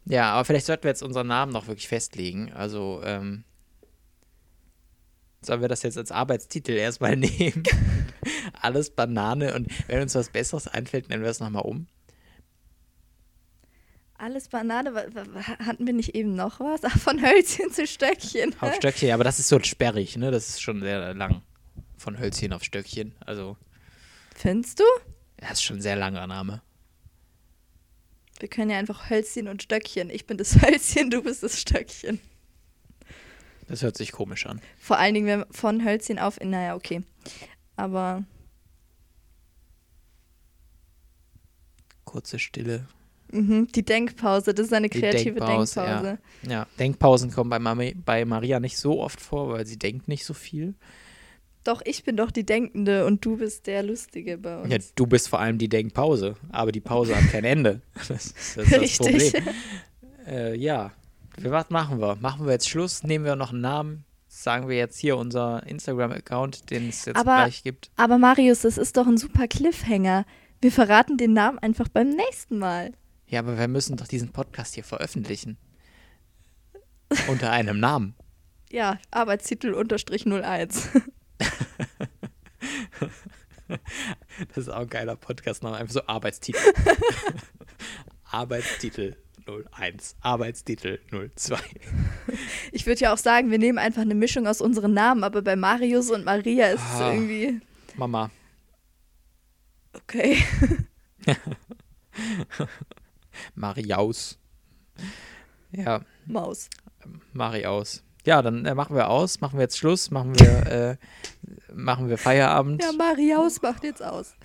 Ja, 0.06 0.34
aber 0.34 0.46
vielleicht 0.46 0.66
sollten 0.66 0.84
wir 0.84 0.90
jetzt 0.90 1.04
unseren 1.04 1.28
Namen 1.28 1.52
noch 1.52 1.68
wirklich 1.68 1.88
festlegen. 1.88 2.52
Also, 2.54 3.02
ähm, 3.04 3.44
sollen 5.42 5.62
wir 5.62 5.68
das 5.68 5.84
jetzt 5.84 5.98
als 5.98 6.12
Arbeitstitel 6.12 6.72
erstmal 6.74 7.16
nehmen? 7.18 7.64
Alles 8.62 8.90
Banane 8.92 9.54
und 9.56 9.68
wenn 9.88 10.02
uns 10.02 10.14
was 10.16 10.30
Besseres 10.30 10.68
einfällt, 10.68 11.10
nennen 11.10 11.24
wir 11.24 11.30
es 11.30 11.40
nochmal 11.40 11.64
um. 11.64 11.88
Alles 14.22 14.50
Banane, 14.50 14.94
hatten 15.66 15.88
wir 15.88 15.94
nicht 15.94 16.14
eben 16.14 16.36
noch 16.36 16.60
was? 16.60 16.82
Ach, 16.84 16.96
von 17.00 17.24
Hölzchen 17.24 17.72
zu 17.72 17.88
Stöckchen. 17.88 18.56
Auf 18.62 18.76
Stöckchen, 18.76 19.10
aber 19.12 19.24
das 19.24 19.40
ist 19.40 19.48
so 19.48 19.60
sperrig, 19.60 20.16
ne? 20.16 20.30
Das 20.30 20.48
ist 20.48 20.62
schon 20.62 20.80
sehr 20.82 21.16
lang. 21.16 21.42
Von 21.98 22.20
Hölzchen 22.20 22.54
auf 22.54 22.64
Stöckchen. 22.64 23.16
Also, 23.26 23.58
Findest 24.36 24.80
du? 24.80 24.84
das 25.38 25.54
ist 25.54 25.64
schon 25.64 25.78
ein 25.78 25.82
sehr 25.82 25.96
langer 25.96 26.28
Name. 26.28 26.62
Wir 28.40 28.48
können 28.48 28.70
ja 28.70 28.78
einfach 28.78 29.10
Hölzchen 29.10 29.48
und 29.48 29.64
Stöckchen. 29.64 30.12
Ich 30.12 30.28
bin 30.28 30.38
das 30.38 30.62
Hölzchen, 30.62 31.10
du 31.10 31.24
bist 31.24 31.42
das 31.42 31.60
Stöckchen. 31.60 32.20
Das 33.68 33.82
hört 33.82 33.98
sich 33.98 34.12
komisch 34.12 34.46
an. 34.46 34.62
Vor 34.78 35.00
allen 35.00 35.16
Dingen 35.16 35.26
wenn 35.26 35.46
von 35.52 35.84
Hölzchen 35.84 36.20
auf, 36.20 36.40
naja, 36.40 36.76
okay. 36.76 37.02
Aber 37.76 38.24
Kurze 42.06 42.38
Stille. 42.38 42.86
Mhm, 43.32 43.68
die 43.68 43.84
Denkpause, 43.84 44.54
das 44.54 44.68
ist 44.68 44.74
eine 44.74 44.90
Die 44.90 45.00
kreative 45.00 45.36
Denkpause, 45.40 45.82
Denkpause. 45.82 46.18
Ja, 46.50 46.68
Denkpausen 46.80 47.32
kommen 47.32 47.50
bei, 47.50 47.60
Mami, 47.60 47.96
bei 47.96 48.26
Maria 48.26 48.60
nicht 48.60 48.78
so 48.78 49.02
oft 49.02 49.20
vor, 49.22 49.50
weil 49.50 49.66
sie 49.66 49.78
denkt 49.78 50.08
nicht 50.08 50.26
so 50.26 50.34
viel. 50.34 50.76
Doch, 51.64 51.82
ich 51.86 52.04
bin 52.04 52.18
doch 52.18 52.32
die 52.32 52.46
Denkende 52.46 53.06
und 53.06 53.24
du 53.24 53.38
bist 53.38 53.68
der 53.68 53.84
Lustige 53.84 54.38
bei 54.40 54.62
uns. 54.62 54.74
Ja, 54.74 54.80
du 54.96 55.06
bist 55.06 55.30
vor 55.30 55.40
allem 55.40 55.58
die 55.60 55.70
Denkpause, 55.70 56.36
aber 56.52 56.72
die 56.72 56.80
Pause 56.82 57.16
hat 57.16 57.30
kein 57.32 57.44
Ende. 57.44 57.82
Das 58.08 58.10
ist 58.10 58.58
das, 58.58 58.72
ist 58.72 58.72
das 59.00 59.08
Richtig. 59.08 59.34
Problem. 59.34 59.54
Äh, 60.28 60.56
ja, 60.58 60.92
was 61.38 61.70
machen 61.70 62.00
wir? 62.00 62.16
Machen 62.16 62.46
wir 62.46 62.54
jetzt 62.54 62.68
Schluss? 62.70 63.04
Nehmen 63.04 63.26
wir 63.26 63.36
noch 63.36 63.52
einen 63.52 63.62
Namen? 63.62 64.06
Sagen 64.28 64.70
wir 64.70 64.78
jetzt 64.78 64.98
hier 64.98 65.18
unser 65.18 65.66
Instagram-Account, 65.68 66.70
den 66.72 66.90
es 66.90 67.06
jetzt 67.06 67.18
Aber- 67.18 67.36
gleich 67.44 67.64
gibt. 67.64 67.92
Aber 67.96 68.18
Marius, 68.18 68.62
das 68.62 68.78
ist 68.78 68.98
doch 68.98 69.06
ein 69.06 69.18
super 69.18 69.48
Cliffhanger. 69.48 70.26
Wir 70.62 70.72
verraten 70.72 71.18
den 71.18 71.34
Namen 71.34 71.60
einfach 71.60 71.88
beim 71.90 72.10
nächsten 72.10 72.58
Mal. 72.58 72.92
Ja, 73.32 73.40
aber 73.40 73.58
wir 73.58 73.68
müssen 73.68 73.98
doch 73.98 74.08
diesen 74.08 74.32
Podcast 74.32 74.76
hier 74.76 74.84
veröffentlichen. 74.84 75.58
Unter 77.28 77.50
einem 77.52 77.80
Namen. 77.80 78.14
Ja, 78.74 78.98
Arbeitstitel 79.12 79.74
unterstrich 79.74 80.26
01. 80.26 80.90
Das 84.48 84.58
ist 84.58 84.70
auch 84.70 84.82
ein 84.82 84.88
geiler 84.90 85.16
Podcast-Name. 85.18 85.76
Einfach 85.76 85.94
so 85.94 86.06
Arbeitstitel. 86.08 86.60
Arbeitstitel 88.32 89.16
01. 89.78 90.16
Arbeitstitel 90.22 91.00
02. 91.36 91.58
Ich 92.72 92.86
würde 92.86 93.02
ja 93.02 93.14
auch 93.14 93.18
sagen, 93.18 93.52
wir 93.52 93.58
nehmen 93.60 93.78
einfach 93.78 94.02
eine 94.04 94.16
Mischung 94.16 94.48
aus 94.48 94.62
unseren 94.62 94.94
Namen, 94.94 95.24
aber 95.26 95.42
bei 95.42 95.56
Marius 95.58 96.10
und 96.12 96.24
Maria 96.24 96.68
ist 96.68 96.82
es 96.82 97.02
Ah. 97.02 97.12
irgendwie 97.14 97.60
Mama. 97.96 98.30
okay. 99.94 100.38
Mariaus. 103.56 104.38
Ja, 105.72 106.02
Maus. 106.26 106.70
Mariaus. 107.34 108.04
Ja, 108.26 108.42
dann 108.42 108.66
äh, 108.66 108.76
machen 108.76 108.96
wir 108.96 109.10
aus, 109.10 109.42
machen 109.42 109.58
wir 109.58 109.64
jetzt 109.64 109.78
Schluss, 109.78 110.12
machen 110.12 110.38
wir, 110.40 110.68
äh, 110.72 110.98
machen 111.74 112.08
wir 112.10 112.18
Feierabend 112.18 112.84
Ja, 112.84 112.92
Mariaus 112.92 113.62
macht 113.62 113.84
jetzt 113.84 114.04
aus. 114.04 114.36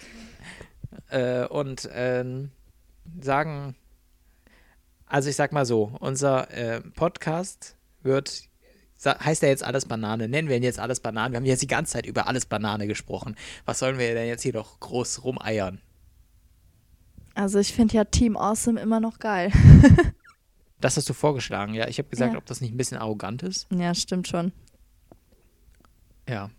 äh, 1.10 1.44
und 1.46 1.88
ähm, 1.92 2.50
sagen, 3.20 3.74
also 5.06 5.28
ich 5.28 5.36
sag 5.36 5.52
mal 5.52 5.66
so, 5.66 5.94
unser 6.00 6.50
äh, 6.52 6.80
Podcast 6.80 7.76
wird, 8.02 8.44
heißt 9.04 9.42
ja 9.42 9.48
jetzt 9.48 9.62
alles 9.62 9.84
Banane, 9.84 10.26
nennen 10.28 10.48
wir 10.48 10.56
ihn 10.56 10.62
jetzt 10.62 10.78
alles 10.78 11.00
Banane. 11.00 11.32
Wir 11.32 11.36
haben 11.36 11.44
jetzt 11.44 11.62
die 11.62 11.66
ganze 11.66 11.92
Zeit 11.92 12.06
über 12.06 12.26
alles 12.28 12.46
Banane 12.46 12.86
gesprochen. 12.86 13.36
Was 13.66 13.78
sollen 13.78 13.98
wir 13.98 14.14
denn 14.14 14.26
jetzt 14.26 14.42
hier 14.42 14.54
noch 14.54 14.80
groß 14.80 15.22
rumeiern? 15.24 15.80
Also 17.36 17.58
ich 17.58 17.72
finde 17.72 17.94
ja 17.94 18.04
Team 18.04 18.36
Awesome 18.36 18.80
immer 18.80 18.98
noch 19.00 19.18
geil. 19.18 19.52
Das 20.78 20.98
hast 20.98 21.08
du 21.08 21.14
vorgeschlagen, 21.14 21.72
ja. 21.72 21.88
Ich 21.88 21.96
habe 21.98 22.10
gesagt, 22.10 22.34
Ja. 22.34 22.38
ob 22.38 22.44
das 22.44 22.60
nicht 22.60 22.70
ein 22.70 22.76
bisschen 22.76 22.98
arrogant 22.98 23.42
ist. 23.42 23.66
Ja, 23.72 23.94
stimmt 23.94 24.28
schon. 24.28 24.52
Ja. 26.28 26.50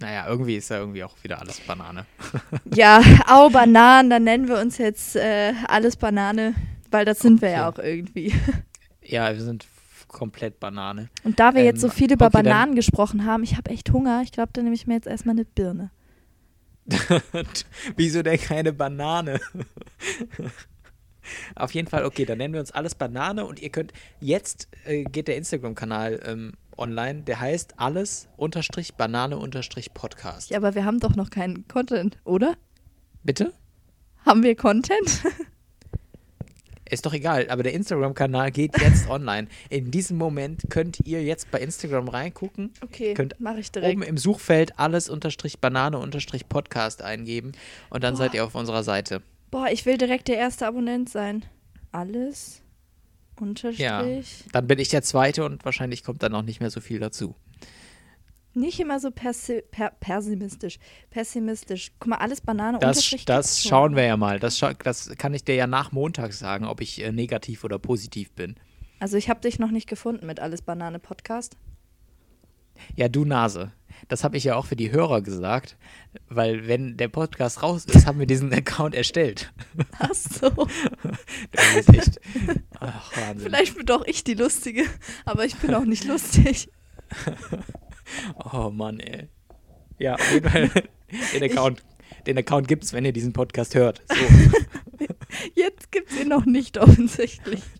Naja, 0.00 0.26
irgendwie 0.28 0.56
ist 0.56 0.68
ja 0.68 0.78
irgendwie 0.78 1.04
auch 1.04 1.14
wieder 1.22 1.40
alles 1.40 1.60
Banane. 1.60 2.04
Ja, 2.74 3.00
au 3.28 3.48
Bananen, 3.48 4.10
dann 4.10 4.24
nennen 4.24 4.48
wir 4.48 4.58
uns 4.58 4.76
jetzt 4.78 5.14
äh, 5.14 5.52
alles 5.68 5.96
Banane, 5.96 6.54
weil 6.90 7.04
das 7.04 7.20
sind 7.20 7.40
wir 7.42 7.50
ja 7.50 7.68
auch 7.70 7.78
irgendwie. 7.78 8.34
Ja, 9.02 9.32
wir 9.32 9.40
sind 9.40 9.66
komplett 10.08 10.58
Banane. 10.60 11.08
Und 11.24 11.38
da 11.40 11.54
wir 11.54 11.62
jetzt 11.64 11.82
Ähm, 11.82 11.88
so 11.90 11.94
viel 11.94 12.12
über 12.12 12.26
okay, 12.26 12.42
Bananen 12.42 12.74
gesprochen 12.74 13.24
haben, 13.24 13.42
ich 13.44 13.56
habe 13.56 13.70
echt 13.70 13.90
Hunger. 13.92 14.20
Ich 14.22 14.32
glaube, 14.32 14.50
dann 14.52 14.64
nehme 14.64 14.74
ich 14.74 14.86
mir 14.88 14.94
jetzt 14.94 15.06
erstmal 15.06 15.34
eine 15.36 15.44
Birne. 15.46 15.90
Wieso 17.96 18.22
denn 18.22 18.38
keine 18.38 18.72
Banane? 18.72 19.40
Auf 21.54 21.72
jeden 21.72 21.88
Fall, 21.88 22.04
okay, 22.04 22.24
dann 22.24 22.38
nennen 22.38 22.54
wir 22.54 22.60
uns 22.60 22.72
alles 22.72 22.94
Banane 22.94 23.44
und 23.44 23.60
ihr 23.60 23.70
könnt, 23.70 23.92
jetzt 24.20 24.68
äh, 24.86 25.04
geht 25.04 25.28
der 25.28 25.36
Instagram-Kanal 25.36 26.20
ähm, 26.24 26.52
online, 26.76 27.22
der 27.22 27.40
heißt 27.40 27.78
alles 27.78 28.28
unterstrich 28.36 28.94
Banane 28.94 29.36
unterstrich 29.36 29.92
Podcast. 29.92 30.50
Ja, 30.50 30.58
aber 30.58 30.74
wir 30.74 30.84
haben 30.84 31.00
doch 31.00 31.16
noch 31.16 31.30
keinen 31.30 31.68
Content, 31.68 32.18
oder? 32.24 32.56
Bitte? 33.22 33.52
Haben 34.24 34.42
wir 34.42 34.56
Content? 34.56 35.22
Ist 36.90 37.04
doch 37.06 37.12
egal, 37.12 37.48
aber 37.50 37.62
der 37.62 37.72
Instagram-Kanal 37.74 38.50
geht 38.50 38.78
jetzt 38.80 39.08
online. 39.10 39.48
In 39.70 39.90
diesem 39.90 40.16
Moment 40.16 40.62
könnt 40.70 40.98
ihr 41.04 41.22
jetzt 41.22 41.50
bei 41.50 41.60
Instagram 41.60 42.08
reingucken, 42.08 42.72
Okay, 42.82 43.14
Könnt 43.14 43.38
mache 43.40 43.60
ich 43.60 43.70
direkt. 43.70 43.92
oben 43.92 44.02
im 44.02 44.16
Suchfeld 44.18 44.78
alles 44.78 45.08
unterstrich 45.08 45.58
Banane 45.60 45.98
unterstrich 45.98 46.48
Podcast 46.48 47.02
eingeben 47.02 47.52
und 47.90 48.02
dann 48.04 48.14
Boah. 48.14 48.18
seid 48.18 48.34
ihr 48.34 48.44
auf 48.44 48.54
unserer 48.54 48.82
Seite. 48.82 49.22
Boah, 49.50 49.68
ich 49.70 49.86
will 49.86 49.98
direkt 49.98 50.28
der 50.28 50.36
erste 50.36 50.66
Abonnent 50.66 51.08
sein. 51.08 51.44
Alles 51.92 52.62
unterstrich. 53.40 54.44
Dann 54.52 54.66
bin 54.66 54.78
ich 54.78 54.88
der 54.88 55.02
Zweite 55.02 55.44
und 55.44 55.64
wahrscheinlich 55.64 56.04
kommt 56.04 56.22
dann 56.22 56.34
auch 56.34 56.42
nicht 56.42 56.60
mehr 56.60 56.70
so 56.70 56.80
viel 56.80 56.98
dazu. 56.98 57.34
Nicht 58.58 58.80
immer 58.80 58.98
so 58.98 59.12
persi 59.12 59.62
per 59.70 59.90
pessimistisch. 60.00 60.78
Pessimistisch. 61.10 61.92
Guck 62.00 62.08
mal, 62.08 62.16
alles 62.16 62.40
Banane 62.40 62.78
Das, 62.80 63.08
das 63.24 63.62
schauen 63.62 63.94
wir 63.94 64.04
ja 64.04 64.16
mal. 64.16 64.40
Das, 64.40 64.58
das 64.82 65.10
kann 65.16 65.32
ich 65.32 65.44
dir 65.44 65.54
ja 65.54 65.68
nach 65.68 65.92
Montag 65.92 66.32
sagen, 66.32 66.64
ob 66.64 66.80
ich 66.80 67.02
äh, 67.02 67.12
negativ 67.12 67.62
oder 67.62 67.78
positiv 67.78 68.32
bin. 68.32 68.56
Also 68.98 69.16
ich 69.16 69.30
habe 69.30 69.40
dich 69.40 69.60
noch 69.60 69.70
nicht 69.70 69.88
gefunden 69.88 70.26
mit 70.26 70.40
Alles 70.40 70.62
Banane 70.62 70.98
Podcast. 70.98 71.56
Ja, 72.96 73.08
du 73.08 73.24
Nase. 73.24 73.70
Das 74.08 74.24
habe 74.24 74.36
ich 74.36 74.44
ja 74.44 74.56
auch 74.56 74.66
für 74.66 74.76
die 74.76 74.90
Hörer 74.90 75.22
gesagt, 75.22 75.76
weil 76.28 76.66
wenn 76.66 76.96
der 76.96 77.08
Podcast 77.08 77.62
raus 77.62 77.84
ist, 77.84 78.06
haben 78.06 78.18
wir 78.18 78.26
diesen 78.26 78.52
Account 78.52 78.96
erstellt. 78.96 79.52
Ach 80.00 80.14
so. 80.14 80.50
Das 81.52 81.76
ist 81.76 81.88
echt. 81.90 82.20
Ach, 82.80 83.16
Wahnsinn. 83.16 83.46
Vielleicht 83.46 83.76
bin 83.76 83.86
doch 83.86 84.04
ich 84.04 84.24
die 84.24 84.34
Lustige, 84.34 84.84
aber 85.24 85.44
ich 85.44 85.56
bin 85.56 85.74
auch 85.74 85.84
nicht 85.84 86.04
lustig. 86.04 86.70
Oh 88.52 88.70
Mann, 88.70 89.00
ey. 89.00 89.28
Ja, 89.98 90.14
auf 90.14 90.32
jeden 90.32 90.48
Fall. 90.48 90.70
Den 91.32 91.42
Account, 91.42 91.82
den 92.26 92.36
Account 92.36 92.68
gibt's, 92.68 92.92
wenn 92.92 93.04
ihr 93.04 93.12
diesen 93.12 93.32
Podcast 93.32 93.74
hört. 93.74 94.02
So. 94.08 94.14
Jetzt 95.54 95.90
gibt's 95.90 96.20
ihn 96.20 96.28
noch 96.28 96.44
nicht 96.44 96.78
offensichtlich. 96.78 97.62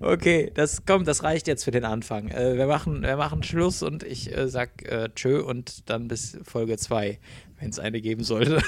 Okay, 0.00 0.52
das 0.54 0.86
kommt, 0.86 1.08
das 1.08 1.24
reicht 1.24 1.48
jetzt 1.48 1.64
für 1.64 1.72
den 1.72 1.84
Anfang. 1.84 2.28
Äh, 2.28 2.56
wir, 2.56 2.68
machen, 2.68 3.02
wir 3.02 3.16
machen 3.16 3.42
Schluss 3.42 3.82
und 3.82 4.04
ich 4.04 4.32
äh, 4.32 4.48
sag 4.48 4.88
äh, 4.88 5.08
tschö 5.12 5.40
und 5.42 5.90
dann 5.90 6.06
bis 6.06 6.38
Folge 6.44 6.76
2, 6.76 7.18
wenn 7.58 7.70
es 7.70 7.80
eine 7.80 8.00
geben 8.00 8.22
sollte. 8.22 8.62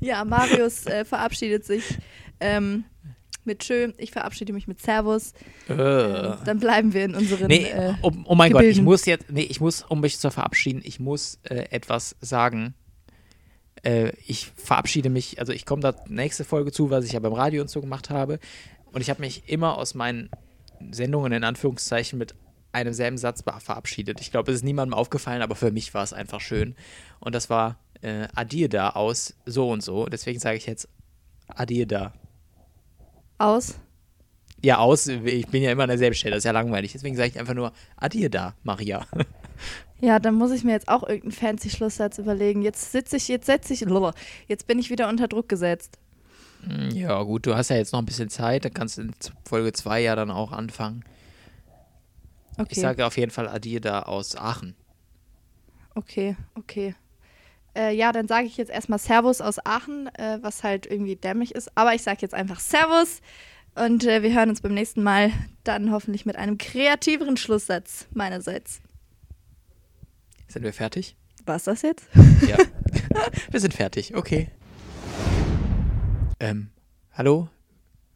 Ja, 0.00 0.24
Marius 0.24 0.86
äh, 0.86 1.04
verabschiedet 1.04 1.66
sich 1.66 1.98
ähm, 2.40 2.84
mit 3.46 3.60
Tschö. 3.60 3.92
Ich 3.98 4.10
verabschiede 4.10 4.52
mich 4.52 4.66
mit 4.66 4.80
Servus. 4.80 5.32
äh. 5.68 5.72
Ähm, 5.72 6.36
dann 6.44 6.58
bleiben 6.58 6.92
wir 6.92 7.04
in 7.04 7.14
unseren. 7.14 7.46
Nee, 7.46 7.64
äh, 7.66 7.94
oh, 8.02 8.12
oh 8.24 8.34
mein 8.34 8.52
Gott, 8.52 8.62
ich 8.62 8.68
Gebilden. 8.68 8.84
muss 8.84 9.06
jetzt, 9.06 9.30
nee, 9.30 9.42
ich 9.42 9.60
muss, 9.60 9.82
um 9.82 10.00
mich 10.00 10.18
zu 10.18 10.30
verabschieden, 10.30 10.80
ich 10.84 11.00
muss 11.00 11.38
äh, 11.44 11.66
etwas 11.70 12.16
sagen. 12.20 12.74
Äh, 13.82 14.12
ich 14.26 14.52
verabschiede 14.56 15.10
mich, 15.10 15.38
also 15.38 15.52
ich 15.52 15.66
komme 15.66 15.82
da 15.82 15.94
nächste 16.08 16.44
Folge 16.44 16.72
zu, 16.72 16.90
was 16.90 17.04
ich 17.04 17.12
ja 17.12 17.20
beim 17.20 17.32
Radio 17.32 17.62
und 17.62 17.68
so 17.68 17.80
gemacht 17.80 18.10
habe. 18.10 18.38
Und 18.92 19.00
ich 19.00 19.10
habe 19.10 19.20
mich 19.20 19.48
immer 19.48 19.78
aus 19.78 19.94
meinen 19.94 20.30
Sendungen 20.90 21.32
in 21.32 21.44
Anführungszeichen 21.44 22.18
mit 22.18 22.34
einem 22.72 22.94
selben 22.94 23.18
Satz 23.18 23.42
verabschiedet. 23.42 24.20
Ich 24.20 24.30
glaube, 24.30 24.50
es 24.50 24.58
ist 24.58 24.64
niemandem 24.64 24.94
aufgefallen, 24.94 25.42
aber 25.42 25.54
für 25.54 25.70
mich 25.70 25.92
war 25.94 26.02
es 26.02 26.12
einfach 26.12 26.40
schön. 26.40 26.74
Und 27.20 27.34
das 27.34 27.50
war 27.50 27.78
äh, 28.00 28.28
Adir 28.34 28.68
da 28.68 28.90
aus 28.90 29.34
so 29.46 29.70
und 29.70 29.82
so. 29.82 30.06
Deswegen 30.06 30.40
sage 30.40 30.56
ich 30.56 30.66
jetzt 30.66 30.88
Adir 31.48 31.86
da. 31.86 32.12
Aus. 33.38 33.78
Ja, 34.64 34.78
aus, 34.78 35.08
ich 35.08 35.48
bin 35.48 35.62
ja 35.62 35.72
immer 35.72 35.82
an 35.84 35.88
derselben 35.88 36.14
Stelle, 36.14 36.34
das 36.36 36.40
ist 36.42 36.44
ja 36.46 36.52
langweilig. 36.52 36.92
Deswegen 36.92 37.16
sage 37.16 37.30
ich 37.30 37.38
einfach 37.38 37.54
nur 37.54 37.72
Adir 37.96 38.30
da, 38.30 38.54
Maria. 38.62 39.06
Ja, 40.00 40.18
dann 40.18 40.34
muss 40.34 40.50
ich 40.50 40.64
mir 40.64 40.72
jetzt 40.72 40.88
auch 40.88 41.04
irgendeinen 41.04 41.30
fancy 41.30 41.70
Schlusssatz 41.70 42.18
überlegen. 42.18 42.62
Jetzt 42.62 42.90
sitze 42.90 43.16
ich, 43.16 43.28
jetzt 43.28 43.46
setze 43.46 43.72
ich, 43.72 43.86
jetzt 44.48 44.66
bin 44.66 44.80
ich 44.80 44.90
wieder 44.90 45.08
unter 45.08 45.28
Druck 45.28 45.48
gesetzt. 45.48 45.96
Mm, 46.66 46.88
Ja, 46.90 47.22
gut, 47.22 47.46
du 47.46 47.54
hast 47.54 47.70
ja 47.70 47.76
jetzt 47.76 47.92
noch 47.92 48.00
ein 48.00 48.04
bisschen 48.06 48.28
Zeit, 48.28 48.64
dann 48.64 48.74
kannst 48.74 48.98
du 48.98 49.02
in 49.02 49.12
Folge 49.44 49.72
2 49.72 50.00
ja 50.00 50.16
dann 50.16 50.32
auch 50.32 50.50
anfangen. 50.50 51.04
Okay. 52.58 52.66
Ich 52.70 52.80
sage 52.80 53.06
auf 53.06 53.16
jeden 53.16 53.30
Fall 53.30 53.48
Adir 53.48 53.80
da 53.80 54.02
aus 54.02 54.34
Aachen. 54.34 54.74
Okay, 55.94 56.36
okay. 56.56 56.96
Äh, 57.76 57.94
ja, 57.94 58.12
dann 58.12 58.28
sage 58.28 58.46
ich 58.46 58.56
jetzt 58.56 58.70
erstmal 58.70 58.98
Servus 58.98 59.40
aus 59.40 59.64
Aachen, 59.64 60.08
äh, 60.14 60.38
was 60.42 60.62
halt 60.62 60.86
irgendwie 60.86 61.16
dämlich 61.16 61.54
ist. 61.54 61.70
Aber 61.76 61.94
ich 61.94 62.02
sage 62.02 62.18
jetzt 62.20 62.34
einfach 62.34 62.60
Servus 62.60 63.20
und 63.74 64.04
äh, 64.04 64.22
wir 64.22 64.34
hören 64.34 64.50
uns 64.50 64.60
beim 64.60 64.74
nächsten 64.74 65.02
Mal 65.02 65.30
dann 65.64 65.90
hoffentlich 65.90 66.26
mit 66.26 66.36
einem 66.36 66.58
kreativeren 66.58 67.36
Schlusssatz 67.36 68.06
meinerseits. 68.12 68.80
Sind 70.48 70.64
wir 70.64 70.72
fertig? 70.72 71.16
War's 71.46 71.64
das 71.64 71.82
jetzt? 71.82 72.06
Ja. 72.46 72.56
wir 73.50 73.60
sind 73.60 73.72
fertig, 73.72 74.16
okay. 74.16 74.48
Ähm, 76.40 76.70
hallo? 77.12 77.48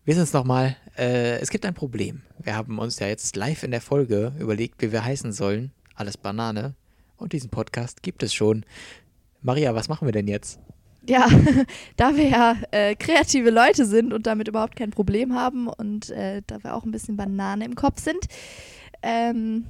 wir 0.07 0.15
sind 0.15 0.23
es 0.23 0.33
nochmal. 0.33 0.77
Äh, 0.97 1.41
es 1.41 1.51
gibt 1.51 1.67
ein 1.67 1.75
Problem. 1.75 2.23
Wir 2.39 2.55
haben 2.55 2.79
uns 2.79 3.01
ja 3.01 3.09
jetzt 3.09 3.35
live 3.35 3.65
in 3.65 3.73
der 3.73 3.81
Folge 3.81 4.33
überlegt, 4.39 4.81
wie 4.81 4.93
wir 4.93 5.05
heißen 5.05 5.33
sollen. 5.33 5.73
Alles 5.97 6.17
Banane. 6.17 6.75
Und 7.17 7.33
diesen 7.33 7.51
Podcast 7.51 8.05
gibt 8.05 8.23
es 8.23 8.33
schon. 8.33 8.65
Maria, 9.47 9.77
was 9.77 9.89
machen 9.89 10.07
wir 10.07 10.13
denn 10.13 10.27
jetzt? 10.27 10.59
Ja, 11.09 11.29
da 11.97 12.17
wir 12.17 12.29
ja 12.29 12.57
äh, 12.73 12.97
kreative 12.97 13.51
Leute 13.51 13.87
sind 13.87 14.13
und 14.13 14.27
damit 14.27 14.49
überhaupt 14.49 14.75
kein 14.75 14.91
Problem 14.91 15.35
haben 15.37 15.69
und 15.69 16.11
äh, 16.11 16.43
da 16.47 16.63
wir 16.65 16.75
auch 16.75 16.83
ein 16.85 16.91
bisschen 16.91 17.17
Banane 17.17 17.65
im 17.65 17.77
Kopf 17.77 18.01
sind, 18.01 18.27
ähm, 19.03 19.67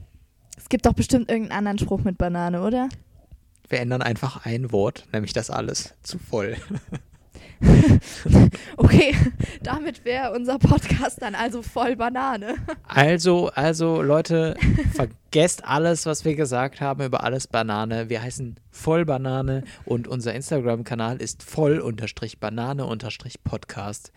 es 0.57 0.70
gibt 0.70 0.87
doch 0.87 0.95
bestimmt 0.95 1.31
irgendeinen 1.31 1.59
anderen 1.59 1.79
Spruch 1.79 2.03
mit 2.05 2.16
Banane, 2.16 2.62
oder? 2.62 2.89
Wir 3.68 3.81
ändern 3.81 4.01
einfach 4.01 4.47
ein 4.47 4.72
Wort, 4.72 5.07
nämlich 5.12 5.35
das 5.35 5.51
alles 5.51 5.93
zu 6.03 6.18
voll. 6.18 6.57
okay, 8.77 9.15
damit 9.63 10.05
wäre 10.05 10.33
unser 10.33 10.59
Podcast 10.59 11.23
dann 11.23 11.35
also 11.35 11.63
voll 11.63 11.97
Banane. 11.97 12.57
Also, 12.87 13.51
also 13.55 14.03
Leute, 14.03 14.57
vergesst 14.95 15.65
alles, 15.65 16.07
was 16.07 16.25
wir 16.25 16.35
gesagt 16.35 16.81
haben 16.81 17.05
über 17.05 17.25
alles 17.25 17.47
Banane. 17.47 18.09
Wir 18.09 18.23
heißen 18.23 18.57
voll 18.71 19.05
Banane 19.05 19.65
und 19.85 20.09
unser 20.09 20.35
Instagram-Kanal 20.35 21.21
ist 21.21 21.43
voll 21.43 21.81
Banane 22.39 22.87
Podcast. 23.43 24.13